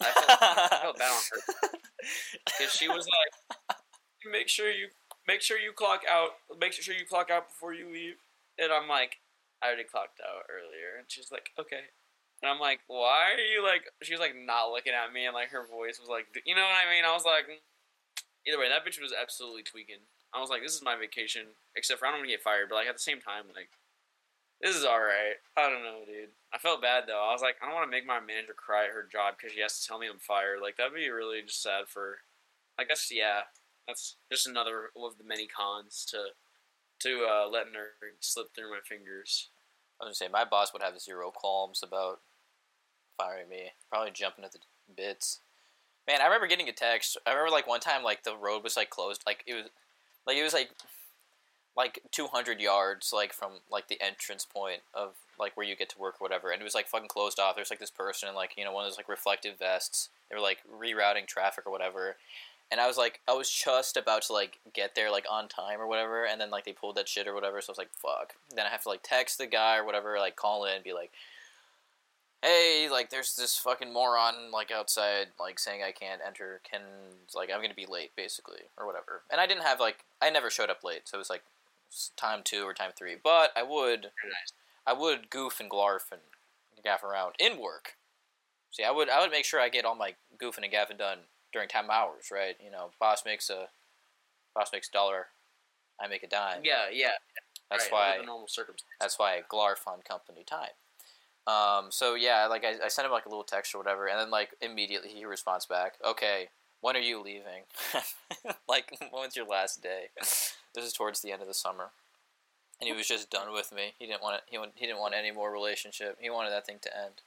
I 0.00 0.10
felt, 0.10 0.38
I 0.40 0.78
felt 0.82 0.98
bad 0.98 1.12
on 1.12 1.22
her 1.30 1.40
because 2.46 2.72
she 2.74 2.88
was 2.88 3.06
like, 3.06 3.78
"Make 4.24 4.48
sure 4.48 4.70
you 4.70 4.88
make 5.28 5.40
sure 5.40 5.58
you 5.58 5.72
clock 5.72 6.02
out. 6.08 6.40
Make 6.58 6.72
sure 6.72 6.94
you 6.94 7.06
clock 7.06 7.30
out 7.30 7.48
before 7.48 7.74
you 7.74 7.92
leave." 7.92 8.16
And 8.58 8.72
I'm 8.72 8.88
like, 8.88 9.20
"I 9.62 9.68
already 9.68 9.84
clocked 9.84 10.20
out 10.24 10.48
earlier." 10.50 10.98
And 10.98 11.06
she's 11.08 11.30
like, 11.30 11.50
"Okay." 11.58 11.92
And 12.42 12.50
I'm 12.50 12.58
like, 12.58 12.80
"Why 12.86 13.36
are 13.36 13.46
you 13.52 13.62
like?" 13.62 13.84
She 14.02 14.14
was 14.14 14.20
like 14.20 14.34
not 14.34 14.72
looking 14.72 14.94
at 14.94 15.12
me, 15.12 15.26
and 15.26 15.34
like 15.34 15.50
her 15.50 15.66
voice 15.66 16.00
was 16.00 16.08
like, 16.08 16.26
you 16.44 16.54
know 16.54 16.64
what 16.64 16.80
I 16.80 16.90
mean? 16.90 17.04
I 17.04 17.12
was 17.12 17.24
like, 17.24 17.46
mm. 17.46 17.62
either 18.48 18.58
way, 18.58 18.68
that 18.68 18.82
bitch 18.88 19.00
was 19.00 19.14
absolutely 19.14 19.62
tweaking. 19.62 20.02
I 20.32 20.40
was 20.40 20.50
like, 20.50 20.62
"This 20.62 20.74
is 20.74 20.82
my 20.82 20.96
vacation," 20.96 21.54
except 21.76 22.00
for 22.00 22.06
I 22.06 22.10
don't 22.10 22.20
want 22.24 22.30
to 22.30 22.34
get 22.34 22.42
fired, 22.42 22.66
but 22.68 22.76
like 22.76 22.88
at 22.88 22.96
the 22.96 23.04
same 23.04 23.20
time, 23.20 23.52
like. 23.54 23.70
This 24.60 24.76
is 24.76 24.84
alright. 24.84 25.42
I 25.56 25.68
don't 25.68 25.82
know, 25.82 26.00
dude. 26.06 26.30
I 26.52 26.58
felt 26.58 26.82
bad 26.82 27.04
though. 27.06 27.22
I 27.22 27.32
was 27.32 27.42
like, 27.42 27.56
I 27.62 27.66
don't 27.66 27.74
want 27.74 27.86
to 27.86 27.90
make 27.90 28.06
my 28.06 28.20
manager 28.20 28.54
cry 28.56 28.84
at 28.84 28.92
her 28.92 29.06
job 29.10 29.34
because 29.36 29.52
she 29.52 29.60
has 29.60 29.78
to 29.80 29.86
tell 29.86 29.98
me 29.98 30.06
I'm 30.08 30.18
fired. 30.18 30.60
Like 30.62 30.76
that'd 30.76 30.94
be 30.94 31.08
really 31.10 31.42
just 31.42 31.62
sad 31.62 31.88
for. 31.88 32.18
I 32.78 32.84
guess 32.84 33.10
yeah, 33.12 33.42
that's 33.86 34.16
just 34.30 34.46
another 34.46 34.90
of 34.96 35.18
the 35.18 35.24
many 35.24 35.46
cons 35.46 36.06
to 36.10 36.34
to 37.00 37.26
uh, 37.28 37.48
letting 37.48 37.74
her 37.74 37.92
slip 38.20 38.54
through 38.54 38.70
my 38.70 38.80
fingers. 38.88 39.48
I 40.00 40.06
was 40.06 40.18
gonna 40.18 40.28
say 40.28 40.32
my 40.32 40.44
boss 40.44 40.72
would 40.72 40.82
have 40.82 41.00
zero 41.00 41.30
qualms 41.30 41.82
about 41.82 42.20
firing 43.16 43.48
me. 43.48 43.72
Probably 43.90 44.10
jumping 44.10 44.44
at 44.44 44.52
the 44.52 44.58
bits. 44.96 45.40
Man, 46.06 46.20
I 46.20 46.24
remember 46.24 46.46
getting 46.46 46.68
a 46.68 46.72
text. 46.72 47.16
I 47.26 47.30
remember 47.30 47.50
like 47.50 47.66
one 47.66 47.80
time 47.80 48.02
like 48.02 48.24
the 48.24 48.36
road 48.36 48.62
was 48.62 48.76
like 48.76 48.90
closed. 48.90 49.22
Like 49.26 49.44
it 49.46 49.54
was 49.54 49.64
like 50.26 50.36
it 50.36 50.42
was 50.42 50.54
like 50.54 50.70
like 51.76 52.00
200 52.12 52.60
yards 52.60 53.12
like 53.12 53.32
from 53.32 53.52
like 53.70 53.88
the 53.88 54.00
entrance 54.00 54.44
point 54.44 54.80
of 54.92 55.14
like 55.38 55.56
where 55.56 55.66
you 55.66 55.74
get 55.74 55.88
to 55.88 55.98
work 55.98 56.14
or 56.20 56.24
whatever 56.24 56.50
and 56.50 56.60
it 56.60 56.64
was 56.64 56.74
like 56.74 56.86
fucking 56.86 57.08
closed 57.08 57.40
off. 57.40 57.56
There's 57.56 57.70
like 57.70 57.80
this 57.80 57.90
person 57.90 58.28
in 58.28 58.34
like 58.34 58.54
you 58.56 58.64
know 58.64 58.72
one 58.72 58.84
of 58.84 58.90
those 58.90 58.98
like 58.98 59.08
reflective 59.08 59.58
vests. 59.58 60.08
They 60.28 60.36
were 60.36 60.42
like 60.42 60.58
rerouting 60.72 61.26
traffic 61.26 61.66
or 61.66 61.72
whatever. 61.72 62.16
And 62.70 62.80
i 62.80 62.86
was 62.86 62.96
like 62.96 63.20
i 63.28 63.32
was 63.32 63.50
just 63.50 63.96
about 63.96 64.22
to 64.22 64.32
like 64.32 64.58
get 64.72 64.94
there 64.94 65.10
like 65.10 65.26
on 65.30 65.48
time 65.48 65.80
or 65.80 65.86
whatever 65.86 66.24
and 66.24 66.40
then 66.40 66.50
like 66.50 66.64
they 66.64 66.72
pulled 66.72 66.96
that 66.96 67.08
shit 67.08 67.28
or 67.28 67.34
whatever 67.34 67.60
so 67.60 67.70
i 67.70 67.72
was 67.72 67.78
like 67.78 67.92
fuck. 67.92 68.34
Then 68.54 68.66
i 68.66 68.70
have 68.70 68.82
to 68.84 68.88
like 68.88 69.00
text 69.02 69.38
the 69.38 69.46
guy 69.46 69.76
or 69.76 69.84
whatever 69.84 70.18
like 70.18 70.36
call 70.36 70.64
in 70.64 70.76
and 70.76 70.84
be 70.84 70.92
like 70.92 71.10
hey 72.42 72.88
like 72.90 73.10
there's 73.10 73.36
this 73.36 73.56
fucking 73.58 73.92
moron 73.92 74.50
like 74.52 74.70
outside 74.70 75.28
like 75.40 75.58
saying 75.58 75.82
i 75.82 75.92
can't 75.92 76.20
enter. 76.26 76.60
Can 76.68 76.80
like 77.34 77.50
i'm 77.52 77.60
gonna 77.60 77.74
be 77.74 77.86
late 77.86 78.12
basically 78.16 78.62
or 78.78 78.86
whatever. 78.86 79.22
And 79.30 79.40
i 79.40 79.46
didn't 79.46 79.64
have 79.64 79.80
like 79.80 80.04
i 80.22 80.30
never 80.30 80.50
showed 80.50 80.70
up 80.70 80.84
late 80.84 81.02
so 81.04 81.16
it 81.16 81.18
was 81.18 81.30
like 81.30 81.42
time 82.16 82.40
two 82.44 82.62
or 82.64 82.74
time 82.74 82.90
three 82.96 83.16
but 83.22 83.50
i 83.56 83.62
would 83.62 84.10
i 84.86 84.92
would 84.92 85.30
goof 85.30 85.60
and 85.60 85.70
glarf 85.70 86.10
and 86.10 86.20
gaff 86.82 87.02
around 87.02 87.34
in 87.38 87.58
work 87.58 87.96
see 88.70 88.84
i 88.84 88.90
would 88.90 89.08
i 89.08 89.20
would 89.20 89.30
make 89.30 89.44
sure 89.44 89.60
i 89.60 89.68
get 89.68 89.84
all 89.84 89.94
my 89.94 90.14
goofing 90.40 90.64
and 90.64 90.72
gaffing 90.72 90.98
done 90.98 91.18
during 91.52 91.68
time 91.68 91.90
hours 91.90 92.30
right 92.32 92.56
you 92.62 92.70
know 92.70 92.90
boss 93.00 93.24
makes 93.24 93.48
a 93.50 93.68
boss 94.54 94.70
makes 94.72 94.88
a 94.88 94.92
dollar 94.92 95.26
i 96.00 96.06
make 96.06 96.22
a 96.22 96.28
dime 96.28 96.60
Yeah, 96.64 96.86
yeah. 96.92 97.12
that's 97.70 97.90
right, 97.90 98.18
why 98.18 98.24
normal 98.26 98.48
circumstances. 98.48 98.96
that's 99.00 99.18
why 99.18 99.34
I 99.36 99.42
glarf 99.50 99.86
on 99.86 100.02
company 100.02 100.44
time. 100.44 100.70
Um, 101.46 101.90
so 101.90 102.14
yeah, 102.14 102.46
like 102.46 102.64
I, 102.64 102.84
I 102.84 102.88
sent 102.88 103.04
him 103.06 103.12
like 103.12 103.26
a 103.26 103.28
little 103.28 103.44
text 103.44 103.74
or 103.74 103.78
whatever, 103.78 104.06
and 104.06 104.18
then 104.18 104.30
like 104.30 104.54
immediately 104.60 105.10
he 105.10 105.24
responds 105.26 105.66
back, 105.66 105.94
"Okay, 106.04 106.48
when 106.80 106.96
are 106.96 107.00
you 107.00 107.20
leaving? 107.20 107.64
like 108.68 108.96
when's 109.12 109.36
your 109.36 109.46
last 109.46 109.82
day?" 109.82 110.08
this 110.74 110.84
is 110.84 110.92
towards 110.92 111.20
the 111.20 111.32
end 111.32 111.42
of 111.42 111.48
the 111.48 111.54
summer, 111.54 111.90
and 112.80 112.88
he 112.88 112.94
was 112.94 113.08
just 113.08 113.30
done 113.30 113.52
with 113.52 113.72
me. 113.72 113.94
He 113.98 114.06
didn't 114.06 114.22
want 114.22 114.36
it, 114.36 114.42
he 114.50 114.58
want, 114.58 114.72
he 114.74 114.86
didn't 114.86 115.00
want 115.00 115.14
any 115.14 115.30
more 115.30 115.52
relationship. 115.52 116.18
He 116.20 116.30
wanted 116.30 116.50
that 116.50 116.66
thing 116.66 116.78
to 116.82 116.96
end. 116.96 117.22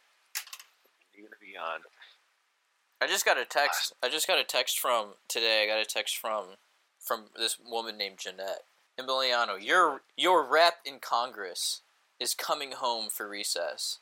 You're 1.14 1.28
gonna 1.28 1.36
be 1.40 1.58
on. 1.58 1.82
I 3.02 3.08
just 3.08 3.26
got 3.26 3.38
a 3.38 3.46
text. 3.46 3.94
I 4.04 4.10
just 4.10 4.28
got 4.28 4.40
a 4.40 4.44
text 4.44 4.80
from 4.80 5.10
today. 5.28 5.64
I 5.64 5.68
got 5.68 5.82
a 5.82 5.86
text 5.86 6.18
from 6.18 6.58
from 7.00 7.26
this 7.38 7.58
woman 7.60 7.98
named 7.98 8.18
Jeanette 8.18 8.64
Emiliano. 9.00 9.58
Your 9.60 10.02
your 10.16 10.44
rep 10.44 10.80
in 10.86 11.00
Congress 11.00 11.82
is 12.20 12.34
coming 12.34 12.72
home 12.72 13.10
for 13.10 13.28
recess, 13.30 14.00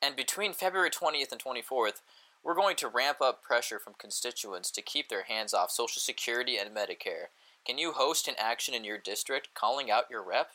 and 0.00 0.14
between 0.14 0.52
February 0.52 0.90
twentieth 0.90 1.32
and 1.32 1.40
twenty 1.40 1.62
fourth, 1.62 2.02
we're 2.42 2.54
going 2.54 2.76
to 2.76 2.88
ramp 2.88 3.20
up 3.22 3.42
pressure 3.42 3.78
from 3.78 3.94
constituents 3.98 4.70
to 4.70 4.82
keep 4.82 5.08
their 5.08 5.24
hands 5.24 5.54
off 5.54 5.70
Social 5.70 6.00
Security 6.00 6.56
and 6.56 6.74
Medicare. 6.74 7.28
Can 7.66 7.78
you 7.78 7.92
host 7.92 8.26
an 8.28 8.34
action 8.38 8.74
in 8.74 8.84
your 8.84 8.98
district 8.98 9.48
calling 9.54 9.90
out 9.90 10.10
your 10.10 10.22
rep? 10.22 10.50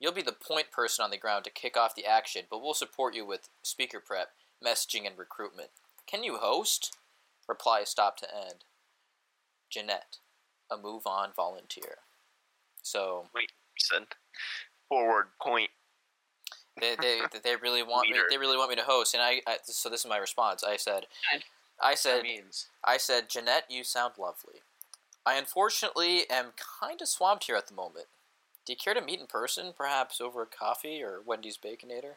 You'll 0.00 0.12
be 0.12 0.22
the 0.22 0.32
point 0.32 0.70
person 0.70 1.02
on 1.04 1.10
the 1.10 1.16
ground 1.18 1.44
to 1.44 1.50
kick 1.50 1.76
off 1.76 1.94
the 1.94 2.06
action, 2.06 2.42
but 2.50 2.62
we'll 2.62 2.74
support 2.74 3.14
you 3.14 3.26
with 3.26 3.48
speaker 3.62 4.00
prep, 4.00 4.30
messaging, 4.64 5.06
and 5.06 5.18
recruitment. 5.18 5.70
Can 6.06 6.22
you 6.22 6.36
host? 6.36 6.96
Reply 7.48 7.84
stop 7.84 8.16
to 8.18 8.26
end. 8.34 8.64
Jeanette, 9.70 10.18
a 10.70 10.76
MoveOn 10.76 11.34
volunteer. 11.34 11.98
So 12.82 13.26
Wait, 13.34 13.52
Said 13.78 14.04
forward 14.88 15.26
point. 15.42 15.70
they, 16.80 16.96
they, 17.00 17.20
they 17.44 17.56
really 17.56 17.82
want 17.82 18.08
me. 18.08 18.18
They 18.30 18.38
really 18.38 18.56
want 18.56 18.70
me 18.70 18.76
to 18.76 18.82
host, 18.82 19.14
and 19.14 19.22
I, 19.22 19.40
I. 19.46 19.58
So 19.64 19.88
this 19.88 20.00
is 20.00 20.08
my 20.08 20.18
response. 20.18 20.62
I 20.64 20.76
said, 20.76 21.06
I 21.82 21.94
said, 21.94 22.22
I 22.84 22.96
said, 22.96 23.28
Jeanette, 23.28 23.64
you 23.68 23.84
sound 23.84 24.14
lovely. 24.18 24.60
I 25.26 25.34
unfortunately 25.34 26.24
am 26.30 26.52
kind 26.80 27.02
of 27.02 27.08
swamped 27.08 27.44
here 27.44 27.56
at 27.56 27.66
the 27.66 27.74
moment. 27.74 28.06
Do 28.64 28.72
you 28.72 28.76
care 28.76 28.94
to 28.94 29.00
meet 29.00 29.20
in 29.20 29.26
person, 29.26 29.72
perhaps 29.76 30.20
over 30.20 30.42
a 30.42 30.46
coffee 30.46 31.02
or 31.02 31.20
Wendy's 31.24 31.58
Baconator? 31.58 32.14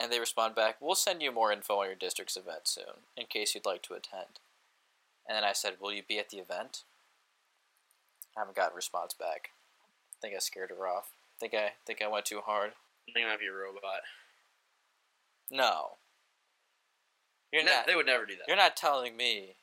And 0.00 0.12
they 0.12 0.20
respond 0.20 0.54
back, 0.54 0.76
We'll 0.80 0.94
send 0.94 1.22
you 1.22 1.32
more 1.32 1.52
info 1.52 1.80
on 1.80 1.86
your 1.86 1.94
district's 1.94 2.36
event 2.36 2.62
soon, 2.68 3.02
in 3.16 3.26
case 3.26 3.54
you'd 3.54 3.66
like 3.66 3.82
to 3.82 3.94
attend. 3.94 4.38
And 5.28 5.36
then 5.36 5.44
I 5.44 5.52
said, 5.52 5.74
Will 5.80 5.92
you 5.92 6.02
be 6.06 6.18
at 6.18 6.30
the 6.30 6.38
event? 6.38 6.82
I 8.36 8.40
haven't 8.40 8.56
got 8.56 8.72
a 8.72 8.76
response 8.76 9.12
back. 9.14 9.50
think 10.20 10.34
I 10.34 10.38
scared 10.38 10.70
her 10.70 10.86
off. 10.86 11.10
Think 11.40 11.54
I 11.54 11.72
think 11.86 12.00
I 12.02 12.08
went 12.08 12.26
too 12.26 12.40
hard. 12.44 12.72
I 13.08 13.12
think 13.12 13.26
I 13.26 13.30
might 13.30 13.40
be 13.40 13.46
a 13.46 13.52
robot. 13.52 14.02
No. 15.50 15.92
You're 17.52 17.64
No, 17.64 17.72
not 17.72 17.86
they 17.86 17.94
would 17.96 18.06
never 18.06 18.26
do 18.26 18.34
that. 18.36 18.46
you're 18.46 18.56
not 18.56 18.76
telling 18.76 19.16
me 19.16 19.54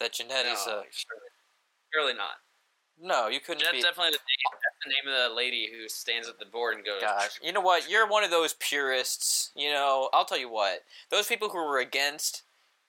that 0.00 0.14
Jeanette 0.14 0.46
is 0.46 0.66
no, 0.66 0.78
a 0.80 0.82
surely, 1.92 2.14
not. 2.14 2.40
No, 3.02 3.28
you 3.28 3.40
couldn't 3.40 3.62
That's 3.62 3.72
be 3.72 3.82
definitely 3.82 4.12
the 4.12 4.18
name, 4.18 4.60
that's 4.62 4.76
the 4.84 4.90
name 4.90 5.14
of 5.14 5.30
the 5.30 5.34
lady 5.34 5.68
who 5.72 5.88
stands 5.88 6.28
at 6.28 6.38
the 6.38 6.44
board 6.44 6.76
and 6.76 6.84
goes, 6.84 7.00
Gosh, 7.00 7.40
you 7.42 7.52
know 7.52 7.60
what? 7.60 7.90
You're 7.90 8.06
one 8.06 8.24
of 8.24 8.30
those 8.30 8.54
purists. 8.54 9.50
You 9.56 9.70
know, 9.72 10.10
I'll 10.12 10.26
tell 10.26 10.38
you 10.38 10.50
what. 10.50 10.84
Those 11.10 11.26
people 11.26 11.48
who 11.48 11.58
were 11.58 11.78
against 11.78 12.42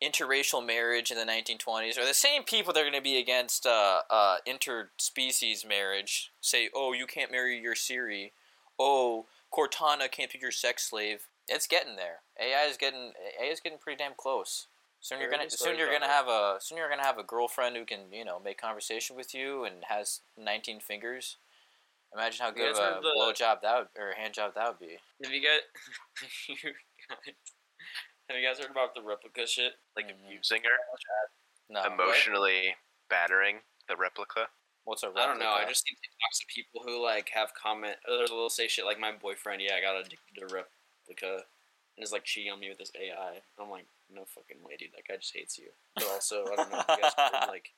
interracial 0.04 0.66
marriage 0.66 1.12
in 1.12 1.18
the 1.18 1.24
1920s 1.24 1.98
are 1.98 2.06
the 2.06 2.14
same 2.14 2.44
people 2.44 2.74
that 2.74 2.80
are 2.80 2.84
going 2.84 2.94
to 2.94 3.02
be 3.02 3.18
against 3.18 3.66
uh, 3.66 4.02
uh, 4.10 4.38
interspecies 4.48 5.68
marriage. 5.68 6.32
Say, 6.42 6.70
oh, 6.76 6.92
you 6.92 7.06
can't 7.06 7.32
marry 7.32 7.58
your 7.60 7.76
Siri. 7.76 8.34
Oh, 8.80 9.28
Cortana 9.54 10.12
can't 10.12 10.32
be 10.32 10.40
your 10.40 10.52
sex 10.52 10.90
slave. 10.90 11.28
It's 11.48 11.68
getting 11.68 11.96
there. 11.96 12.20
AI 12.40 12.70
is 12.70 12.78
getting 12.78 13.14
AI 13.42 13.52
is 13.52 13.60
getting 13.60 13.78
pretty 13.78 13.98
damn 13.98 14.14
close. 14.16 14.68
Soon 15.04 15.20
you're 15.20 15.32
gonna 15.32 15.50
soon 15.50 15.78
you're 15.78 15.92
gonna 15.92 16.08
have 16.08 16.28
a 16.28 16.58
soon 16.62 16.78
you're 16.78 16.90
gonna 16.90 17.04
have 17.04 17.18
a 17.18 17.24
girlfriend 17.24 17.76
who 17.76 17.86
can 17.86 18.02
you 18.14 18.24
know 18.24 18.40
make 18.40 18.62
conversation 18.62 19.16
with 19.16 19.34
you 19.34 19.64
and 19.66 19.84
has 19.90 20.22
19 20.38 20.80
fingers. 20.80 21.38
Imagine 22.14 22.46
how 22.46 22.52
good 22.52 22.72
of 22.72 22.78
a 22.78 23.02
the- 23.02 23.12
blow 23.16 23.34
job 23.34 23.60
that 23.64 23.78
would, 23.80 23.88
or 24.02 24.14
hand 24.14 24.34
job 24.34 24.54
that 24.56 24.68
would 24.68 24.80
be. 24.80 24.98
Have 25.24 25.34
you 25.34 25.42
guys, 25.42 25.62
have 28.30 28.38
you 28.38 28.46
guys 28.48 28.60
heard 28.60 28.70
about 28.70 28.94
the 28.94 29.02
Replika 29.02 29.48
shit? 29.48 29.74
Like 29.96 30.08
Mhm. 30.08 30.26
abusing 30.28 30.62
her, 30.64 30.78
No, 31.70 31.84
emotionally 31.86 32.76
battering 33.10 33.62
the 33.88 33.96
Replika. 33.96 34.48
what's 34.84 35.04
a 35.04 35.08
I 35.08 35.26
don't 35.26 35.40
know. 35.40 35.52
I 35.54 35.64
Replika? 35.64 35.70
just 35.70 35.84
see 35.88 35.96
TikToks 35.96 36.42
of 36.44 36.48
people 36.50 36.82
who 36.84 37.02
like 37.04 37.30
have 37.30 37.54
comment. 37.56 37.98
Or 38.08 38.28
they'll 38.28 38.50
say 38.50 38.68
shit 38.68 38.86
like, 38.86 39.00
"My 39.00 39.12
boyfriend, 39.14 39.62
yeah, 39.62 39.76
I 39.76 39.82
got 39.82 39.96
addicted 39.96 40.36
to 40.36 40.46
Replika, 40.48 41.44
and 41.96 42.04
is 42.04 42.12
like 42.12 42.24
cheating 42.26 42.52
on 42.52 42.60
me 42.60 42.70
with 42.70 42.78
this 42.78 42.92
AI." 42.96 43.42
I'm 43.58 43.70
like, 43.70 43.86
no 44.14 44.26
fucking 44.26 44.64
way, 44.64 44.76
dude. 44.78 44.90
That 44.96 45.08
guy 45.08 45.18
just 45.18 45.36
hates 45.36 45.58
you. 45.58 45.68
But 45.96 46.06
also, 46.06 46.46
I 46.52 46.56
don't 46.56 46.72
know. 46.72 46.80
If 46.80 46.98
you 46.98 47.04
guys 47.04 47.14
heard, 47.18 47.48
like 47.50 47.70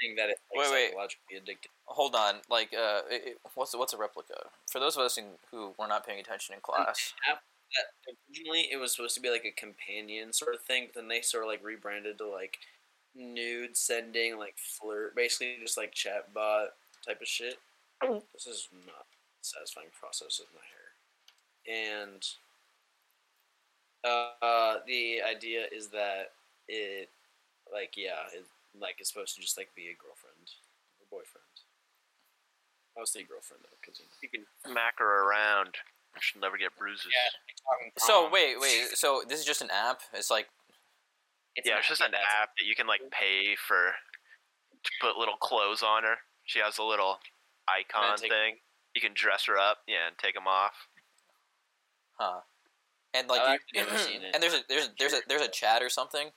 saying 0.00 0.16
that 0.16 0.30
it's 0.30 0.40
like, 0.54 0.66
Wait, 0.66 0.72
wait. 0.72 0.86
psychologically 0.88 1.36
addicted. 1.36 1.70
Hold 1.86 2.14
on, 2.14 2.36
like, 2.50 2.72
uh, 2.74 3.02
it, 3.10 3.22
it- 3.26 3.38
what's 3.54 3.76
what's 3.76 3.92
a 3.92 3.96
Replika? 3.96 4.48
For 4.70 4.80
those 4.80 4.96
of 4.96 5.02
us 5.02 5.18
in, 5.18 5.24
who 5.50 5.74
were 5.78 5.86
not 5.88 6.06
paying 6.06 6.20
attention 6.20 6.54
in 6.54 6.60
class, 6.60 7.14
app 7.30 7.42
that 7.72 8.14
originally 8.30 8.68
it 8.70 8.76
was 8.76 8.92
supposed 8.94 9.14
to 9.14 9.20
be 9.20 9.30
like 9.30 9.44
a 9.44 9.50
companion 9.50 10.32
sort 10.32 10.54
of 10.54 10.60
thing, 10.62 10.88
but 10.92 11.00
then 11.00 11.08
they 11.08 11.20
sort 11.22 11.44
of 11.44 11.48
like 11.48 11.64
rebranded 11.64 12.18
to 12.18 12.26
like 12.28 12.58
nude 13.14 13.76
sending, 13.76 14.38
like 14.38 14.56
flirt, 14.58 15.14
basically 15.16 15.56
just 15.60 15.76
like 15.76 15.92
chat 15.92 16.32
bot 16.34 16.68
type 17.06 17.20
of 17.20 17.26
shit. 17.28 17.58
This 18.34 18.46
is 18.46 18.68
not 18.86 19.06
a 19.06 19.44
satisfying 19.44 19.88
process 19.98 20.40
of 20.40 20.46
my 20.54 21.74
hair, 21.76 22.02
and 22.04 22.26
uh, 24.04 24.78
the 24.86 25.22
idea 25.22 25.66
is 25.72 25.88
that 25.88 26.32
it, 26.68 27.10
like, 27.72 27.94
yeah, 27.96 28.26
it 28.34 28.44
like 28.78 28.96
it's 28.98 29.12
supposed 29.12 29.34
to 29.36 29.40
just 29.42 29.56
like 29.58 29.68
be 29.76 29.88
a 29.92 29.96
girlfriend 30.00 30.48
or 31.00 31.06
boyfriend. 31.10 31.44
I 32.96 33.00
would 33.00 33.08
say 33.08 33.22
girlfriend 33.22 33.62
though, 33.64 33.76
because 33.80 34.00
you 34.00 34.06
know. 34.06 34.16
You 34.22 34.28
can 34.28 34.44
smack 34.70 34.98
her 34.98 35.24
around. 35.28 35.76
and 36.14 36.20
She'll 36.22 36.40
never 36.40 36.56
get 36.58 36.76
bruises. 36.76 37.06
Yeah, 37.08 37.90
so 37.98 38.28
wait, 38.30 38.60
wait, 38.60 38.96
so 38.96 39.22
this 39.28 39.38
is 39.40 39.44
just 39.46 39.62
an 39.62 39.70
app? 39.72 40.00
It's 40.12 40.30
like, 40.30 40.48
yeah, 41.64 41.78
it's 41.78 41.88
just 41.88 42.00
an 42.00 42.14
app 42.14 42.50
that 42.58 42.64
you 42.66 42.74
can 42.74 42.86
like 42.86 43.00
pay 43.10 43.56
for 43.56 43.92
to 44.84 44.90
put 45.00 45.16
little 45.16 45.36
clothes 45.36 45.82
on 45.82 46.02
her. 46.02 46.16
She 46.44 46.58
has 46.58 46.78
a 46.78 46.82
little 46.82 47.18
icon 47.68 48.16
take- 48.18 48.30
thing. 48.30 48.56
You 48.94 49.00
can 49.00 49.12
dress 49.14 49.46
her 49.46 49.56
up, 49.56 49.78
yeah, 49.88 50.08
and 50.08 50.18
take 50.18 50.34
them 50.34 50.46
off. 50.46 50.74
huh? 52.18 52.40
And 53.14 53.28
like, 53.28 53.42
I've 53.42 53.60
you, 53.72 53.84
never 53.84 53.96
seen 53.98 54.22
it. 54.22 54.30
and 54.34 54.42
there's 54.42 54.54
a 54.54 54.60
there's 54.68 54.86
a, 54.86 54.90
there's 54.98 55.12
a 55.12 55.20
there's 55.28 55.42
a 55.42 55.48
chat 55.48 55.82
or 55.82 55.88
something. 55.88 56.28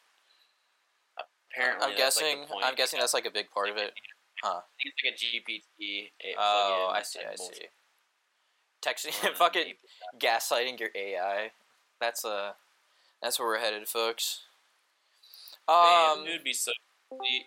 Apparently, 1.54 1.86
I'm 1.86 1.92
like, 1.92 1.98
guessing 1.98 2.46
point. 2.50 2.66
I'm 2.66 2.76
guessing 2.76 3.00
that's 3.00 3.14
like 3.14 3.26
a 3.26 3.32
big 3.32 3.50
part 3.52 3.70
of 3.70 3.78
it. 3.78 3.94
I 4.44 4.60
think 4.84 4.94
it's 4.94 5.04
like 5.04 5.14
a 5.14 5.86
GPT. 5.86 6.36
Oh, 6.38 6.92
I 6.94 7.02
see, 7.02 7.20
I 7.20 7.36
see. 7.36 7.66
Texting, 8.86 9.24
Well, 9.24 9.34
fucking 9.36 9.74
gaslighting 10.20 10.80
your 10.80 10.90
AI. 10.94 11.52
That's 12.00 12.26
uh, 12.26 12.52
that's 13.22 13.40
where 13.40 13.48
we're 13.48 13.60
headed, 13.60 13.88
folks. 13.88 14.42
Man, 15.68 16.20
Um, 16.20 16.28
it 16.28 16.32
would 16.32 16.44
be 16.44 16.54
so 16.54 16.72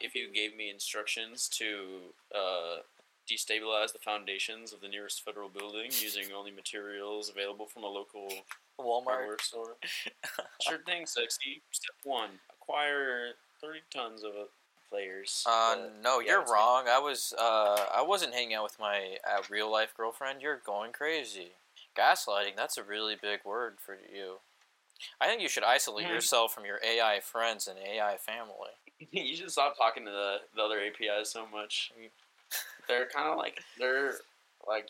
if 0.00 0.14
you 0.14 0.32
gave 0.32 0.56
me 0.56 0.70
instructions 0.70 1.48
to 1.48 2.14
uh, 2.34 2.78
destabilize 3.30 3.92
the 3.92 3.98
foundations 3.98 4.72
of 4.72 4.80
the 4.80 4.88
nearest 4.88 5.22
federal 5.24 5.48
building 5.48 5.90
using 6.00 6.32
only 6.36 6.50
materials 6.50 7.28
available 7.28 7.66
from 7.66 7.84
a 7.84 7.88
local 7.88 8.28
Walmart. 8.78 9.04
hardware 9.06 9.36
store. 9.40 9.76
sure 10.60 10.78
thing, 10.86 11.06
sexy. 11.06 11.62
Step 11.70 11.94
one: 12.04 12.30
acquire 12.50 13.30
thirty 13.60 13.80
tons 13.92 14.22
of 14.24 14.30
uh, 14.32 14.44
players. 14.90 15.44
Uh, 15.48 15.76
no, 16.02 16.20
yeah, 16.20 16.32
you're 16.32 16.40
it's- 16.42 16.50
wrong. 16.52 16.84
I 16.88 16.98
was, 16.98 17.34
uh, 17.38 17.86
I 17.94 18.02
wasn't 18.02 18.34
hanging 18.34 18.54
out 18.54 18.64
with 18.64 18.78
my 18.78 19.16
uh, 19.28 19.42
real 19.50 19.70
life 19.70 19.92
girlfriend. 19.96 20.40
You're 20.42 20.60
going 20.64 20.92
crazy. 20.92 21.48
Gaslighting, 21.96 22.54
that's 22.56 22.78
a 22.78 22.82
really 22.82 23.16
big 23.20 23.40
word 23.44 23.74
for 23.84 23.94
you. 24.14 24.34
I 25.20 25.26
think 25.26 25.42
you 25.42 25.48
should 25.48 25.64
isolate 25.64 26.06
Hmm. 26.06 26.12
yourself 26.12 26.52
from 26.54 26.64
your 26.64 26.78
AI 26.84 27.20
friends 27.20 27.66
and 27.68 27.78
AI 27.78 28.16
family. 28.18 28.70
you 29.10 29.34
should 29.36 29.50
stop 29.50 29.76
talking 29.76 30.04
to 30.04 30.10
the, 30.10 30.36
the 30.56 30.62
other 30.62 30.78
APIs 30.80 31.30
so 31.30 31.46
much. 31.52 31.92
They're 32.88 33.06
kind 33.06 33.28
of 33.28 33.36
like 33.36 33.60
they're 33.78 34.14
like 34.66 34.88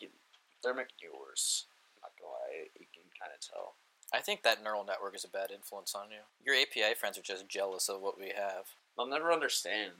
they're 0.63 0.73
making 0.73 0.95
you 1.01 1.11
worse. 1.19 1.65
Not 2.01 2.11
gonna 2.19 2.31
lie, 2.31 2.69
you 2.79 2.85
can 2.93 3.03
kind 3.19 3.31
of 3.35 3.41
tell. 3.41 3.73
I 4.13 4.19
think 4.21 4.43
that 4.43 4.63
neural 4.63 4.85
network 4.85 5.15
is 5.15 5.23
a 5.23 5.29
bad 5.29 5.51
influence 5.51 5.93
on 5.93 6.09
you. 6.09 6.21
Your 6.43 6.55
API 6.55 6.95
friends 6.95 7.17
are 7.17 7.21
just 7.21 7.47
jealous 7.47 7.89
of 7.89 8.01
what 8.01 8.19
we 8.19 8.31
have. 8.35 8.65
They'll 8.97 9.07
never 9.07 9.31
understand. 9.31 9.91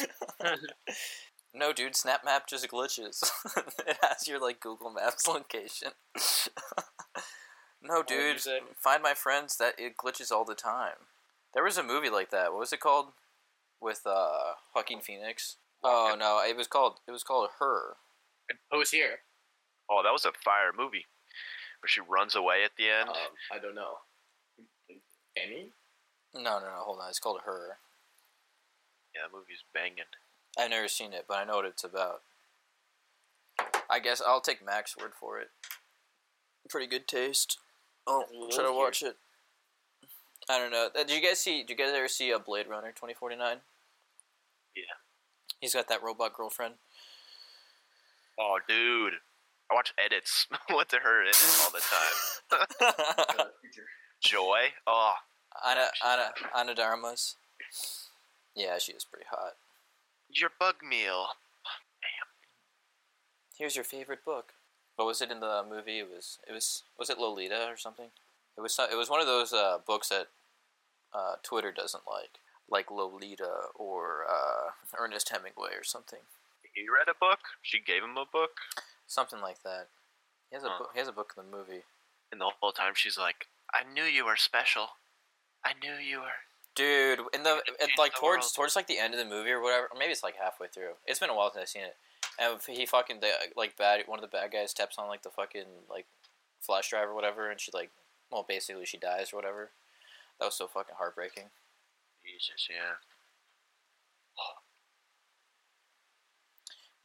No, 1.56 1.72
dude, 1.72 1.94
SnapMap 1.94 2.46
just 2.46 2.68
glitches. 2.68 3.24
it 3.86 3.96
has 4.02 4.28
your 4.28 4.38
like 4.38 4.60
Google 4.60 4.90
Maps 4.90 5.26
location. 5.26 5.92
no, 7.82 8.02
dude, 8.02 8.42
find 8.78 9.02
my 9.02 9.14
friends 9.14 9.56
that 9.56 9.74
it 9.78 9.96
glitches 9.96 10.30
all 10.30 10.44
the 10.44 10.54
time. 10.54 11.08
There 11.54 11.64
was 11.64 11.78
a 11.78 11.82
movie 11.82 12.10
like 12.10 12.30
that. 12.30 12.52
What 12.52 12.60
was 12.60 12.74
it 12.74 12.80
called? 12.80 13.06
With 13.80 14.02
uh 14.04 14.54
Joaquin 14.74 15.00
Phoenix. 15.00 15.56
Oh 15.82 16.14
no, 16.18 16.42
it 16.46 16.56
was 16.58 16.66
called 16.66 17.00
it 17.08 17.10
was 17.10 17.22
called 17.22 17.48
Her. 17.58 17.94
Who's 18.70 18.90
here? 18.90 19.20
Oh, 19.90 20.02
that 20.02 20.12
was 20.12 20.26
a 20.26 20.32
fire 20.44 20.72
movie 20.76 21.06
where 21.80 21.88
she 21.88 22.00
runs 22.00 22.34
away 22.34 22.64
at 22.64 22.72
the 22.76 22.88
end. 22.88 23.08
Um, 23.08 23.16
I 23.52 23.58
don't 23.58 23.74
know. 23.74 23.98
Any? 25.36 25.68
No, 26.34 26.58
no, 26.58 26.60
no. 26.60 26.82
Hold 26.84 27.00
on. 27.02 27.08
It's 27.08 27.18
called 27.18 27.40
Her. 27.44 27.76
yeah, 29.14 29.22
that 29.22 29.36
movie's 29.36 29.62
banging. 29.74 30.04
I've 30.58 30.70
never 30.70 30.88
seen 30.88 31.12
it, 31.12 31.26
but 31.28 31.38
I 31.38 31.44
know 31.44 31.56
what 31.56 31.64
it's 31.66 31.84
about. 31.84 32.22
I 33.90 33.98
guess 34.00 34.22
I'll 34.26 34.40
take 34.40 34.64
Mac's 34.64 34.96
word 34.96 35.12
for 35.18 35.38
it. 35.38 35.48
Pretty 36.68 36.86
good 36.86 37.06
taste. 37.06 37.58
Oh, 38.06 38.24
Love 38.32 38.52
should 38.52 38.64
I 38.64 38.70
here. 38.70 38.76
watch 38.78 39.02
it? 39.02 39.16
I 40.48 40.58
don't 40.58 40.70
know. 40.72 40.88
Uh, 40.94 41.04
Did 41.04 41.10
you 41.10 41.22
guys 41.28 41.38
see? 41.38 41.62
Did 41.62 41.70
you 41.70 41.76
guys 41.76 41.94
ever 41.94 42.08
see 42.08 42.30
a 42.30 42.38
Blade 42.38 42.66
Runner 42.68 42.92
twenty 42.94 43.14
forty 43.14 43.36
nine? 43.36 43.58
Yeah. 44.74 44.82
He's 45.60 45.74
got 45.74 45.88
that 45.88 46.02
robot 46.02 46.34
girlfriend. 46.34 46.74
Oh, 48.38 48.58
dude. 48.68 49.14
I 49.70 49.74
watch 49.74 49.92
edits 50.02 50.46
with 50.70 50.92
her 50.92 51.22
in 51.22 51.28
it 51.28 51.60
all 51.62 51.70
the 51.70 51.82
time. 53.38 53.46
Joi. 54.22 54.72
Oh, 54.86 55.14
Anna 55.66 55.88
Anna 56.04 56.30
Ana 56.54 56.74
de 56.74 56.82
Armas. 56.82 57.36
Yeah, 58.54 58.78
she 58.78 58.92
is 58.92 59.04
pretty 59.04 59.26
hot. 59.30 59.54
your 60.30 60.50
bug 60.58 60.76
meal. 60.88 61.26
Damn. 62.00 62.28
Here's 63.58 63.74
your 63.76 63.84
favorite 63.84 64.24
book. 64.24 64.52
What 64.96 65.06
was 65.06 65.20
it 65.20 65.30
in 65.30 65.40
the 65.40 65.62
movie? 65.68 65.98
It 65.98 66.08
was 66.10 66.38
it 66.48 66.52
was 66.52 66.84
was 66.98 67.10
it 67.10 67.18
Lolita 67.18 67.66
or 67.68 67.76
something? 67.76 68.08
It 68.56 68.60
was 68.60 68.78
it 68.90 68.96
was 68.96 69.10
one 69.10 69.20
of 69.20 69.26
those 69.26 69.52
uh, 69.52 69.78
books 69.86 70.08
that 70.08 70.28
uh, 71.14 71.34
Twitter 71.42 71.72
doesn't 71.72 72.04
like, 72.10 72.38
like 72.70 72.90
Lolita 72.90 73.50
or 73.74 74.24
uh, 74.28 74.70
Ernest 74.98 75.28
Hemingway 75.30 75.70
or 75.76 75.84
something, 75.84 76.18
He 76.74 76.82
read 76.88 77.08
a 77.08 77.18
book. 77.18 77.40
She 77.62 77.78
gave 77.80 78.02
him 78.02 78.16
a 78.16 78.24
book, 78.30 78.52
something 79.06 79.40
like 79.40 79.62
that. 79.62 79.88
He 80.50 80.56
has 80.56 80.64
a 80.64 80.68
Huh. 80.68 80.78
book. 80.78 80.90
He 80.94 80.98
has 80.98 81.08
a 81.08 81.12
book 81.12 81.34
in 81.36 81.44
the 81.50 81.56
movie. 81.56 81.82
and 82.32 82.40
the 82.40 82.50
whole 82.60 82.72
time 82.72 82.92
she's 82.94 83.16
like, 83.16 83.46
"I 83.72 83.84
knew 83.84 84.02
you 84.02 84.24
were 84.24 84.36
special. 84.36 84.96
I 85.64 85.74
knew 85.74 85.94
you 85.94 86.20
were." 86.22 86.40
Dude, 86.74 87.20
in 87.32 87.44
the 87.44 87.62
in, 87.80 87.88
like 87.96 88.12
the 88.14 88.18
towards 88.18 88.44
world. 88.46 88.52
towards 88.54 88.76
like 88.76 88.88
the 88.88 88.98
end 88.98 89.14
of 89.14 89.18
the 89.20 89.24
movie 89.24 89.50
or 89.52 89.60
whatever, 89.60 89.86
or 89.86 89.96
maybe 89.98 90.10
it's 90.12 90.24
like 90.24 90.36
halfway 90.36 90.66
through. 90.66 90.96
It's 91.06 91.20
been 91.20 91.30
a 91.30 91.34
while 91.34 91.52
since 91.52 91.62
I've 91.62 91.68
seen 91.68 91.84
it. 91.84 91.96
And 92.38 92.60
he 92.62 92.84
fucking 92.84 93.20
the 93.20 93.32
like 93.54 93.76
bad 93.76 94.06
one 94.08 94.18
of 94.18 94.22
the 94.22 94.36
bad 94.36 94.50
guys 94.50 94.72
steps 94.72 94.98
on 94.98 95.06
like 95.08 95.22
the 95.22 95.30
fucking 95.30 95.86
like 95.88 96.06
flash 96.60 96.90
drive 96.90 97.08
or 97.08 97.14
whatever, 97.14 97.48
and 97.50 97.60
she 97.60 97.70
like 97.72 97.90
well 98.30 98.42
basically 98.42 98.84
she 98.86 98.98
dies 98.98 99.32
or 99.32 99.36
whatever. 99.36 99.70
That 100.40 100.46
was 100.46 100.54
so 100.56 100.66
fucking 100.66 100.96
heartbreaking. 100.98 101.48
Jesus, 102.24 102.68
yeah. 102.68 102.96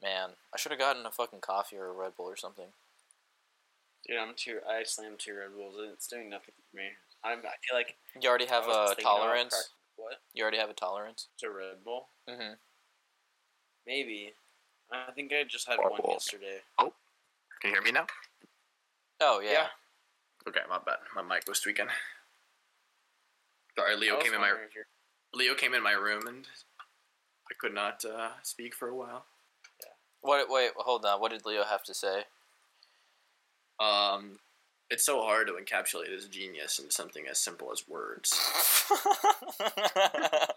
Man, 0.02 0.30
I 0.54 0.58
should 0.58 0.72
have 0.72 0.80
gotten 0.80 1.06
a 1.06 1.12
fucking 1.12 1.42
coffee 1.42 1.78
or 1.78 1.88
a 1.88 1.92
Red 1.94 2.16
Bull 2.18 2.26
or 2.26 2.36
something. 2.36 2.66
Dude, 4.08 4.18
I'm 4.18 4.34
too. 4.36 4.60
I 4.68 4.84
slammed 4.84 5.20
two 5.20 5.36
Red 5.36 5.54
Bulls. 5.56 5.76
and 5.80 5.92
It's 5.94 6.08
doing 6.08 6.30
nothing 6.30 6.54
for 6.72 6.78
me. 6.78 6.84
I'm. 7.24 7.40
I 7.40 7.54
feel 7.68 7.78
like 7.78 7.96
You 8.20 8.30
already 8.30 8.48
have 8.48 8.68
a 8.68 8.96
tolerance. 9.00 9.70
What? 9.96 10.16
You 10.34 10.42
already 10.42 10.58
have 10.58 10.72
a 10.72 10.74
tolerance. 10.74 11.28
To 11.40 11.50
Red 11.52 11.84
Bull? 11.86 12.08
Mm-hmm. 12.28 12.54
Maybe. 13.86 14.34
I 14.92 15.12
think 15.12 15.32
I 15.32 15.44
just 15.48 15.68
had 15.68 15.78
Red 15.78 15.92
one 15.92 16.02
Bull. 16.04 16.14
yesterday. 16.14 16.58
Oh, 16.80 16.94
can 17.62 17.70
you 17.70 17.76
hear 17.76 17.84
me 17.84 17.92
now? 17.92 18.08
Oh 19.20 19.40
yeah. 19.40 19.52
Yeah. 19.52 19.68
Okay, 20.48 20.62
my 20.68 20.80
bad. 20.84 20.98
My 21.16 21.22
mic 21.22 21.48
was 21.48 21.60
tweaking. 21.60 21.86
Sorry, 23.78 23.96
Leo 23.96 24.20
came 24.20 24.34
in 24.34 24.42
my 24.42 24.48
wondering 24.50 24.70
Leo 25.34 25.54
came 25.54 25.74
in 25.74 25.84
my 25.84 25.94
room 25.94 26.28
and 26.28 26.46
I 27.50 27.54
could 27.60 27.74
not 27.74 28.04
uh, 28.04 28.32
speak 28.42 28.74
for 28.76 28.90
a 28.90 28.96
while. 28.96 29.26
What? 30.22 30.48
Wait, 30.50 30.72
hold 30.78 31.06
on. 31.06 31.20
What 31.20 31.32
did 31.32 31.46
Leo 31.46 31.64
have 31.64 31.84
to 31.84 31.94
say? 31.94 32.24
Um, 33.80 34.40
it's 34.90 35.06
so 35.06 35.22
hard 35.22 35.48
to 35.48 35.54
encapsulate 35.54 36.12
his 36.12 36.28
genius 36.28 36.78
into 36.80 36.92
something 36.92 37.26
as 37.30 37.40
simple 37.40 37.72
as 37.72 37.88
words. 37.88 38.38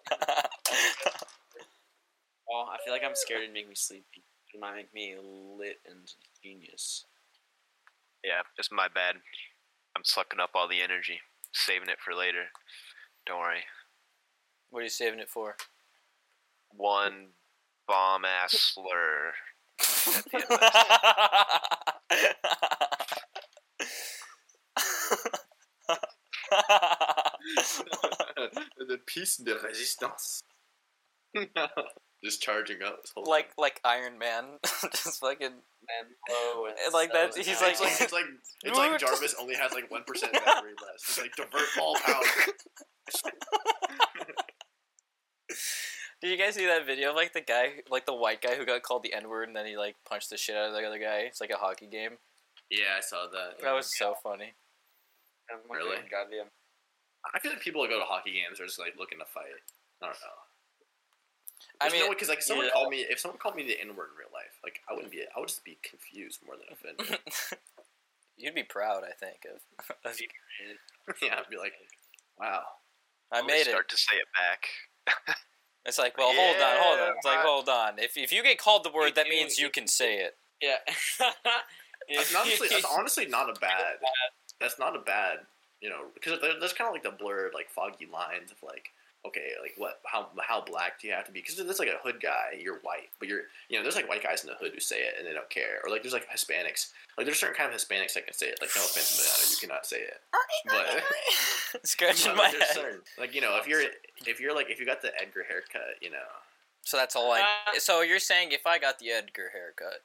Well, 2.49 2.69
I 2.71 2.77
feel 2.85 2.93
like 2.93 3.03
I'm 3.05 3.15
scared 3.15 3.43
it'd 3.43 3.55
make 3.55 3.69
me 3.69 3.75
sleepy. 3.75 4.23
It 4.53 4.61
might 4.61 4.75
make 4.77 4.95
me 4.95 5.17
lit 5.59 5.79
and 5.89 6.09
genius. 6.43 7.05
Yeah, 8.23 8.43
it's 8.59 8.71
my 8.71 8.87
bad. 8.95 9.17
I'm 9.97 10.05
sucking 10.05 10.41
up 10.41 10.51
all 10.55 10.69
the 10.69 10.81
energy, 10.81 11.21
saving 11.53 11.89
it 11.89 11.99
for 12.05 12.15
later. 12.15 12.45
Don't 13.27 13.41
worry. 13.41 13.65
what 14.71 14.81
are 14.81 14.85
you 14.85 14.89
saving 14.89 15.19
it 15.19 15.29
for? 15.29 15.57
One 16.71 17.29
bomb 17.89 18.25
ass 18.25 18.53
slur. 18.53 19.33
At 20.07 20.25
the 20.31 20.39
end 28.61 28.89
the 28.89 28.99
piece 29.07 29.37
de 29.37 29.55
resistance. 29.59 30.43
Just 32.25 32.41
charging 32.41 32.83
up 32.83 33.03
this 33.03 33.13
whole 33.15 33.27
like 33.29 33.51
like 33.59 33.81
Iron 33.85 34.17
Man, 34.19 34.45
just 34.93 35.21
fucking 35.21 35.47
And 35.47 36.09
low 36.31 36.65
and 36.67 36.75
And 36.83 36.95
like 36.95 37.13
that- 37.13 37.35
so 37.35 37.43
he's 37.43 37.61
like- 37.61 37.73
it's 37.73 37.81
like 37.83 38.01
it's 38.01 38.13
like 38.15 38.25
it's 38.65 38.79
like 38.79 38.99
Jarvis 38.99 39.35
only 39.39 39.55
has 39.57 39.73
like 39.75 39.91
one 39.91 40.05
percent 40.07 40.33
battery 40.33 40.73
left. 40.83 41.03
It's 41.07 41.21
like 41.21 41.37
divert 41.37 41.69
all 41.79 41.97
power. 41.97 42.23
Did 46.25 46.31
you 46.31 46.43
guys 46.43 46.55
see 46.55 46.65
that 46.65 46.87
video 46.87 47.11
of 47.11 47.17
like 47.17 47.35
the 47.35 47.43
guy, 47.43 47.85
like 47.91 48.07
the 48.07 48.15
white 48.15 48.41
guy 48.41 48.55
who 48.55 48.65
got 48.65 48.81
called 48.81 49.03
the 49.03 49.13
N 49.13 49.29
word 49.29 49.47
and 49.47 49.55
then 49.55 49.67
he 49.67 49.77
like 49.77 49.95
punched 50.09 50.31
the 50.31 50.39
shit 50.39 50.57
out 50.57 50.69
of 50.69 50.73
the 50.73 50.81
other 50.81 50.99
guy? 50.99 51.29
It's 51.29 51.39
like 51.39 51.51
a 51.51 51.61
hockey 51.61 51.85
game. 51.85 52.17
yeah, 52.71 52.97
I 52.97 53.03
saw 53.03 53.29
that. 53.31 53.61
That 53.61 53.75
was 53.75 53.93
so 53.95 54.15
funny. 54.23 54.55
I'm 55.53 55.61
Really? 55.69 55.99
Goddamn. 56.11 56.49
I 57.35 57.39
feel 57.41 57.53
like 57.53 57.61
people 57.61 57.83
that 57.83 57.89
go 57.89 57.99
to 57.99 58.07
hockey 58.07 58.33
games 58.33 58.59
are 58.59 58.65
just 58.65 58.79
like 58.79 58.97
looking 58.99 59.19
to 59.19 59.27
fight. 59.27 59.53
I 60.01 60.07
don't 60.07 60.17
know. 60.17 60.41
I 61.83 61.91
There's 61.91 61.93
mean, 61.93 62.09
no 62.09 62.09
because 62.09 62.31
like 62.31 62.41
someone 62.41 62.69
yeah. 62.69 62.73
called 62.73 62.89
me 62.89 63.05
if 63.05 63.21
someone 63.21 63.37
called 63.37 63.57
me 63.57 63.67
the 63.69 63.79
N 63.79 63.93
word 63.95 64.17
in 64.17 64.25
real 64.25 64.33
life, 64.33 64.57
like 64.65 64.81
I 64.89 64.95
wouldn't 64.95 65.13
be 65.13 65.21
I 65.29 65.39
would 65.39 65.49
just 65.53 65.63
be 65.63 65.77
confused 65.85 66.41
more 66.41 66.57
than 66.57 66.73
offended. 66.73 67.21
you'd 68.39 68.55
be 68.55 68.65
proud, 68.65 69.05
I 69.05 69.13
think. 69.13 69.45
Of, 69.45 69.61
of 70.09 70.17
yeah, 71.21 71.37
I'd 71.37 71.51
be 71.53 71.61
like, 71.61 71.77
wow. 72.41 72.65
I 73.31 73.45
Really 73.45 73.61
made 73.61 73.69
it. 73.69 73.77
Start 73.77 73.91
to 73.91 73.99
say 73.99 74.17
it 74.17 74.29
back. 74.33 75.37
It's 75.87 75.99
like, 75.99 76.17
well, 76.17 76.33
hold 76.35 76.57
on, 76.57 76.77
hold 76.83 77.01
on. 77.01 77.17
It's 77.17 77.27
like, 77.27 77.39
hold 77.41 77.69
on. 77.69 77.99
If 77.99 78.17
if 78.17 78.33
you 78.33 78.43
get 78.43 78.59
called 78.59 78.85
the 78.85 78.91
word, 78.91 79.09
If 79.09 79.15
that 79.17 79.27
you- 79.27 79.33
means 79.33 79.59
you 79.59 79.69
can 79.71 79.87
say 79.87 80.19
it. 80.19 80.37
Yeah. 80.63 80.77
That's 82.15 82.35
honestly 82.35 82.69
that's 82.71 82.85
honestly 82.91 83.27
not 83.27 83.49
a 83.49 83.59
bad. 83.61 83.97
That's 84.61 84.79
not 84.79 84.95
a 84.95 85.01
bad. 85.01 85.39
You 85.81 85.91
know, 85.91 86.07
because 86.15 86.41
there, 86.41 86.53
there's 86.59 86.73
kind 86.73 86.89
of 86.89 86.95
like 86.95 87.03
the 87.03 87.11
blurred, 87.11 87.53
like 87.55 87.69
foggy 87.71 88.07
lines 88.11 88.51
of 88.51 88.57
like, 88.63 88.91
okay, 89.27 89.53
like 89.63 89.75
what, 89.77 90.01
how 90.05 90.29
how 90.43 90.61
black 90.61 91.01
do 91.01 91.09
you 91.09 91.15
have 91.15 91.25
to 91.27 91.33
be? 91.33 91.41
Because 91.41 91.57
there's 91.57 91.79
like 91.79 91.89
a 91.89 91.99
hood 92.03 92.21
guy, 92.21 92.59
you're 92.61 92.79
white, 92.83 93.09
but 93.19 93.29
you're, 93.29 93.43
you 93.69 93.77
know, 93.79 93.83
there's 93.83 93.97
like 93.97 94.09
white 94.09 94.23
guys 94.23 94.43
in 94.45 94.49
the 94.49 94.57
hood 94.57 94.73
who 94.75 94.81
say 94.81 95.01
it 95.01 95.15
and 95.19 95.27
they 95.27 95.33
don't 95.33 95.49
care, 95.51 95.81
or 95.85 95.91
like 95.91 96.03
there's 96.03 96.13
like 96.13 96.29
Hispanics, 96.31 96.93
like 97.17 97.27
there's 97.27 97.39
certain 97.39 97.57
kind 97.57 97.73
of 97.73 97.79
Hispanics 97.81 98.15
that 98.15 98.25
can 98.27 98.35
say 98.35 98.47
it. 98.49 98.59
Like 98.61 98.71
no 98.77 98.83
offense, 98.83 99.17
Banana, 99.17 99.51
you 99.51 99.57
cannot 99.69 99.87
say 99.87 99.99
it, 99.99 100.21
but 100.67 101.03
Scratching 101.87 102.33
but 102.33 102.37
my 102.37 102.51
there's 102.51 102.65
head. 102.65 102.75
certain, 102.75 103.01
like 103.19 103.35
you 103.35 103.41
know, 103.41 103.57
if 103.59 103.67
you're 103.67 103.83
if 104.27 104.41
you're 104.41 104.55
like 104.55 104.71
if 104.71 104.79
you 104.81 104.87
got 104.87 105.03
the 105.03 105.13
Edgar 105.21 105.45
haircut, 105.49 105.97
you 106.01 106.11
know, 106.11 106.29
So 106.85 106.97
that's 106.97 107.17
all 107.17 107.33
I. 107.33 107.41
Uh, 107.41 107.79
So 107.79 108.03
you're 108.03 108.19
saying 108.19 108.53
if 108.53 108.67
I 108.67 108.79
got 108.79 108.99
the 108.99 109.11
Edgar 109.11 109.51
haircut, 109.53 110.03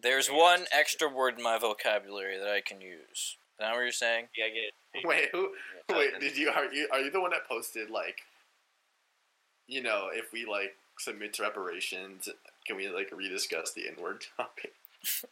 there's 0.00 0.28
Yeah, 0.28 0.36
one 0.36 0.64
extra 0.72 1.08
word 1.08 1.36
in 1.38 1.42
my 1.42 1.58
vocabulary 1.58 2.38
that 2.38 2.48
I 2.48 2.60
can 2.60 2.80
use. 2.80 3.36
Is 3.58 3.60
that 3.60 3.72
what 3.72 3.80
you're 3.80 3.92
saying? 3.92 4.26
Yeah, 4.36 4.44
I 4.46 4.48
get 4.48 4.64
it. 4.94 5.06
Wait, 5.06 5.28
who? 5.32 5.50
Wait, 5.90 6.18
did 6.20 6.36
you 6.36 6.50
are 6.50 6.72
you 6.72 6.88
are 6.92 7.00
you 7.00 7.10
the 7.10 7.20
one 7.20 7.30
that 7.30 7.46
posted 7.48 7.90
like, 7.90 8.20
you 9.68 9.82
know, 9.82 10.08
if 10.12 10.32
we 10.32 10.44
like 10.46 10.76
submit 10.98 11.34
to 11.34 11.42
reparations, 11.42 12.28
can 12.66 12.76
we 12.76 12.88
like 12.88 13.10
rediscuss 13.10 13.74
the 13.74 13.88
N 13.88 13.96
word 14.02 14.24
topic? 14.36 14.72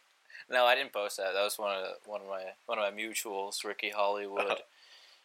No, 0.50 0.66
I 0.66 0.74
didn't 0.74 0.92
post 0.92 1.16
that. 1.16 1.32
That 1.32 1.42
was 1.42 1.58
one 1.58 1.74
of 1.74 1.86
one 2.04 2.20
of 2.20 2.26
my 2.28 2.42
one 2.66 2.78
of 2.78 2.84
my 2.84 2.90
mutuals, 3.00 3.64
Ricky 3.64 3.88
Hollywood. 3.88 4.44
Oh. 4.50 4.56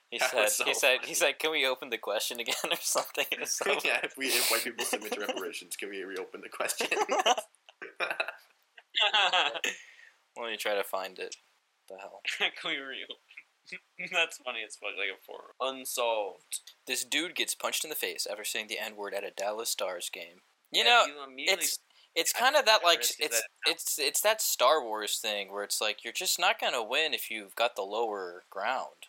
He 0.10 0.18
said 0.32 0.47
so 0.49 0.64
he 0.64 0.74
said 0.74 0.99
he 1.01 1.07
funny. 1.07 1.14
said, 1.14 1.39
"Can 1.39 1.51
we 1.51 1.68
open 1.68 1.89
the 1.89 1.97
question 1.97 2.39
again 2.39 2.55
or 2.72 2.78
something?" 2.80 3.26
It 3.32 3.41
was 3.41 3.51
so 3.51 3.66
yeah, 3.84 3.99
if 4.01 4.18
we 4.18 4.28
if 4.28 4.49
white 4.49 4.64
people 4.64 4.86
submit 4.86 5.12
to 5.14 5.20
reparations, 5.20 5.76
can 5.76 5.89
we 5.89 6.03
reopen 6.03 6.39
the 6.41 6.49
question? 6.49 6.88
Let 10.38 10.51
me 10.51 10.57
try 10.57 10.76
to 10.76 10.84
find 10.84 11.20
it. 11.20 11.36
The 11.89 11.97
hell. 11.97 12.22
Can 12.38 12.51
we 12.66 12.78
real? 12.78 13.07
That's 14.11 14.38
funny 14.38 14.59
It's. 14.61 14.78
Like 14.82 15.09
a 15.09 15.22
four 15.26 15.55
unsolved. 15.61 16.61
This 16.88 17.03
dude 17.03 17.36
gets 17.36 17.55
punched 17.55 17.84
in 17.84 17.89
the 17.89 17.95
face 17.95 18.28
after 18.30 18.43
saying 18.43 18.67
the 18.67 18.80
N 18.80 18.95
word 18.95 19.13
at 19.13 19.24
a 19.24 19.32
Dallas 19.32 19.70
Stars 19.70 20.09
game. 20.09 20.41
You 20.72 20.84
Yeah, 20.84 21.05
know, 21.07 21.26
it's 21.38 21.80
it's 22.15 22.34
kind 22.34 22.55
of 22.55 22.65
that 22.65 22.84
like 22.84 23.01
the 23.01 23.07
risk 23.07 23.20
is 23.22 23.26
it's 23.28 23.41
it's 23.65 23.99
it's 23.99 24.22
that 24.22 24.41
Star 24.41 24.84
Wars 24.84 25.17
thing 25.20 25.51
where 25.51 25.63
it's 25.63 25.82
like 25.82 26.03
you're 26.03 26.13
just 26.13 26.39
not 26.39 26.59
gonna 26.59 26.84
win 26.84 27.13
if 27.13 27.30
you've 27.32 27.55
got 27.55 27.76
the 27.76 27.82
lower 27.84 28.43
ground. 28.49 29.07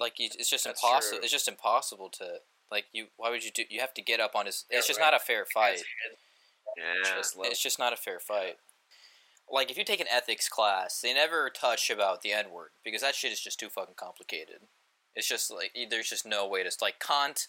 Like 0.00 0.18
you, 0.18 0.26
it's 0.38 0.50
just 0.50 0.64
That's 0.64 0.82
impossible. 0.82 1.18
true. 1.18 1.22
It's 1.22 1.32
just 1.32 1.48
impossible 1.48 2.08
to 2.10 2.38
like 2.70 2.86
you. 2.92 3.06
Why 3.16 3.30
would 3.30 3.44
you 3.44 3.50
do? 3.50 3.64
You 3.68 3.80
have 3.80 3.94
to 3.94 4.02
get 4.02 4.20
up 4.20 4.34
on 4.34 4.46
his. 4.46 4.64
Yeah, 4.70 4.78
It's 4.78 4.86
just 4.86 4.98
right. 4.98 5.06
not 5.12 5.14
a 5.14 5.18
fair 5.24 5.44
fight. 5.44 5.82
Yeah. 6.76 7.16
Just. 7.16 7.36
It's 7.40 7.62
just 7.62 7.78
not 7.78 7.92
a 7.92 7.96
fair 7.96 8.18
fight. 8.18 8.56
Like 9.52 9.70
if 9.70 9.76
you 9.76 9.84
take 9.84 10.00
an 10.00 10.06
ethics 10.10 10.48
class, 10.48 11.00
they 11.00 11.12
never 11.12 11.50
touch 11.50 11.90
about 11.90 12.22
the 12.22 12.32
N 12.32 12.50
word 12.50 12.70
because 12.82 13.02
that 13.02 13.14
shit 13.14 13.32
is 13.32 13.40
just 13.40 13.60
too 13.60 13.68
fucking 13.68 13.94
complicated. 13.96 14.60
It's 15.14 15.28
just 15.28 15.50
like 15.52 15.76
there's 15.90 16.08
just 16.08 16.26
no 16.26 16.48
way 16.48 16.62
to 16.62 16.70
like 16.80 16.98
Kant, 16.98 17.48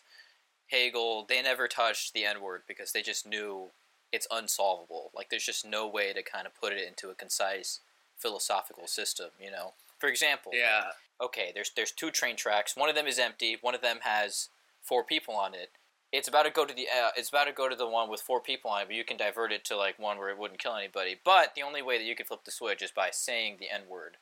Hegel. 0.70 1.26
They 1.28 1.41
never 1.41 1.68
touched 1.70 2.14
the 2.14 2.26
N 2.26 2.41
word 2.41 2.64
because 2.68 2.91
they 2.91 3.01
just 3.01 3.26
knew 3.26 3.70
it's 4.12 4.28
unsolvable. 4.30 5.12
Like 5.16 5.30
there's 5.30 5.45
just 5.45 5.66
no 5.66 5.88
way 5.88 6.12
to 6.12 6.22
kind 6.22 6.45
of 6.45 6.54
put 6.60 6.74
it 6.74 6.86
into 6.86 7.10
a 7.10 7.16
concise 7.16 7.80
philosophical 8.18 8.88
system. 8.88 9.30
You 9.41 9.51
know, 9.51 9.74
for 9.97 10.10
example, 10.10 10.51
yeah, 10.54 10.91
okay, 11.22 11.51
there's 11.56 11.72
there's 11.74 11.91
two 11.91 12.12
train 12.12 12.36
tracks. 12.36 12.76
One 12.76 12.89
of 12.89 12.95
them 12.95 13.08
is 13.08 13.18
empty. 13.18 13.58
One 13.62 13.76
of 13.76 13.82
them 13.82 13.99
has 14.01 14.49
four 14.82 15.06
people 15.06 15.36
on 15.36 15.54
it. 15.54 15.72
It's 16.14 16.28
about 16.28 16.43
to 16.43 16.51
go 16.51 16.64
to 16.64 16.74
the 16.74 16.88
uh, 16.88 17.09
it's 17.18 17.30
about 17.30 17.45
to 17.45 17.51
go 17.51 17.68
to 17.68 17.76
the 17.76 17.88
one 17.88 18.07
with 18.09 18.22
four 18.22 18.39
people 18.39 18.70
on 18.72 18.84
it, 18.84 18.88
but 18.88 18.95
you 18.95 19.03
can 19.03 19.18
divert 19.18 19.51
it 19.51 19.66
to 19.66 19.76
like 19.76 19.97
one 19.97 20.18
where 20.20 20.30
it 20.30 20.38
wouldn't 20.38 20.59
kill 20.59 20.76
anybody. 20.76 21.16
But 21.26 21.55
the 21.55 21.64
only 21.64 21.82
way 21.82 21.97
that 21.97 22.03
you 22.05 22.16
can 22.16 22.26
flip 22.28 22.43
the 22.45 22.51
switch 22.51 22.82
is 22.84 22.91
by 22.91 23.09
saying 23.11 23.57
the 23.59 23.74
N 23.74 23.82
word. 23.89 24.18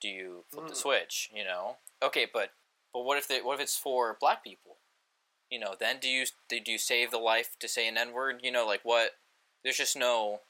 Do 0.00 0.08
you 0.08 0.44
flip 0.50 0.66
the 0.68 0.72
Mm. 0.72 0.76
switch? 0.76 1.30
You 1.34 1.44
know. 1.44 1.76
Okay, 2.02 2.26
but 2.32 2.52
but 2.94 3.02
what 3.02 3.18
if 3.18 3.28
they, 3.28 3.40
what 3.42 3.54
if 3.54 3.60
it's 3.60 3.76
for 3.76 4.16
black 4.18 4.42
people? 4.42 4.78
You 5.50 5.58
know, 5.60 5.74
then 5.78 5.98
do 6.00 6.08
you 6.08 6.24
do 6.48 6.58
you 6.66 6.78
save 6.78 7.10
the 7.10 7.18
life 7.18 7.56
to 7.60 7.68
say 7.68 7.86
an 7.86 7.98
N 7.98 8.12
word? 8.12 8.40
You 8.42 8.50
know, 8.50 8.66
like 8.66 8.80
what? 8.82 9.10
There's 9.62 9.76
just 9.76 9.96
no. 9.96 10.40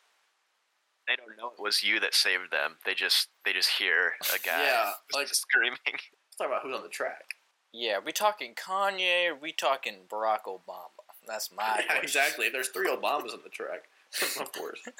They 1.09 1.17
don't 1.17 1.37
know 1.37 1.51
it 1.59 1.61
was 1.61 1.83
you 1.83 1.99
that 1.99 2.15
saved 2.15 2.53
them. 2.53 2.77
They 2.87 2.95
just 2.95 3.29
they 3.45 3.53
just 3.53 3.71
hear 3.71 4.13
a 4.33 4.39
guy 4.39 4.63
Yeah, 4.65 4.93
like- 5.13 5.27
screaming. 5.27 5.77
let's 5.89 6.37
talk 6.39 6.47
about 6.47 6.63
who's 6.63 6.77
on 6.77 6.83
the 6.85 6.89
track. 6.89 7.35
Yeah, 7.73 7.99
we 8.05 8.13
talking 8.13 8.55
Kanye? 8.55 9.31
Are 9.31 9.35
we 9.35 9.53
talking 9.53 9.95
Barack 10.09 10.45
Obama? 10.47 10.91
That's 11.27 11.51
my 11.53 11.83
yeah, 11.89 11.99
exactly. 12.03 12.49
There's 12.51 12.69
three 12.69 12.89
Obamas 12.89 13.33
on 13.33 13.41
the 13.43 13.51
track, 13.51 13.85
of 14.41 14.53
course. 14.53 14.81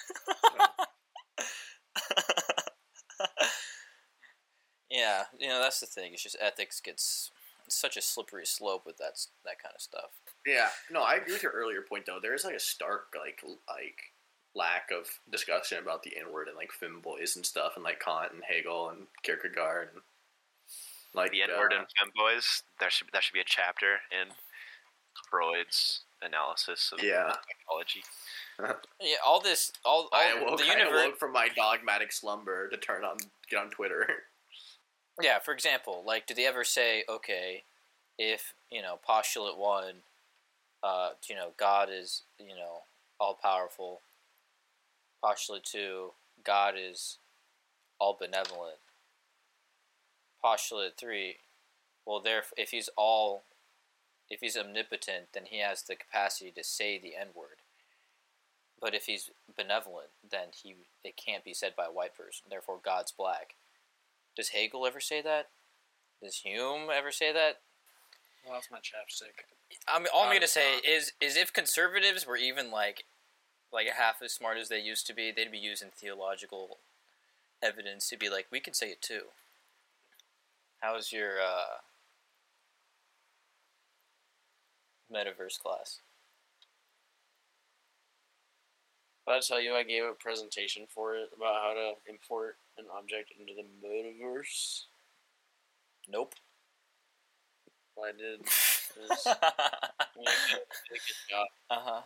yeah, 4.91 5.25
you 5.39 5.49
know 5.49 5.61
that's 5.61 5.81
the 5.81 5.87
thing. 5.87 6.13
It's 6.15 6.23
just 6.23 6.37
ethics 6.41 6.81
gets 6.81 7.31
such 7.69 7.97
a 7.97 8.03
slippery 8.03 8.47
slope 8.47 8.87
with 8.87 8.97
that 8.99 9.27
that 9.45 9.61
kind 9.63 9.75
of 9.75 9.83
stuff. 9.83 10.11
Yeah, 10.47 10.69
no, 10.91 11.03
I 11.03 11.15
agree 11.17 11.35
with 11.35 11.43
your 11.43 11.53
earlier 11.53 11.83
point 11.83 12.07
though. 12.07 12.21
There 12.23 12.35
is 12.35 12.45
like 12.45 12.55
a 12.55 12.61
stark 12.61 13.15
like 13.19 13.43
like 13.69 14.13
lack 14.55 14.91
of 14.93 15.19
discussion 15.31 15.79
about 15.79 16.03
the 16.03 16.17
N 16.17 16.33
word 16.33 16.49
and 16.49 16.57
like 16.57 16.71
femboys 16.73 17.37
and 17.37 17.45
stuff, 17.45 17.73
and 17.77 17.85
like 17.85 18.01
Kant 18.01 18.33
and 18.33 18.43
Hegel 18.49 18.89
and 18.89 19.09
Kierkegaard 19.23 19.91
and 19.93 20.03
like 21.15 21.31
The 21.33 21.43
N 21.43 21.51
word 21.57 21.73
uh, 21.73 21.79
and 21.79 21.87
femboys. 21.87 22.63
There 22.81 22.91
should 22.91 23.09
that 23.13 23.23
should 23.23 23.35
be 23.35 23.41
a 23.41 23.45
chapter 23.47 24.01
in 24.11 24.29
Freud's 25.31 26.01
analysis 26.23 26.93
of 26.93 27.03
Yeah. 27.03 27.33
psychology. 27.33 28.03
Yeah, 29.01 29.17
all 29.27 29.41
this, 29.41 29.73
all, 29.85 30.09
all 30.13 30.21
I 30.21 30.35
awoke, 30.39 30.59
the 30.59 30.65
I 30.67 30.77
universe. 30.77 31.03
awoke 31.07 31.19
from 31.19 31.33
my 31.33 31.49
dogmatic 31.57 32.13
slumber 32.13 32.69
to 32.69 32.77
turn 32.77 33.03
on 33.05 33.17
get 33.51 33.59
on 33.59 33.71
Twitter. 33.71 34.07
Yeah, 35.21 35.41
for 35.41 35.53
example, 35.53 36.03
like, 36.07 36.27
did 36.27 36.39
they 36.39 36.47
ever 36.47 36.65
say, 36.65 37.05
okay, 37.07 37.65
if 38.19 38.55
you 38.71 38.81
know, 38.81 38.99
postulate 39.07 39.59
one, 39.59 39.97
uh, 40.83 41.11
you 41.29 41.35
know, 41.37 41.51
God 41.59 41.89
is 41.93 42.23
you 42.39 42.55
know 42.57 42.83
all 43.21 43.35
powerful. 43.35 44.01
Postulate 45.23 45.65
two, 45.65 46.13
God 46.45 46.75
is 46.79 47.19
all 48.01 48.17
benevolent. 48.19 48.77
Postulate 50.43 50.97
three, 50.97 51.37
well, 52.05 52.21
there, 52.21 52.43
if 52.57 52.71
he's 52.71 52.91
all, 52.97 53.43
if 54.29 54.41
he's 54.41 54.57
omnipotent, 54.57 55.27
then 55.33 55.45
he 55.47 55.61
has 55.61 55.83
the 55.83 55.95
capacity 55.95 56.51
to 56.51 56.65
say 56.65 56.99
the 56.99 57.15
N 57.17 57.29
word. 57.35 57.59
But 58.81 58.95
if 58.95 59.07
he's 59.07 59.31
benevolent, 59.57 60.09
then 60.29 60.49
he 60.61 60.75
it 61.05 61.17
can't 61.17 61.45
be 61.45 61.55
said 61.55 61.77
by 61.77 61.87
a 61.87 61.93
white 61.93 62.17
person. 62.17 62.47
Therefore, 62.51 62.81
God's 62.83 63.13
black. 63.13 63.55
Does 64.37 64.49
Hegel 64.49 64.87
ever 64.87 64.99
say 64.99 65.23
that? 65.23 65.49
Does 66.21 66.39
Hume 66.39 66.89
ever 66.93 67.13
say 67.13 67.33
that? 67.33 67.61
Lost 68.49 68.71
my 68.73 68.79
chapstick. 68.79 69.45
I 69.87 69.99
mean, 69.99 70.09
all 70.13 70.25
I'm 70.25 70.35
gonna 70.35 70.49
say 70.49 70.79
is 70.79 71.13
is 71.21 71.37
if 71.37 71.53
conservatives 71.53 72.27
were 72.27 72.37
even 72.37 72.73
like 72.73 73.05
like 73.73 73.87
half 73.87 74.21
as 74.23 74.33
smart 74.33 74.59
as 74.59 74.69
they 74.69 74.81
used 74.81 75.07
to 75.07 75.15
be, 75.15 75.31
they'd 75.31 75.53
be 75.53 75.59
using 75.59 75.89
theological 75.95 76.79
evidence 77.63 78.09
to 78.09 78.17
be 78.17 78.29
like, 78.29 78.47
we 78.51 78.61
can 78.61 78.75
say 78.75 78.89
it 78.89 79.01
too. 79.01 79.27
How's 80.83 81.13
your 81.13 81.41
uh, 81.41 81.79
metaverse 85.13 85.61
class? 85.63 86.01
But 89.25 89.37
I 89.37 89.41
tell 89.41 89.61
you, 89.61 89.75
I 89.75 89.85
gave 89.85 90.03
a 90.03 90.15
presentation 90.15 90.87
for 90.89 91.15
it 91.15 91.31
about 91.37 91.55
how 91.63 91.75
to 91.75 91.93
import 92.13 92.57
an 92.79 92.87
object 92.93 93.33
into 93.39 93.53
the 93.55 93.63
metaverse. 93.87 94.87
Nope. 96.09 96.35
Well, 97.97 98.11
I 98.11 98.13
did. 98.19 98.41
Uh 98.41 99.15
I 99.15 100.07
did 100.17 100.59
a 100.59 100.95
good 100.95 101.01
job. 101.31 101.47
huh. 101.71 102.01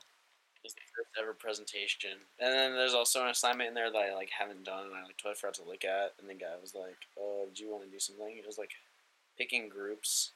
The 0.75 0.89
first 0.97 1.11
ever 1.21 1.33
presentation. 1.33 2.19
And 2.41 2.53
then 2.53 2.73
there's 2.73 2.95
also 2.95 3.23
an 3.23 3.31
assignment 3.31 3.69
in 3.69 3.75
there 3.75 3.91
that 3.91 3.99
I 3.99 4.15
like 4.15 4.31
haven't 4.31 4.65
done 4.65 4.87
and 4.87 4.95
I 4.95 5.05
like 5.05 5.17
totally 5.17 5.37
forgot 5.37 5.55
to 5.55 5.65
look 5.65 5.85
at. 5.85 6.15
And 6.21 6.29
the 6.29 6.35
guy 6.35 6.57
was 6.61 6.75
like, 6.75 7.07
"Oh, 7.19 7.47
do 7.55 7.63
you 7.63 7.71
want 7.71 7.85
to 7.85 7.91
do 7.91 7.99
something?" 7.99 8.37
It 8.37 8.47
was 8.47 8.59
like 8.59 8.73
picking 9.39 9.69
groups, 9.69 10.33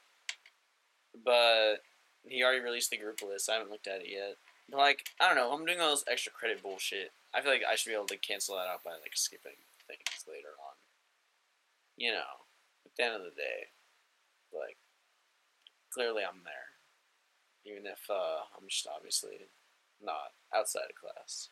but 1.24 1.82
he 2.24 2.42
already 2.42 2.60
released 2.60 2.90
the 2.90 2.98
group 2.98 3.22
list. 3.22 3.48
I 3.48 3.54
haven't 3.54 3.70
looked 3.70 3.86
at 3.88 4.02
it 4.02 4.10
yet. 4.10 4.36
But 4.68 4.78
like, 4.78 5.06
I 5.20 5.26
don't 5.26 5.36
know. 5.36 5.52
I'm 5.52 5.64
doing 5.66 5.80
all 5.80 5.90
this 5.90 6.04
extra 6.06 6.32
credit 6.32 6.62
bullshit. 6.62 7.12
I 7.34 7.40
feel 7.40 7.52
like 7.52 7.62
I 7.68 7.74
should 7.74 7.90
be 7.90 7.94
able 7.94 8.06
to 8.06 8.18
cancel 8.18 8.56
that 8.56 8.68
out 8.68 8.84
by 8.84 8.92
like 8.92 9.14
skipping 9.14 9.58
things 9.86 10.24
later 10.28 10.54
on. 10.58 10.76
You 11.96 12.12
know, 12.12 12.46
at 12.86 12.94
the 12.96 13.04
end 13.04 13.14
of 13.16 13.22
the 13.22 13.34
day, 13.36 13.68
like, 14.52 14.76
clearly 15.92 16.22
I'm 16.22 16.42
there, 16.44 16.70
even 17.64 17.86
if 17.86 18.08
uh, 18.08 18.46
I'm 18.56 18.68
just 18.68 18.86
obviously 18.86 19.48
not 20.04 20.32
outside 20.54 20.90
of 20.90 20.96
class. 20.96 21.48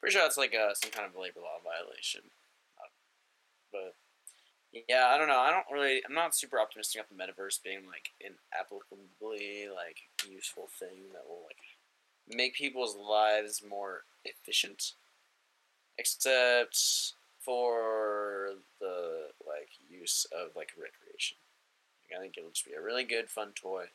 Pretty 0.00 0.14
sure 0.14 0.22
that's 0.22 0.36
like 0.36 0.54
uh, 0.54 0.74
some 0.74 0.90
kind 0.90 1.08
of 1.08 1.20
labor 1.20 1.40
law 1.40 1.58
violation. 1.64 2.22
Uh, 2.78 2.88
But 3.72 3.94
yeah, 4.88 5.06
I 5.08 5.18
don't 5.18 5.28
know. 5.28 5.38
I 5.38 5.50
don't 5.50 5.72
really. 5.72 6.02
I'm 6.06 6.14
not 6.14 6.34
super 6.34 6.60
optimistic 6.60 7.00
about 7.00 7.08
the 7.10 7.42
metaverse 7.42 7.62
being 7.62 7.86
like 7.86 8.10
an 8.24 8.34
applicably 8.52 9.72
like 9.74 9.98
useful 10.28 10.68
thing 10.78 11.12
that 11.12 11.26
will 11.28 11.42
like 11.46 12.36
make 12.36 12.54
people's 12.54 12.96
lives 12.96 13.62
more 13.68 14.02
efficient. 14.24 14.92
Except 15.96 16.76
for 17.40 18.50
the 18.80 19.28
like 19.46 19.68
use 19.88 20.26
of 20.32 20.56
like 20.56 20.72
recreation. 20.76 21.36
I 22.14 22.20
think 22.20 22.36
it'll 22.36 22.50
just 22.50 22.64
be 22.64 22.74
a 22.74 22.80
really 22.80 23.04
good, 23.04 23.28
fun 23.28 23.52
toy 23.54 23.86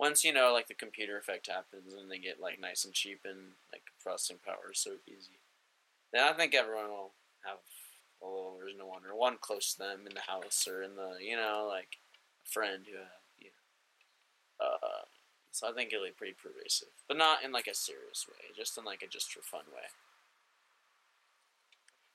once 0.00 0.24
you 0.24 0.32
know 0.32 0.52
like 0.52 0.66
the 0.66 0.74
computer 0.74 1.18
effect 1.18 1.46
happens 1.46 1.92
and 1.92 2.10
they 2.10 2.18
get 2.18 2.40
like 2.40 2.58
nice 2.58 2.84
and 2.86 2.94
cheap 2.94 3.20
and 3.24 3.52
like 3.70 3.82
processing 4.02 4.38
power 4.44 4.72
is 4.72 4.80
so 4.80 4.92
easy 5.06 5.38
then 6.12 6.26
i 6.26 6.32
think 6.32 6.54
everyone 6.54 6.88
will 6.88 7.12
have 7.44 7.58
a 8.22 8.26
little 8.26 8.56
of 8.80 8.88
one 8.88 9.02
or 9.08 9.16
one 9.16 9.36
close 9.40 9.74
to 9.74 9.78
them 9.78 10.00
in 10.08 10.14
the 10.14 10.26
house 10.26 10.66
or 10.66 10.82
in 10.82 10.96
the 10.96 11.22
you 11.22 11.36
know 11.36 11.68
like 11.68 11.98
a 12.44 12.48
friend 12.48 12.84
who 12.90 12.96
have 12.96 13.20
you 13.38 13.50
know, 14.58 14.66
uh 14.66 15.04
so 15.52 15.68
i 15.68 15.72
think 15.72 15.92
it'll 15.92 16.06
be 16.06 16.10
pretty 16.10 16.34
pervasive 16.34 16.88
but 17.06 17.18
not 17.18 17.44
in 17.44 17.52
like 17.52 17.66
a 17.66 17.74
serious 17.74 18.26
way 18.26 18.48
just 18.56 18.76
in 18.78 18.84
like 18.84 19.02
a 19.02 19.06
just 19.06 19.30
for 19.30 19.42
fun 19.42 19.68
way. 19.74 19.84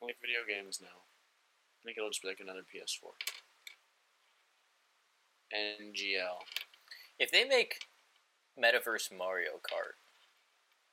Like 0.02 0.18
video 0.22 0.42
games 0.48 0.80
now 0.82 0.98
i 0.98 1.80
think 1.86 1.98
it'll 1.98 2.10
just 2.10 2.24
be 2.24 2.30
like 2.30 2.40
another 2.42 2.62
ps4 2.62 3.14
ngl 5.54 6.65
If 7.20 7.32
they 7.32 7.46
make 7.46 7.80
metaverse 8.60 9.16
Mario 9.16 9.52
Kart, 9.62 9.96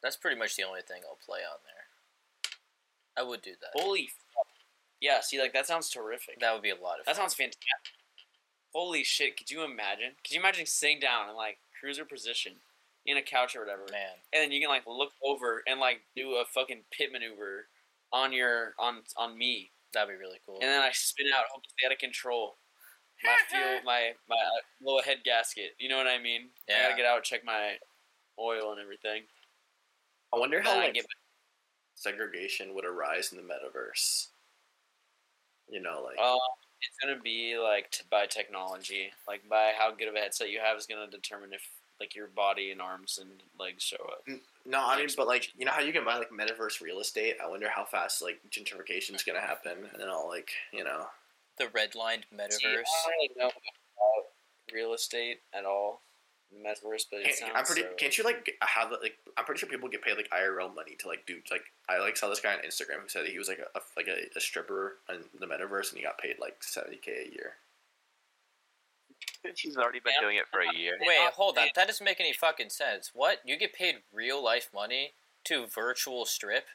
that's 0.03 0.17
pretty 0.17 0.39
much 0.39 0.57
the 0.57 0.65
only 0.65 0.83
thing 0.83 1.03
I'll 1.09 1.19
play 1.25 1.41
on 1.41 1.59
there. 1.65 2.53
I 3.17 3.29
would 3.29 3.43
do 3.43 3.53
that. 3.61 3.71
Holy, 3.81 4.09
fuck. 4.35 4.47
yeah. 5.01 5.21
See, 5.21 5.41
like 5.41 5.53
that 5.53 5.67
sounds 5.67 5.91
terrific. 5.91 6.41
That 6.41 6.53
would 6.55 6.63
be 6.63 6.71
a 6.71 6.75
lot 6.77 6.99
of 6.99 7.07
That 7.07 7.17
fun. 7.17 7.23
sounds 7.25 7.35
fantastic. 7.35 7.61
Holy 8.75 9.05
shit! 9.05 9.37
Could 9.37 9.51
you 9.51 9.65
imagine? 9.65 10.13
Could 10.25 10.33
you 10.35 10.41
imagine 10.41 10.65
sitting 10.65 10.99
down 10.99 11.29
in 11.29 11.37
like 11.37 11.59
cruiser 11.79 12.05
position 12.07 12.53
in 13.05 13.17
a 13.19 13.23
couch 13.23 13.55
or 13.55 13.61
whatever, 13.61 13.83
man. 13.91 14.15
and 14.33 14.43
then 14.45 14.53
you 14.53 14.61
can 14.61 14.69
like 14.71 14.87
look 14.87 15.11
over 15.25 15.63
and 15.67 15.79
like 15.81 16.01
do 16.17 16.37
a 16.37 16.45
fucking 16.45 16.81
pit 16.93 17.11
maneuver 17.13 17.67
on 18.13 18.33
your 18.33 18.75
on 18.79 19.03
on 19.19 19.37
me, 19.37 19.71
That'd 19.93 20.09
be 20.09 20.19
really 20.19 20.39
cool. 20.47 20.59
and 20.63 20.71
then 20.71 20.81
I 20.81 20.91
spin 20.93 21.27
out, 21.37 21.45
hope 21.53 21.65
to 21.65 21.69
stay 21.77 21.87
out 21.87 21.93
of 21.93 21.99
control. 21.99 22.55
My 23.25 23.37
fuel, 23.49 23.81
my 23.85 24.13
my 24.29 24.37
uh, 24.37 24.61
low 24.83 25.01
head 25.01 25.19
gasket. 25.25 25.75
You 25.79 25.89
know 25.89 25.97
what 25.97 26.07
I 26.07 26.19
mean? 26.19 26.49
I 26.69 26.83
gotta 26.83 26.97
get 26.97 27.07
out, 27.07 27.23
check 27.25 27.45
my 27.45 27.77
oil 28.39 28.73
and 28.73 28.81
everything. 28.81 29.23
I 30.35 30.39
wonder 30.39 30.61
how 30.61 30.77
like, 30.77 30.95
get 30.95 31.07
segregation 31.95 32.75
would 32.75 32.85
arise 32.85 33.33
in 33.33 33.39
the 33.39 33.45
metaverse. 33.45 34.29
You 35.69 35.81
know, 35.81 36.03
like 36.05 36.17
it's 36.83 36.99
gonna 37.03 37.21
be 37.21 37.59
like 37.59 37.91
t- 37.91 38.05
by 38.11 38.27
technology, 38.27 39.13
like 39.29 39.49
by 39.49 39.73
how 39.77 39.93
good 39.93 40.09
of 40.09 40.15
a 40.15 40.19
headset 40.19 40.51
you 40.51 40.61
have 40.63 40.77
is 40.77 40.87
gonna 40.87 41.11
determine 41.11 41.53
if 41.53 41.67
like 42.01 42.17
your 42.17 42.27
body 42.29 42.73
and 42.73 42.83
arms 42.83 43.19
and 43.21 43.31
legs 43.61 43.85
show 43.85 43.97
up. 44.11 44.27
no, 44.67 44.85
I 44.85 44.97
mean, 44.99 45.09
but 45.17 45.29
like 45.29 45.53
you 45.57 45.65
know 45.65 45.73
how 45.73 45.81
you 45.81 45.93
can 45.93 46.05
buy 46.05 46.19
like 46.19 46.31
metaverse 46.31 46.81
real 46.81 47.01
estate. 47.01 47.37
I 47.43 47.49
wonder 47.49 47.69
how 47.69 47.85
fast 47.85 48.23
like 48.23 48.41
gentrification 48.51 49.15
is 49.15 49.23
gonna 49.23 49.41
happen, 49.41 49.79
and 49.93 50.01
then 50.01 50.09
all 50.09 50.29
like 50.29 50.51
you 50.73 50.85
know. 50.85 51.07
The 51.59 51.65
redlined 51.65 52.25
See, 52.31 52.37
metaverse. 52.37 52.63
I 52.65 53.03
don't 53.05 53.13
really 53.19 53.31
know 53.37 53.47
about 53.47 54.25
real 54.73 54.95
estate 54.95 55.41
at 55.53 55.65
all, 55.65 56.03
metaverse, 56.55 57.05
but 57.11 57.21
it 57.21 57.25
Can't, 57.25 57.37
sounds 57.37 57.53
I'm 57.55 57.65
pretty. 57.65 57.83
so- 57.83 57.89
Can't 57.99 58.17
you 58.19 58.25
like 58.25 58.55
have 58.63 58.91
like? 59.03 59.19
I'm 59.37 59.45
pretty 59.45 59.59
sure 59.61 59.69
people 59.69 59.89
get 59.89 60.03
paid 60.03 60.17
like 60.17 60.29
IRL 60.31 60.75
money 60.75 60.97
to 61.01 61.09
like 61.09 61.27
do 61.27 61.39
like. 61.51 61.65
I 61.89 61.99
like 61.99 62.17
saw 62.17 62.29
this 62.29 62.41
guy 62.41 62.53
on 62.55 62.61
Instagram 62.61 63.03
who 63.03 63.09
said 63.09 63.27
he 63.27 63.39
was 63.39 63.49
like 63.49 63.59
a, 63.61 63.79
a 63.79 63.83
like 63.97 64.09
a, 64.09 64.37
a 64.37 64.41
stripper 64.41 64.97
in 65.11 65.23
the 65.39 65.47
metaverse 65.47 65.91
and 65.91 65.99
he 65.99 66.05
got 66.05 66.19
paid 66.19 66.37
like 66.41 66.63
seventy 66.63 66.97
k 66.97 67.13
a 67.29 67.33
year. 67.33 67.55
She's 69.55 69.77
already 69.77 70.01
been 70.01 70.13
doing 70.21 70.37
it 70.37 70.45
for 70.51 70.61
a 70.61 70.75
year. 70.77 70.97
Wait, 71.01 71.19
hold 71.35 71.59
on. 71.59 71.67
That 71.75 71.87
doesn't 71.89 72.05
make 72.05 72.21
any 72.21 72.33
fucking 72.33 72.71
sense. 72.71 73.11
What? 73.15 73.39
You 73.45 73.59
get 73.59 73.73
paid 73.73 73.97
real 74.13 74.43
life 74.43 74.71
money 74.75 75.13
to 75.45 75.67
virtual 75.67 76.25
strip? 76.25 76.67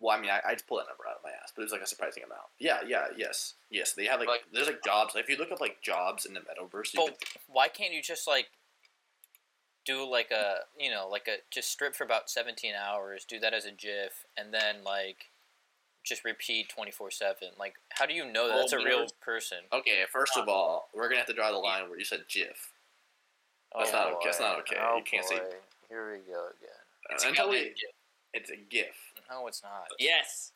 Well, 0.00 0.16
I 0.16 0.20
mean, 0.20 0.30
I, 0.30 0.40
I 0.46 0.52
just 0.54 0.66
pulled 0.66 0.80
that 0.80 0.88
number 0.88 1.04
out 1.08 1.16
of 1.16 1.22
my 1.22 1.30
ass, 1.30 1.52
but 1.54 1.60
it 1.60 1.66
was 1.66 1.72
like 1.72 1.82
a 1.82 1.86
surprising 1.86 2.24
amount. 2.24 2.48
Yeah, 2.58 2.78
yeah, 2.86 3.08
yes, 3.16 3.54
yes. 3.70 3.92
They 3.92 4.06
have 4.06 4.18
like, 4.18 4.28
Like- 4.28 4.44
there's 4.52 4.66
like 4.66 4.82
jobs. 4.82 5.14
If 5.14 5.28
you 5.28 5.36
look 5.36 5.52
up 5.52 5.60
like 5.60 5.82
jobs 5.82 6.24
in 6.24 6.32
the 6.32 6.40
metaverse, 6.40 6.94
you 6.94 7.04
But 7.04 7.18
could, 7.20 7.28
why 7.48 7.68
can't 7.68 7.92
you 7.92 8.02
just 8.02 8.26
like 8.26 8.48
do 9.84 10.08
like 10.10 10.30
a 10.30 10.60
you 10.78 10.90
know 10.90 11.08
like 11.10 11.26
a 11.28 11.36
just 11.50 11.70
strip 11.70 11.94
for 11.94 12.04
about 12.04 12.30
seventeen 12.30 12.72
hours, 12.74 13.24
do 13.24 13.38
that 13.40 13.52
as 13.52 13.64
a 13.66 13.72
GIF, 13.72 14.24
and 14.36 14.54
then 14.54 14.84
like 14.84 15.26
just 16.02 16.24
repeat 16.24 16.70
twenty 16.70 16.90
four 16.90 17.10
seven? 17.10 17.48
Like, 17.58 17.74
how 17.90 18.06
do 18.06 18.14
you 18.14 18.24
know 18.24 18.48
that 18.48 18.54
oh, 18.54 18.58
that's 18.60 18.72
a 18.72 18.78
real 18.78 19.06
person? 19.20 19.58
okay. 19.70 20.04
First 20.10 20.36
of 20.38 20.48
all, 20.48 20.88
we're 20.94 21.08
gonna 21.08 21.18
have 21.18 21.26
to 21.26 21.34
draw 21.34 21.52
the 21.52 21.58
line 21.58 21.90
where 21.90 21.98
you 21.98 22.06
said 22.06 22.20
GIF. 22.28 22.72
That's 23.76 23.90
oh, 23.92 23.96
not 23.96 24.06
okay. 24.14 24.18
That's 24.24 24.40
not 24.40 24.58
okay. 24.60 24.76
Oh, 24.80 24.96
You 24.96 25.04
can't 25.04 25.26
say- 25.26 25.38
boy. 25.38 25.44
Here 25.88 26.12
we 26.12 26.18
go 26.32 26.46
again. 26.56 26.70
It's 27.10 27.24
until 27.24 27.50
we. 27.50 27.74
It's 28.34 28.50
a 28.50 28.56
GIF, 28.56 28.96
No, 29.30 29.46
it's 29.46 29.62
not. 29.62 29.86
Yes, 29.98 30.52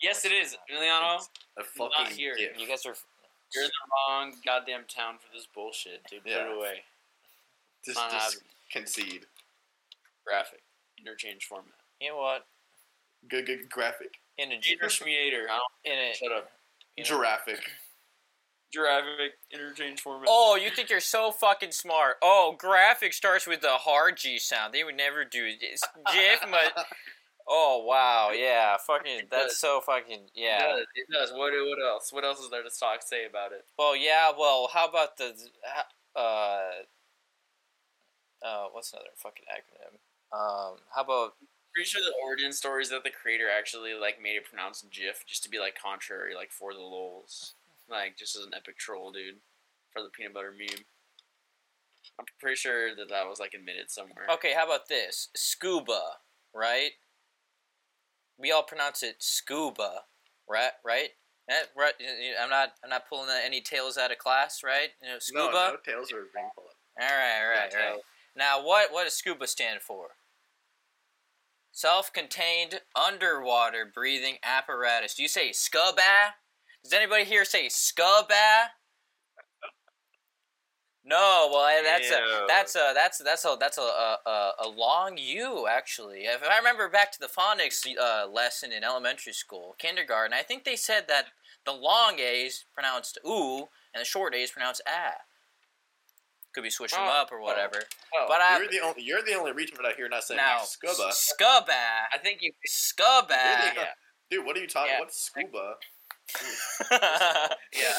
yes, 0.00 0.24
it 0.24 0.32
is, 0.32 0.56
Emiliano. 0.70 1.20
a 1.58 1.64
fucking 1.64 2.14
here. 2.16 2.34
GIF. 2.36 2.58
You 2.58 2.66
guys 2.68 2.84
are 2.86 2.94
You're 3.54 3.64
in 3.64 3.70
the 3.70 4.12
wrong 4.12 4.34
goddamn 4.44 4.84
town 4.88 5.16
for 5.18 5.32
this 5.34 5.46
bullshit, 5.46 6.02
dude. 6.10 6.22
Put 6.22 6.32
Yeah. 6.32 6.50
it 6.50 6.56
away. 6.56 6.82
Just, 7.84 7.96
Not 7.96 8.10
just 8.10 8.34
happening. 8.34 8.50
concede. 8.72 9.26
Graphic 10.26 10.60
interchange 10.98 11.44
format. 11.46 11.72
You 12.00 12.10
know 12.10 12.16
what? 12.18 12.46
Good, 13.28 13.46
good 13.46 13.70
graphic. 13.70 14.18
In 14.36 14.52
a 14.52 14.58
G- 14.58 14.76
Intermediator. 14.76 15.44
I 15.48 15.58
don't 15.58 15.92
in 15.92 15.98
a 15.98 16.14
shut 16.14 16.30
up. 16.32 16.50
you 16.96 17.04
know- 17.04 17.08
Giraffic. 17.08 17.60
Graphic 18.74 19.38
interchange 19.50 20.00
format. 20.02 20.28
Oh, 20.30 20.56
you 20.56 20.68
think 20.68 20.90
you're 20.90 21.00
so 21.00 21.32
fucking 21.32 21.72
smart? 21.72 22.18
Oh, 22.20 22.54
graphic 22.58 23.14
starts 23.14 23.46
with 23.46 23.62
the 23.62 23.70
hard 23.78 24.18
G 24.18 24.38
sound. 24.38 24.74
They 24.74 24.84
would 24.84 24.96
never 24.96 25.24
do 25.24 25.56
this. 25.56 25.80
GIF, 26.12 26.40
but 26.50 26.86
oh 27.48 27.84
wow, 27.86 28.30
yeah, 28.34 28.76
fucking 28.86 29.28
that's 29.30 29.58
so 29.58 29.80
fucking 29.80 30.20
It 30.24 30.30
yeah. 30.34 30.58
does. 30.58 30.86
It 30.94 31.06
does. 31.12 31.30
What, 31.32 31.52
what 31.52 31.78
else? 31.84 32.12
What 32.12 32.24
else 32.24 32.40
is 32.40 32.50
there 32.50 32.62
to 32.62 32.70
talk 32.70 33.02
say 33.02 33.24
about 33.26 33.52
it? 33.52 33.64
Well, 33.78 33.96
yeah. 33.96 34.30
Well, 34.36 34.68
how 34.72 34.88
about 34.88 35.16
the 35.16 35.32
uh 36.14 36.60
uh 38.44 38.66
what's 38.72 38.92
another 38.92 39.10
fucking 39.16 39.44
acronym? 39.50 39.98
Um, 40.30 40.76
how 40.94 41.02
about 41.02 41.34
Pretty 41.74 41.90
sure 41.90 42.02
the 42.02 42.26
origin 42.26 42.52
story 42.52 42.82
is 42.82 42.90
that 42.90 43.04
the 43.04 43.10
creator 43.10 43.46
actually 43.48 43.94
like 43.94 44.20
made 44.20 44.36
it 44.36 44.44
pronounced 44.44 44.90
GIF 44.90 45.24
just 45.26 45.44
to 45.44 45.50
be 45.50 45.58
like 45.58 45.78
contrary, 45.80 46.34
like 46.34 46.50
for 46.50 46.72
the 46.72 46.80
lols, 46.80 47.54
like 47.88 48.16
just 48.16 48.36
as 48.36 48.44
an 48.44 48.52
epic 48.56 48.78
troll, 48.78 49.12
dude, 49.12 49.36
for 49.92 50.02
the 50.02 50.08
peanut 50.08 50.34
butter 50.34 50.52
meme. 50.56 50.84
I'm 52.18 52.24
pretty 52.40 52.56
sure 52.56 52.96
that 52.96 53.08
that 53.10 53.28
was 53.28 53.38
like 53.38 53.54
admitted 53.54 53.90
somewhere. 53.90 54.26
okay? 54.32 54.54
How 54.54 54.64
about 54.64 54.88
this 54.88 55.28
scuba? 55.36 56.00
Right? 56.54 56.92
We 58.38 58.52
all 58.52 58.62
pronounce 58.62 59.02
it 59.02 59.16
scuba, 59.18 60.02
right? 60.48 60.70
Right? 60.84 61.10
Eh, 61.50 61.54
right? 61.76 61.94
I'm 62.40 62.50
not. 62.50 62.72
I'm 62.84 62.90
not 62.90 63.08
pulling 63.08 63.28
any 63.44 63.60
tails 63.60 63.96
out 63.96 64.12
of 64.12 64.18
class, 64.18 64.62
right? 64.62 64.90
You 65.02 65.08
know, 65.08 65.14
No, 65.14 65.18
scuba. 65.18 65.52
no 65.52 65.76
tails 65.84 66.12
are 66.12 66.26
being 66.34 66.48
pulled. 66.54 66.68
All 67.00 67.06
right, 67.06 67.42
all 67.42 67.48
right, 67.50 67.70
Yeah, 67.72 67.78
all 67.86 67.92
right. 67.94 68.02
Now, 68.36 68.64
what 68.64 68.92
what 68.92 69.04
does 69.04 69.14
scuba 69.14 69.46
stand 69.46 69.80
for? 69.80 70.08
Self-contained 71.72 72.80
underwater 72.96 73.86
breathing 73.92 74.36
apparatus. 74.42 75.14
Do 75.14 75.22
you 75.22 75.28
say 75.28 75.52
scuba? 75.52 76.34
Does 76.82 76.92
anybody 76.92 77.24
here 77.24 77.44
say 77.44 77.68
scuba? 77.68 78.70
No, 81.08 81.48
well 81.50 81.62
I- 81.62 81.82
that's 81.82 82.10
a 82.10 82.44
that's 82.46 82.74
a 82.76 82.92
that's 82.94 83.18
that's 83.18 83.44
a 83.44 83.56
that's 83.58 83.78
a 83.78 83.82
a, 83.82 84.18
a, 84.26 84.52
a 84.66 84.68
long 84.68 85.16
U 85.16 85.66
actually. 85.66 86.20
If 86.26 86.42
I 86.48 86.58
remember 86.58 86.88
back 86.88 87.10
to 87.12 87.18
the 87.18 87.28
phonics 87.28 87.86
uh, 87.98 88.26
lesson 88.28 88.72
in 88.72 88.84
elementary 88.84 89.32
school, 89.32 89.74
kindergarten, 89.78 90.34
I 90.34 90.42
think 90.42 90.64
they 90.64 90.76
said 90.76 91.04
that 91.08 91.26
the 91.64 91.72
long 91.72 92.18
A 92.18 92.46
is 92.46 92.64
pronounced 92.74 93.18
oo 93.26 93.68
and 93.94 94.00
the 94.00 94.04
short 94.04 94.34
A 94.34 94.38
is 94.38 94.50
pronounced 94.50 94.82
ah. 94.88 95.14
Could 96.54 96.62
be 96.64 96.70
switch 96.70 96.92
them 96.92 97.00
Oh, 97.04 97.20
up 97.22 97.30
or 97.30 97.40
whatever. 97.40 97.80
Oh, 98.16 98.24
but 98.26 98.40
I 98.40 98.58
You're 98.58 98.68
the 98.68 98.80
only. 98.80 99.02
You're 99.02 99.22
the 99.22 99.34
only 99.34 99.52
retard 99.52 99.84
out 99.86 99.94
here 99.96 100.08
not 100.08 100.24
saying 100.24 100.38
now 100.38 100.60
scuba. 100.64 101.12
scuba 101.12 101.72
I 102.12 102.18
think 102.22 102.38
you. 102.40 102.52
scuba. 102.64 103.04
You're 103.28 103.74
the- 103.74 103.80
Yeah. 103.80 103.86
Dude, 104.30 104.44
what 104.46 104.56
are 104.56 104.60
you 104.60 104.66
talking? 104.66 104.92
Yeah. 104.92 105.00
What's 105.00 105.20
scuba? 105.22 105.74
Yeah. 106.90 107.94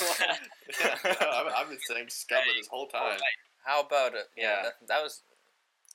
I've, 1.22 1.54
I've 1.58 1.70
been 1.70 1.80
saying 1.88 2.08
scuba 2.10 2.42
this 2.58 2.68
whole 2.68 2.88
time. 2.88 3.20
How 3.66 3.82
about 3.82 4.14
it? 4.14 4.30
Yeah, 4.38 4.44
Yeah. 4.58 4.62
that, 4.64 4.88
that 4.88 5.04
was 5.04 5.22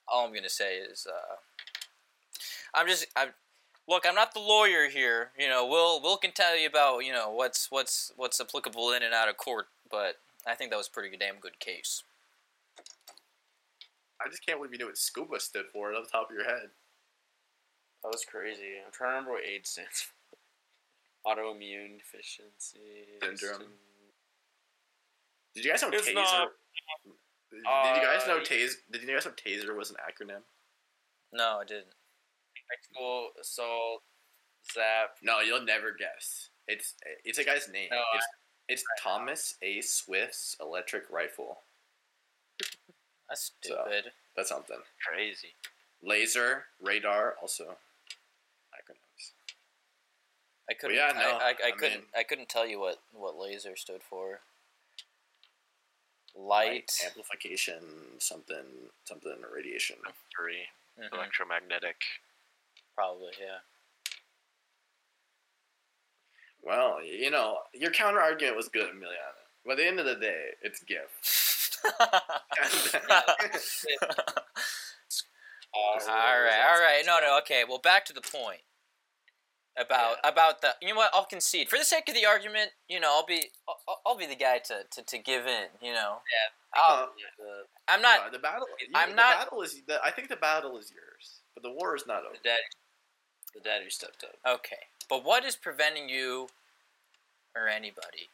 all 0.09 0.27
I'm 0.27 0.35
gonna 0.35 0.49
say 0.49 0.77
is 0.79 1.07
uh, 1.11 1.37
I'm 2.75 2.87
just 2.87 3.07
I 3.17 3.29
look. 3.89 4.05
I'm 4.07 4.15
not 4.15 4.35
the 4.35 4.41
lawyer 4.41 4.89
here. 4.89 5.31
You 5.39 5.49
know, 5.49 5.67
Will 5.67 6.01
Will 6.03 6.17
can 6.17 6.33
tell 6.33 6.57
you 6.59 6.67
about 6.69 7.01
you 7.01 7.13
know 7.13 7.31
what's 7.31 7.71
what's 7.71 8.13
what's 8.17 8.41
applicable 8.41 8.93
in 8.93 9.03
and 9.03 9.15
out 9.15 9.29
of 9.29 9.37
court, 9.37 9.67
but 9.91 10.17
I 10.47 10.55
think 10.55 10.71
that 10.71 10.77
was 10.77 10.89
a 10.89 10.91
pretty 10.91 11.17
damn 11.17 11.37
good 11.41 11.59
case. 11.59 12.03
I 14.25 14.29
just 14.31 14.45
can't 14.47 14.59
believe 14.59 14.73
you 14.73 14.79
knew 14.79 14.87
what 14.87 14.99
scuba 14.99 15.41
stood 15.41 15.67
for 15.73 15.93
it 15.93 15.97
off 15.97 16.05
the 16.07 16.11
top 16.11 16.31
of 16.31 16.37
your 16.37 16.45
head. 16.45 16.71
That 18.03 18.09
was 18.11 18.25
crazy. 18.25 18.79
I'm 18.85 18.93
trying 18.93 19.11
to 19.11 19.15
remember 19.17 19.33
what 19.33 19.45
AIDS 19.45 19.71
stands 19.71 20.01
for. 20.03 20.13
Autoimmune 21.27 21.99
deficiency 21.99 23.19
Syndrome. 23.23 23.73
Did 25.55 25.65
you 25.65 25.71
guys 25.71 25.83
know 25.83 25.89
It's 25.93 26.09
taser? 26.09 26.15
not- 26.15 26.53
Did, 27.51 27.63
did 27.63 27.97
you 27.97 28.03
guys 28.03 28.27
know 28.27 28.39
Uh, 28.39 28.45
taser? 28.45 28.75
Did 28.91 29.03
you 29.03 29.09
guys 29.15 29.25
know 29.25 29.33
taser 29.33 29.75
was 29.77 29.91
an 29.91 29.97
acronym? 29.97 30.43
No, 31.33 31.61
I 31.61 31.65
didn't. 31.65 31.95
Sexual 32.71 33.31
assault, 33.41 34.03
zap. 34.73 35.17
No, 35.23 35.41
you'll 35.41 35.61
never 35.65 35.93
guess. 35.93 36.49
It's 36.67 36.95
it's 37.25 37.39
a 37.39 37.45
guy's 37.45 37.69
name. 37.69 37.89
No, 37.91 37.99
I- 37.99 38.17
it's 38.17 38.27
it's 38.69 38.85
Thomas 39.01 39.57
A. 39.63 39.81
Swift's 39.83 40.57
electric 40.61 41.09
rifle. 41.11 41.63
That's 43.29 43.53
So- 43.63 43.85
stupid. 43.85 44.13
That's 44.37 44.49
something. 44.49 44.81
Crazy. 45.07 45.55
Laser, 46.03 46.67
radar, 46.81 47.37
also 47.41 47.65
acronyms. 47.65 47.77
I 50.71 50.75
couldn't. 50.75 50.97
yeah, 50.97 51.13
no, 51.15 51.39
I, 51.39 51.45
I, 51.45 51.49
I 51.49 51.55
I 51.69 51.71
couldn't. 51.73 51.99
mean- 51.99 52.07
I 52.17 52.23
couldn't 52.23 52.49
tell 52.49 52.67
you 52.67 52.81
what 52.81 52.99
what 53.13 53.37
laser 53.37 53.77
stood 53.77 54.03
for. 54.03 54.41
Light. 56.37 56.91
amplification, 57.07 58.19
something, 58.19 58.65
something, 59.05 59.37
radiation. 59.55 59.97
Three. 60.37 60.63
Mhm, 60.99 61.13
Electromagnetic. 61.13 61.97
Probably, 62.97 63.33
yeah. 63.41 63.59
Well, 66.63 67.01
you 67.05 67.31
know, 67.31 67.59
your 67.73 67.91
counter 67.93 68.21
argument 68.21 68.57
was 68.57 68.69
good, 68.69 68.91
Emiliano. 68.91 69.45
But 69.65 69.73
at 69.73 69.77
the 69.79 69.87
end 69.87 70.01
of 70.01 70.07
the 70.07 70.17
day, 70.17 70.47
it's 70.63 70.83
GIF. 70.83 71.21
Uh, 72.01 72.07
all 75.75 75.99
right, 75.99 76.65
all 76.69 76.81
right. 76.81 77.03
No, 77.07 77.19
no. 77.21 77.39
Okay. 77.39 77.65
Well, 77.69 77.79
back 77.79 78.05
to 78.07 78.13
the 78.13 78.21
point 78.21 78.61
about 79.77 80.17
about 80.25 80.61
the. 80.61 80.75
You 80.81 80.89
know 80.91 80.97
what? 80.97 81.11
I'll 81.15 81.25
concede 81.25 81.69
for 81.69 81.79
the 81.79 81.85
sake 81.85 82.09
of 82.09 82.15
the 82.15 82.27
argument. 82.27 82.71
You 82.89 83.01
know, 83.01 83.11
I'll 83.13 83.27
be 83.27 83.43
I'll, 83.69 84.01
I'll 84.07 84.17
be 84.17 84.27
the 84.27 84.37
guy 84.37 84.59
to, 84.59 84.83
to, 84.91 85.03
to 85.03 85.19
give 85.19 85.47
in. 85.47 85.67
You 85.83 85.93
know, 85.93 86.19
I'll, 86.75 87.09
the, 87.39 87.45
I'm 87.89 88.03
not. 88.03 88.27
No, 88.27 88.33
the 88.33 88.39
battle. 88.39 88.67
I'm 88.95 89.11
the 89.11 89.17
not- 89.17 89.39
battle 89.47 89.63
is. 89.63 89.81
The, 89.87 90.03
I 90.05 90.11
think 90.11 90.29
the 90.29 90.37
battle 90.37 90.77
is 90.79 90.93
yours, 90.93 91.41
but 91.55 91.63
the 91.63 91.71
war 91.73 91.97
is 91.97 92.07
not 92.07 92.25
over. 92.25 92.35
the 92.35 92.49
dad, 92.49 92.59
the 93.55 93.61
dad 93.61 93.83
who 93.83 93.91
stepped 93.91 94.25
up. 94.25 94.55
Okay, 94.59 94.77
but 95.09 95.25
what 95.25 95.45
is 95.45 95.57
preventing 95.57 96.09
you 96.09 96.49
or 97.57 97.69
anybody 97.69 98.29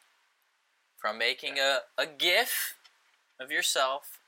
from 0.97 1.17
making 1.17 1.57
a 1.59 1.79
a 1.97 2.05
GIF 2.05 2.75
of 3.39 3.51
yourself? 3.51 4.19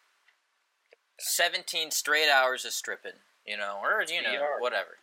Seventeen 1.20 1.91
straight 1.91 2.30
hours 2.30 2.66
of 2.66 2.74
stripping, 2.74 3.22
you 3.45 3.55
know, 3.55 3.78
or 3.82 4.03
you 4.09 4.22
know, 4.22 4.36
whatever, 4.59 4.97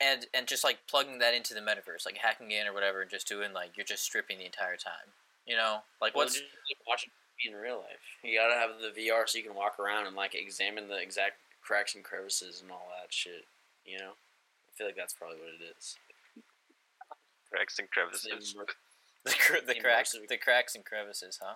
and 0.00 0.26
and 0.34 0.46
just 0.46 0.64
like 0.64 0.78
plugging 0.88 1.18
that 1.18 1.34
into 1.34 1.54
the 1.54 1.60
metaverse, 1.60 2.06
like 2.06 2.18
hacking 2.18 2.50
in 2.50 2.66
or 2.66 2.72
whatever, 2.72 3.02
and 3.02 3.10
just 3.10 3.28
doing 3.28 3.52
like 3.52 3.76
you're 3.76 3.86
just 3.86 4.02
stripping 4.02 4.38
the 4.38 4.46
entire 4.46 4.76
time, 4.76 5.12
you 5.46 5.56
know, 5.56 5.82
like 6.00 6.14
Well, 6.14 6.24
what's 6.24 6.34
just 6.34 6.46
watch 6.86 7.04
it 7.04 7.48
in 7.48 7.54
real 7.54 7.78
life. 7.78 8.02
You 8.22 8.38
gotta 8.38 8.54
have 8.54 8.70
the 8.80 8.94
VR 8.94 9.28
so 9.28 9.38
you 9.38 9.44
can 9.44 9.54
walk 9.54 9.78
around 9.78 10.06
and 10.06 10.16
like 10.16 10.34
examine 10.34 10.88
the 10.88 11.00
exact 11.00 11.36
cracks 11.60 11.94
and 11.94 12.04
crevices 12.04 12.60
and 12.62 12.70
all 12.70 12.88
that 13.00 13.12
shit. 13.12 13.46
You 13.84 13.98
know, 13.98 14.12
I 14.12 14.70
feel 14.74 14.86
like 14.86 14.96
that's 14.96 15.14
probably 15.14 15.38
what 15.38 15.48
it 15.60 15.76
is. 15.76 15.96
Cracks 17.50 17.78
and 17.78 17.90
crevices. 17.90 18.54
the 19.24 19.34
cr- 19.38 19.66
the 19.66 19.74
cracks 19.74 20.16
the 20.28 20.36
cracks 20.36 20.74
and 20.74 20.84
crevices, 20.84 21.38
huh? 21.42 21.54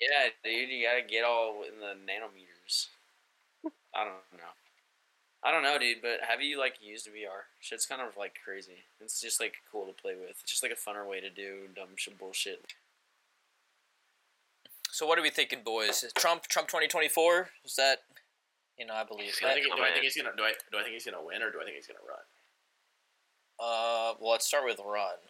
Yeah, 0.00 0.30
dude, 0.42 0.70
you 0.70 0.86
gotta 0.86 1.02
get 1.02 1.24
all 1.24 1.62
in 1.62 1.80
the 1.80 1.92
nanometers. 1.92 2.88
I 3.94 4.04
don't 4.04 4.14
know. 4.32 4.54
I 5.42 5.50
don't 5.50 5.62
know, 5.62 5.78
dude, 5.78 6.02
but 6.02 6.20
have 6.28 6.42
you 6.42 6.58
like 6.58 6.74
used 6.82 7.06
VR? 7.08 7.48
Shit's 7.60 7.86
kind 7.86 8.02
of 8.02 8.16
like 8.16 8.36
crazy. 8.44 8.84
It's 9.00 9.20
just 9.20 9.40
like 9.40 9.54
cool 9.70 9.86
to 9.86 9.92
play 9.92 10.14
with. 10.14 10.30
It's 10.30 10.42
just 10.42 10.62
like 10.62 10.72
a 10.72 10.74
funner 10.74 11.08
way 11.08 11.20
to 11.20 11.30
do 11.30 11.68
dumb 11.74 11.96
shit 11.96 12.18
bullshit. 12.18 12.74
So 14.90 15.06
what 15.06 15.18
are 15.18 15.22
we 15.22 15.30
thinking, 15.30 15.60
boys? 15.64 16.04
Trump 16.16 16.42
Trump 16.48 16.68
twenty 16.68 16.88
twenty 16.88 17.08
four 17.08 17.50
is 17.64 17.76
that? 17.76 18.00
You 18.76 18.86
know, 18.86 18.94
I 18.94 19.04
believe 19.04 19.36
Do 19.38 19.46
I, 19.46 19.54
think, 19.54 19.66
do 19.66 19.82
I 19.82 19.92
think 19.92 20.04
he's 20.04 20.16
gonna? 20.16 20.34
Do 20.36 20.42
I, 20.42 20.52
do 20.72 20.78
I 20.78 20.82
think 20.82 20.94
he's 20.94 21.04
gonna 21.04 21.22
win, 21.22 21.42
or 21.42 21.52
do 21.52 21.60
I 21.60 21.64
think 21.64 21.76
he's 21.76 21.86
gonna 21.86 22.00
run? 22.00 22.24
Uh, 23.60 24.16
well, 24.20 24.32
let's 24.32 24.46
start 24.46 24.64
with 24.64 24.80
run. 24.80 25.20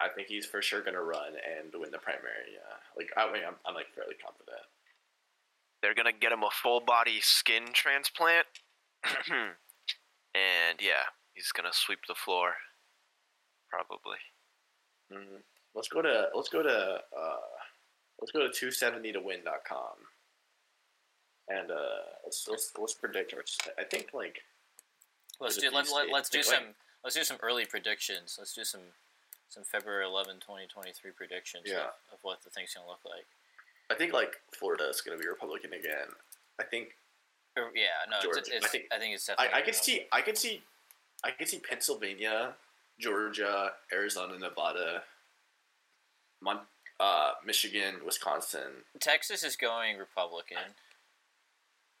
I 0.00 0.08
think 0.08 0.28
he's 0.28 0.46
for 0.46 0.62
sure 0.62 0.82
gonna 0.82 1.02
run 1.02 1.34
and 1.34 1.74
win 1.74 1.90
the 1.90 1.98
primary. 1.98 2.54
Yeah, 2.54 2.78
like 2.96 3.10
I 3.16 3.26
mean, 3.32 3.42
I'm, 3.46 3.54
I'm 3.66 3.74
like 3.74 3.90
fairly 3.94 4.14
confident. 4.14 4.66
They're 5.82 5.94
gonna 5.94 6.12
get 6.12 6.30
him 6.30 6.42
a 6.42 6.50
full 6.50 6.80
body 6.80 7.18
skin 7.20 7.64
transplant. 7.72 8.46
and 10.34 10.78
yeah, 10.80 11.04
he's 11.34 11.52
gonna 11.52 11.72
sweep 11.72 12.00
the 12.08 12.14
floor. 12.14 12.54
Probably. 13.70 14.18
Mm-hmm. 15.12 15.36
Let's 15.74 15.88
go 15.88 16.02
to 16.02 16.28
let's 16.34 16.48
go 16.48 16.62
to 16.62 16.70
uh, 16.70 17.36
let's 18.20 18.32
go 18.32 18.40
to 18.40 18.48
270 18.48 19.12
to 19.12 19.20
win.com 19.20 19.96
and 21.48 21.70
uh, 21.70 21.74
let's 22.24 22.46
let's 22.48 22.72
let's 22.78 22.94
predict. 22.94 23.34
Our, 23.34 23.44
I 23.78 23.84
think 23.84 24.10
like 24.14 24.40
Let's 25.40 25.56
do 25.56 25.68
let, 25.72 25.86
few 25.86 25.96
let, 25.96 26.10
let's 26.10 26.30
do 26.30 26.38
Like- 26.38 26.44
some 26.46 26.64
let's 27.02 27.16
do 27.16 27.24
some 27.24 27.38
early 27.42 27.66
predictions. 27.66 28.36
Let's 28.38 28.54
do 28.54 28.64
some 28.64 28.80
some 29.48 29.64
February 29.64 30.04
11, 30.06 30.36
2023 30.36 31.10
predictions 31.12 31.64
Yeah. 31.66 31.78
of, 31.78 32.14
of 32.14 32.18
what 32.22 32.42
the 32.42 32.50
thing's 32.50 32.74
gonna 32.74 32.86
look 32.88 33.04
like. 33.04 33.26
I 33.90 33.94
think 33.94 34.12
like 34.12 34.34
Florida 34.58 34.88
is 34.88 35.00
going 35.02 35.16
to 35.18 35.22
be 35.22 35.28
Republican 35.28 35.74
again. 35.74 36.08
I 36.58 36.64
think 36.64 36.88
Or, 36.88 37.03
yeah, 37.56 37.84
no, 38.10 38.16
it's, 38.16 38.24
Georgia. 38.24 38.40
it's, 38.56 38.64
I 38.64 38.68
think- 38.68 38.84
I 38.92 38.98
think 38.98 39.14
it's 39.14 39.28
I, 39.28 39.34
definitely. 39.34 39.58
I 39.58 39.64
could 39.64 39.74
see 39.74 40.06
I 40.12 40.20
could 40.20 40.38
see 40.38 40.62
I 41.24 41.30
could 41.30 41.48
see 41.48 41.58
Pennsylvania, 41.58 42.54
Georgia, 42.98 43.72
Arizona, 43.92 44.38
Nevada, 44.38 45.02
Mon- 46.42 46.60
uh, 47.00 47.32
Michigan, 47.44 47.96
Wisconsin. 48.04 48.84
Texas 49.00 49.42
is 49.42 49.56
going 49.56 49.98
Republican. 49.98 50.74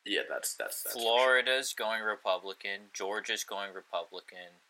Yeah, 0.04 0.20
that's 0.28 0.54
that's, 0.54 0.82
that's 0.82 0.94
for 0.94 1.00
sure. 1.00 1.16
Florida's 1.18 1.72
going 1.72 2.02
Republican. 2.02 2.90
Georgia's 2.92 3.44
going 3.44 3.72
Republican. 3.74 4.60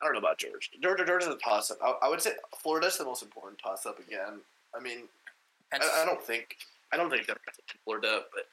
I 0.00 0.06
don't 0.06 0.14
know 0.14 0.18
about 0.18 0.38
Georgia. 0.38 0.70
Georgia, 0.82 1.04
Georgia's 1.04 1.28
a 1.28 1.36
toss 1.36 1.70
up. 1.70 1.78
I, 1.82 2.06
I 2.06 2.08
would 2.08 2.20
say 2.20 2.32
Florida's 2.58 2.96
the 2.96 3.04
most 3.04 3.22
important 3.22 3.60
toss 3.62 3.86
up 3.86 3.98
again. 3.98 4.40
I 4.74 4.80
mean, 4.80 5.00
I, 5.72 5.76
I 5.76 6.04
don't 6.04 6.22
think 6.22 6.56
I 6.92 6.96
don't 6.96 7.10
think 7.10 7.26
take 7.26 7.36
Florida, 7.84 8.22
but 8.34 8.46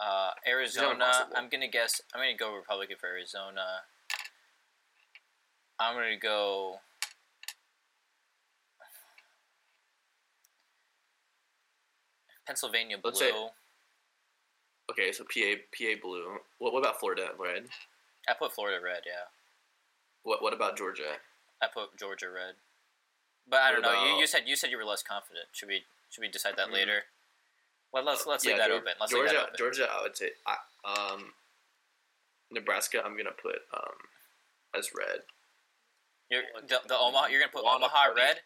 Uh, 0.00 0.30
Arizona. 0.46 1.28
I'm 1.34 1.48
gonna 1.48 1.68
guess. 1.68 2.00
I'm 2.12 2.20
gonna 2.20 2.36
go 2.36 2.54
Republican 2.54 2.96
for 2.98 3.06
Arizona. 3.08 3.82
I'm 5.78 5.94
gonna 5.94 6.16
go. 6.18 6.80
Pennsylvania 12.46 12.98
blue. 12.98 13.14
Say- 13.14 13.32
okay. 14.90 15.12
So 15.12 15.24
PA 15.24 15.56
PA 15.76 15.94
blue. 16.00 16.38
What, 16.58 16.72
what 16.72 16.80
about 16.80 17.00
Florida 17.00 17.30
red? 17.38 17.68
I 18.28 18.34
put 18.34 18.52
Florida 18.54 18.82
red. 18.82 19.02
Yeah, 19.06 19.28
What 20.22 20.42
what 20.42 20.52
about 20.52 20.76
Georgia? 20.76 21.18
I 21.60 21.66
put 21.72 21.96
Georgia 21.98 22.30
red. 22.30 22.54
But 23.46 23.60
I 23.60 23.70
What 23.72 23.82
don't 23.82 23.92
know. 23.92 24.02
You, 24.04 24.08
about- 24.12 24.20
you 24.20 24.26
said 24.26 24.42
you 24.46 24.56
said 24.56 24.70
you 24.70 24.76
were 24.76 24.84
less 24.84 25.02
confident. 25.02 25.46
Should 25.52 25.68
we 25.68 25.84
should 26.10 26.20
we 26.20 26.28
decide 26.28 26.56
that 26.56 26.68
Mm. 26.68 26.72
later? 26.72 27.04
Well, 27.94 28.02
let's 28.04 28.26
let's 28.26 28.44
leave 28.44 28.56
that 28.56 28.70
Geor- 28.70 28.78
open. 28.78 28.92
Let's 28.98 29.12
Georgia, 29.12 29.28
leave 29.30 29.38
that 29.38 29.46
open. 29.46 29.56
Georgia, 29.56 29.88
I 29.88 30.02
would 30.02 30.16
say, 30.16 30.30
I, 30.46 30.56
um, 30.84 31.32
Nebraska. 32.50 33.00
I'm 33.04 33.16
gonna 33.16 33.30
put 33.40 33.54
um 33.72 33.94
as 34.76 34.90
red. 34.98 35.20
You're, 36.28 36.42
the, 36.66 36.80
the 36.88 36.98
Omaha. 36.98 37.26
You're 37.28 37.38
gonna 37.38 37.52
put 37.52 37.60
Omaha 37.60 37.76
Omaha 37.76 38.04
Party. 38.06 38.20
red. 38.20 38.36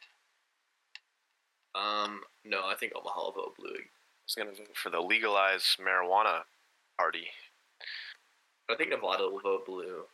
Um, 1.75 2.21
no, 2.45 2.67
I 2.67 2.75
think 2.75 2.93
Omaha 2.95 3.23
will 3.25 3.33
vote 3.33 3.57
blue. 3.59 3.73
I 3.73 4.25
was 4.27 4.35
gonna 4.37 4.51
vote 4.51 4.77
for 4.77 4.91
the 4.91 5.01
legalized 5.01 5.79
marijuana 5.81 6.43
party. 6.99 7.29
I 8.71 8.75
think 8.75 8.91
Nevada 8.91 9.25
will 9.31 9.41
vote 9.41 9.65
blue. 9.65 10.05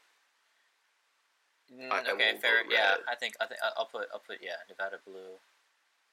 Mm, 1.75 1.91
I- 1.91 1.97
I 1.97 2.13
okay, 2.13 2.35
will 2.35 2.41
fair. 2.41 2.63
vote 2.63 2.73
Yeah. 2.73 2.95
I 3.09 3.17
think 3.17 3.35
I 3.41 3.47
think 3.47 3.59
I'll 3.77 3.87
put 3.87 4.07
I'll 4.13 4.21
put 4.21 4.39
yeah 4.41 4.63
Nevada 4.69 4.99
blue. 5.05 5.41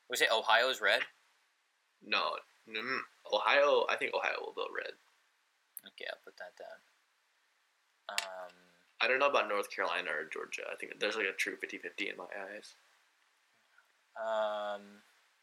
We 0.10 0.18
say 0.18 0.26
Ohio's 0.34 0.82
red. 0.82 1.02
No, 2.04 2.38
mm, 2.70 3.00
Ohio. 3.34 3.86
I 3.90 3.96
think 3.96 4.14
Ohio 4.14 4.36
will 4.42 4.54
vote 4.54 4.72
red. 4.76 4.94
Okay, 5.88 6.06
I'll 6.10 6.20
put 6.24 6.38
that 6.38 6.56
down. 6.58 6.80
Um, 8.10 8.54
I 9.02 9.08
don't 9.08 9.20
know 9.20 9.30
about 9.30 9.50
North 9.50 9.70
Carolina 9.74 10.10
or 10.12 10.26
Georgia. 10.32 10.64
I 10.72 10.76
think 10.76 11.00
there's 11.00 11.16
like 11.16 11.26
a 11.26 11.34
true 11.34 11.56
50-50 11.56 12.12
in 12.12 12.18
my 12.18 12.26
eyes. 12.26 12.76
um, 14.18 15.02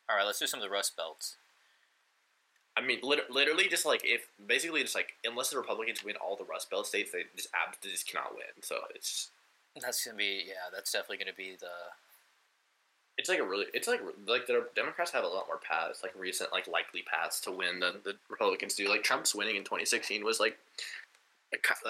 all 0.08 0.16
right, 0.16 0.24
let's 0.26 0.38
do 0.38 0.46
some 0.46 0.60
of 0.60 0.64
the 0.64 0.70
Rust 0.70 0.96
Belts. 0.96 1.36
I 2.76 2.80
mean, 2.80 3.00
lit- 3.02 3.30
literally, 3.30 3.66
just 3.68 3.84
like 3.84 4.02
if 4.04 4.28
basically 4.46 4.82
just 4.82 4.94
like 4.94 5.14
unless 5.24 5.50
the 5.50 5.56
Republicans 5.58 6.04
win 6.04 6.14
all 6.16 6.36
the 6.36 6.44
Rust 6.44 6.70
Belt 6.70 6.86
states, 6.86 7.10
they 7.10 7.24
just 7.34 7.48
ab- 7.52 7.74
they 7.82 7.90
just 7.90 8.06
cannot 8.08 8.34
win. 8.34 8.62
So 8.62 8.76
it's 8.94 9.30
That's 9.80 10.04
gonna 10.04 10.16
be 10.16 10.44
yeah. 10.46 10.70
That's 10.72 10.92
definitely 10.92 11.18
gonna 11.18 11.36
be 11.36 11.56
the 11.58 11.74
it's 13.18 13.28
like 13.28 13.40
a 13.40 13.44
really 13.44 13.66
it's 13.74 13.88
like 13.88 14.00
like 14.26 14.46
the 14.46 14.66
Democrats 14.74 15.10
have 15.10 15.24
a 15.24 15.28
lot 15.28 15.46
more 15.48 15.58
paths 15.58 16.02
like 16.02 16.12
recent 16.16 16.52
like 16.52 16.66
likely 16.68 17.02
paths 17.02 17.40
to 17.42 17.50
win 17.52 17.80
than 17.80 17.94
the 18.04 18.14
Republicans 18.30 18.74
do. 18.74 18.88
Like 18.88 19.02
Trump's 19.02 19.34
winning 19.34 19.56
in 19.56 19.64
2016 19.64 20.24
was 20.24 20.40
like 20.40 20.56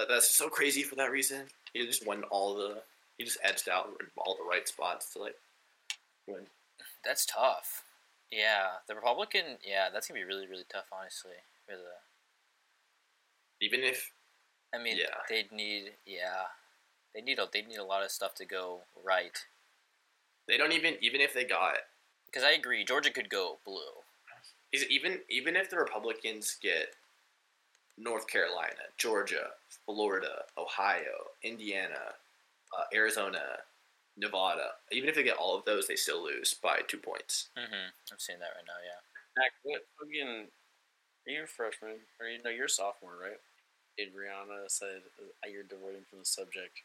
that's 0.08 0.34
so 0.34 0.48
crazy 0.48 0.82
for 0.82 0.94
that 0.96 1.10
reason. 1.10 1.42
He 1.72 1.84
just 1.86 2.06
won 2.06 2.24
all 2.24 2.54
the 2.56 2.82
he 3.18 3.24
just 3.24 3.38
edged 3.42 3.68
out 3.68 3.90
all 4.16 4.36
the 4.36 4.48
right 4.48 4.66
spots 4.66 5.12
to 5.12 5.18
like 5.20 5.36
win. 6.26 6.46
that's 7.04 7.26
tough. 7.26 7.84
Yeah, 8.30 8.68
the 8.86 8.94
Republican. 8.94 9.58
Yeah, 9.66 9.88
that's 9.92 10.08
gonna 10.08 10.20
be 10.20 10.24
really 10.24 10.46
really 10.46 10.64
tough. 10.68 10.86
Honestly, 10.92 11.32
for 11.66 11.76
the. 11.76 11.82
Even 13.60 13.80
if 13.80 14.12
I 14.74 14.78
mean, 14.78 14.98
Yeah. 14.98 15.06
they'd 15.28 15.50
need 15.52 15.92
yeah, 16.06 16.44
they 17.14 17.20
need 17.20 17.38
a 17.38 17.48
they 17.52 17.62
need 17.62 17.78
a 17.78 17.84
lot 17.84 18.02
of 18.04 18.10
stuff 18.10 18.34
to 18.36 18.44
go 18.44 18.80
right. 19.04 19.36
They 20.48 20.56
don't 20.56 20.72
even 20.72 20.94
even 21.00 21.20
if 21.20 21.34
they 21.34 21.44
got 21.44 21.76
Because 22.26 22.42
I 22.44 22.52
agree, 22.52 22.84
Georgia 22.84 23.10
could 23.10 23.28
go 23.30 23.58
blue. 23.64 24.02
is 24.72 24.84
even 24.88 25.20
even 25.28 25.54
if 25.56 25.70
the 25.70 25.76
Republicans 25.78 26.56
get 26.60 26.94
North 27.96 28.26
Carolina, 28.26 28.88
Georgia, 28.96 29.50
Florida, 29.84 30.44
Ohio, 30.56 31.32
Indiana, 31.42 32.14
uh, 32.76 32.84
Arizona, 32.94 33.58
Nevada, 34.16 34.70
even 34.92 35.08
if 35.08 35.14
they 35.14 35.22
get 35.22 35.36
all 35.36 35.56
of 35.56 35.64
those, 35.64 35.86
they 35.86 35.96
still 35.96 36.22
lose 36.22 36.54
by 36.54 36.80
two 36.86 36.98
points. 36.98 37.48
Mm-hmm. 37.56 37.88
I'm 38.12 38.18
seeing 38.18 38.38
that 38.38 38.54
right 38.56 38.66
now. 38.66 38.78
Yeah. 38.84 39.00
Mac, 39.36 39.52
what 39.62 39.82
fucking? 39.98 40.46
Are 41.26 41.30
you 41.30 41.42
a 41.44 41.46
freshman? 41.46 41.96
Or 42.20 42.26
you 42.26 42.42
know 42.42 42.50
you're 42.50 42.66
a 42.66 42.70
sophomore, 42.70 43.16
right? 43.20 43.38
Adriana 44.00 44.68
said 44.68 45.02
uh, 45.20 45.48
you're 45.50 45.64
diverting 45.64 46.06
from 46.08 46.20
the 46.20 46.24
subject? 46.24 46.78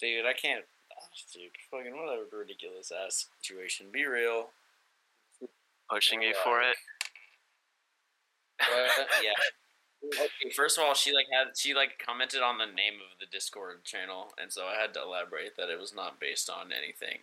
Dude, 0.00 0.24
I 0.26 0.32
can't. 0.32 0.64
Dude, 1.32 1.50
fucking 1.70 1.96
what 1.96 2.08
a 2.08 2.36
ridiculous 2.36 2.92
ass 2.92 3.26
situation. 3.40 3.86
Be 3.92 4.04
real. 4.06 4.48
Pushing 5.90 6.22
you 6.22 6.34
for 6.44 6.60
it. 6.60 6.76
Yeah. 9.22 9.32
Okay, 10.14 10.50
first 10.54 10.78
of 10.78 10.84
all, 10.84 10.94
she 10.94 11.12
like 11.12 11.26
had 11.32 11.56
she 11.56 11.74
like 11.74 11.98
commented 12.04 12.40
on 12.42 12.58
the 12.58 12.66
name 12.66 12.94
of 12.94 13.18
the 13.18 13.26
Discord 13.26 13.82
channel, 13.84 14.32
and 14.40 14.52
so 14.52 14.64
I 14.64 14.80
had 14.80 14.94
to 14.94 15.02
elaborate 15.02 15.56
that 15.56 15.68
it 15.68 15.80
was 15.80 15.94
not 15.94 16.20
based 16.20 16.48
on 16.48 16.70
anything. 16.72 17.18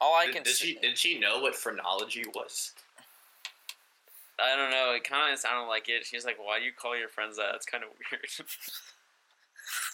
All 0.00 0.14
I 0.14 0.26
Did, 0.26 0.34
can 0.34 0.42
did 0.44 0.54
say, 0.54 0.66
she 0.66 0.78
did 0.78 0.98
she 0.98 1.18
know 1.18 1.40
what 1.40 1.54
phrenology 1.54 2.24
was? 2.34 2.72
I 4.40 4.56
don't 4.56 4.70
know. 4.70 4.92
It 4.94 5.04
kind 5.04 5.32
of 5.32 5.38
sounded 5.38 5.68
like 5.68 5.88
it. 5.88 6.04
She's 6.06 6.24
like, 6.24 6.38
"Why 6.38 6.58
do 6.58 6.64
you 6.64 6.72
call 6.72 6.96
your 6.96 7.08
friends 7.08 7.36
that? 7.38 7.54
It's 7.54 7.66
kind 7.66 7.82
of 7.82 7.90
weird." 8.10 8.48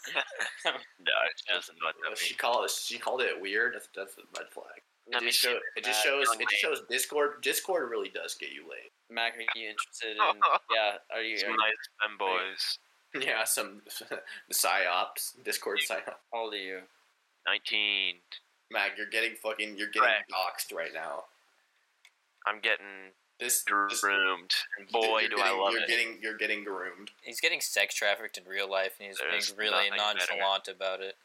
No, 0.64 1.12
she 1.36 1.52
doesn't 1.54 1.76
know 1.80 1.86
what 1.86 1.94
that 2.10 2.18
She 2.18 2.32
means. 2.34 2.40
called 2.40 2.70
she 2.70 2.98
called 2.98 3.20
it 3.22 3.40
weird. 3.40 3.74
That's 3.74 3.88
that's 3.94 4.14
a 4.18 4.22
red 4.38 4.48
flag. 4.50 4.82
It 5.06 5.20
just, 5.20 5.38
she- 5.40 5.48
show, 5.48 5.58
it 5.76 5.84
just 5.84 6.02
shows 6.02 6.26
it 6.38 6.48
just 6.48 6.60
shows 6.62 6.82
Discord 6.88 7.42
Discord 7.42 7.90
really 7.90 8.08
does 8.08 8.34
get 8.34 8.50
you 8.52 8.62
laid. 8.62 8.90
Mac, 9.10 9.34
are 9.36 9.58
you 9.58 9.68
interested 9.70 10.12
in? 10.12 10.16
Yeah, 10.74 10.96
are 11.14 11.20
you? 11.22 11.38
Some 11.38 11.50
you 11.50 11.56
nice 11.56 11.74
femboys. 12.02 12.78
Yeah, 13.26 13.44
some 13.44 13.82
the 14.10 14.54
psyops 14.54 15.42
Discord 15.44 15.78
psyop. 15.88 16.02
how 16.32 16.40
old 16.40 16.54
are 16.54 16.56
you? 16.56 16.80
19. 17.46 18.16
Mac, 18.72 18.92
you're 18.96 19.06
getting 19.06 19.34
fucking 19.36 19.76
you're 19.78 19.86
getting 19.88 20.08
Correct. 20.08 20.32
doxxed 20.32 20.74
right 20.74 20.92
now. 20.92 21.24
I'm 22.46 22.60
getting 22.60 23.12
This, 23.40 23.64
this 23.90 24.00
groomed. 24.00 24.50
And 24.78 24.88
boy, 24.90 25.20
you're 25.20 25.30
do 25.30 25.36
getting, 25.36 25.52
I 25.52 25.60
love 25.60 25.72
you're 25.72 25.82
it. 25.82 25.88
Getting, 25.88 26.18
you're 26.22 26.36
getting 26.36 26.64
groomed. 26.64 27.10
he's 27.22 27.40
getting 27.40 27.60
sex 27.60 27.94
trafficked 27.94 28.38
in 28.38 28.44
real 28.44 28.70
life, 28.70 28.92
and 29.00 29.08
he's 29.08 29.18
There's 29.18 29.50
being 29.50 29.70
really 29.72 29.90
nothing 29.90 30.16
better. 30.18 30.32
nonchalant 30.38 30.68
about 30.68 31.00
it. 31.00 31.16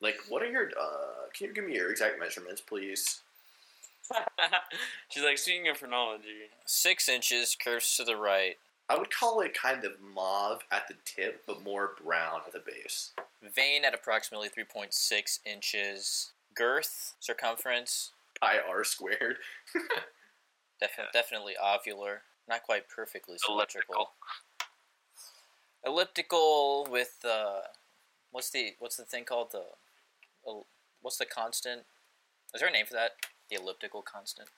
Like, 0.00 0.16
what 0.28 0.42
are 0.42 0.46
your? 0.50 0.68
uh 0.80 1.28
Can 1.36 1.48
you 1.48 1.54
give 1.54 1.64
me 1.66 1.74
your 1.74 1.90
exact 1.90 2.18
measurements, 2.18 2.60
please? 2.60 3.20
She's 5.10 5.22
like, 5.22 5.36
speaking 5.38 5.68
of 5.68 5.76
phrenology. 5.76 6.48
Six 6.64 7.08
inches, 7.08 7.54
curves 7.62 7.96
to 7.96 8.04
the 8.04 8.16
right. 8.16 8.56
I 8.88 8.96
would 8.96 9.10
call 9.10 9.40
it 9.42 9.52
kind 9.52 9.84
of 9.84 9.92
mauve 10.00 10.62
at 10.72 10.88
the 10.88 10.94
tip, 11.04 11.42
but 11.46 11.62
more 11.62 11.90
brown 12.02 12.40
at 12.46 12.54
the 12.54 12.60
base. 12.60 13.12
Vein 13.54 13.84
at 13.84 13.92
approximately 13.92 14.48
3.6 14.48 15.38
inches. 15.44 16.30
Girth, 16.54 17.12
circumference, 17.20 18.12
Pi 18.40 18.56
r 18.66 18.84
squared. 18.84 19.36
defi- 20.80 21.02
definitely 21.12 21.54
ovular. 21.62 22.18
Not 22.48 22.62
quite 22.62 22.88
perfectly 22.88 23.36
symmetrical. 23.38 23.94
Elliptical. 23.94 24.10
Elliptical 25.84 26.86
with 26.90 27.18
uh, 27.24 27.60
what's 28.32 28.50
the 28.50 28.70
what's 28.78 28.96
the 28.96 29.04
thing 29.04 29.24
called 29.24 29.52
the, 29.52 29.64
what's 31.02 31.18
the 31.18 31.24
constant? 31.26 31.82
Is 32.54 32.60
there 32.60 32.68
a 32.68 32.72
name 32.72 32.86
for 32.86 32.94
that? 32.94 33.12
The 33.50 33.56
elliptical 33.56 34.02
constant. 34.02 34.48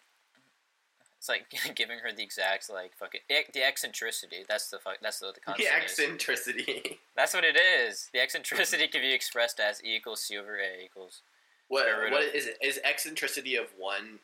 It's 1.18 1.28
like 1.28 1.46
giving 1.74 1.98
her 1.98 2.12
the 2.16 2.22
exact 2.22 2.70
like 2.70 2.92
fucking 2.96 3.20
the 3.52 3.62
eccentricity. 3.62 4.44
That's 4.48 4.70
the 4.70 4.78
fuck. 4.78 4.96
That's 5.02 5.20
what 5.20 5.34
the 5.34 5.40
The 5.40 5.44
constant. 5.44 5.68
is. 5.68 5.82
eccentricity. 5.98 6.98
That's 7.16 7.34
what 7.34 7.44
it 7.44 7.56
is. 7.56 8.08
The 8.12 8.20
eccentricity 8.22 8.88
can 8.88 9.02
be 9.02 9.12
expressed 9.12 9.60
as 9.60 9.82
E 9.84 9.94
equals 9.96 10.22
C 10.22 10.38
over 10.38 10.56
A 10.58 10.82
equals. 10.84 11.20
what? 11.68 11.86
What 12.10 12.34
is 12.34 12.46
it? 12.46 12.56
Is 12.62 12.80
eccentricity 12.84 13.56
of 13.56 13.66
one? 13.78 14.20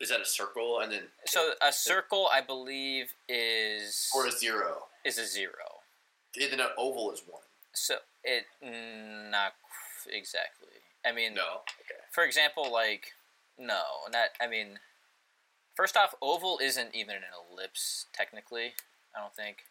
Is 0.00 0.10
that 0.10 0.20
a 0.20 0.24
circle 0.24 0.80
and 0.80 0.92
then 0.92 1.02
So 1.26 1.52
a 1.66 1.72
circle, 1.72 2.28
I 2.32 2.40
believe, 2.40 3.12
is 3.28 4.08
or 4.14 4.26
a 4.26 4.30
zero? 4.32 4.84
is 5.04 5.18
a 5.18 5.26
zero. 5.26 5.82
And 6.40 6.52
then 6.52 6.60
an 6.60 6.68
oval 6.78 7.10
is 7.12 7.22
one. 7.26 7.42
So 7.72 7.96
it 8.22 8.44
mm, 8.64 9.30
not 9.30 9.54
exactly. 10.08 10.68
I 11.04 11.12
mean, 11.12 11.34
No. 11.34 11.62
Okay. 11.80 12.00
for 12.12 12.24
example, 12.24 12.70
like 12.72 13.12
No, 13.58 13.82
not. 14.12 14.30
I 14.40 14.46
mean, 14.46 14.78
first 15.74 15.96
off, 15.96 16.14
oval 16.22 16.58
isn't 16.62 16.94
even 16.94 17.16
an 17.16 17.22
ellipse 17.52 18.06
technically. 18.12 18.74
I 19.16 19.20
don't 19.20 19.34
think. 19.34 19.64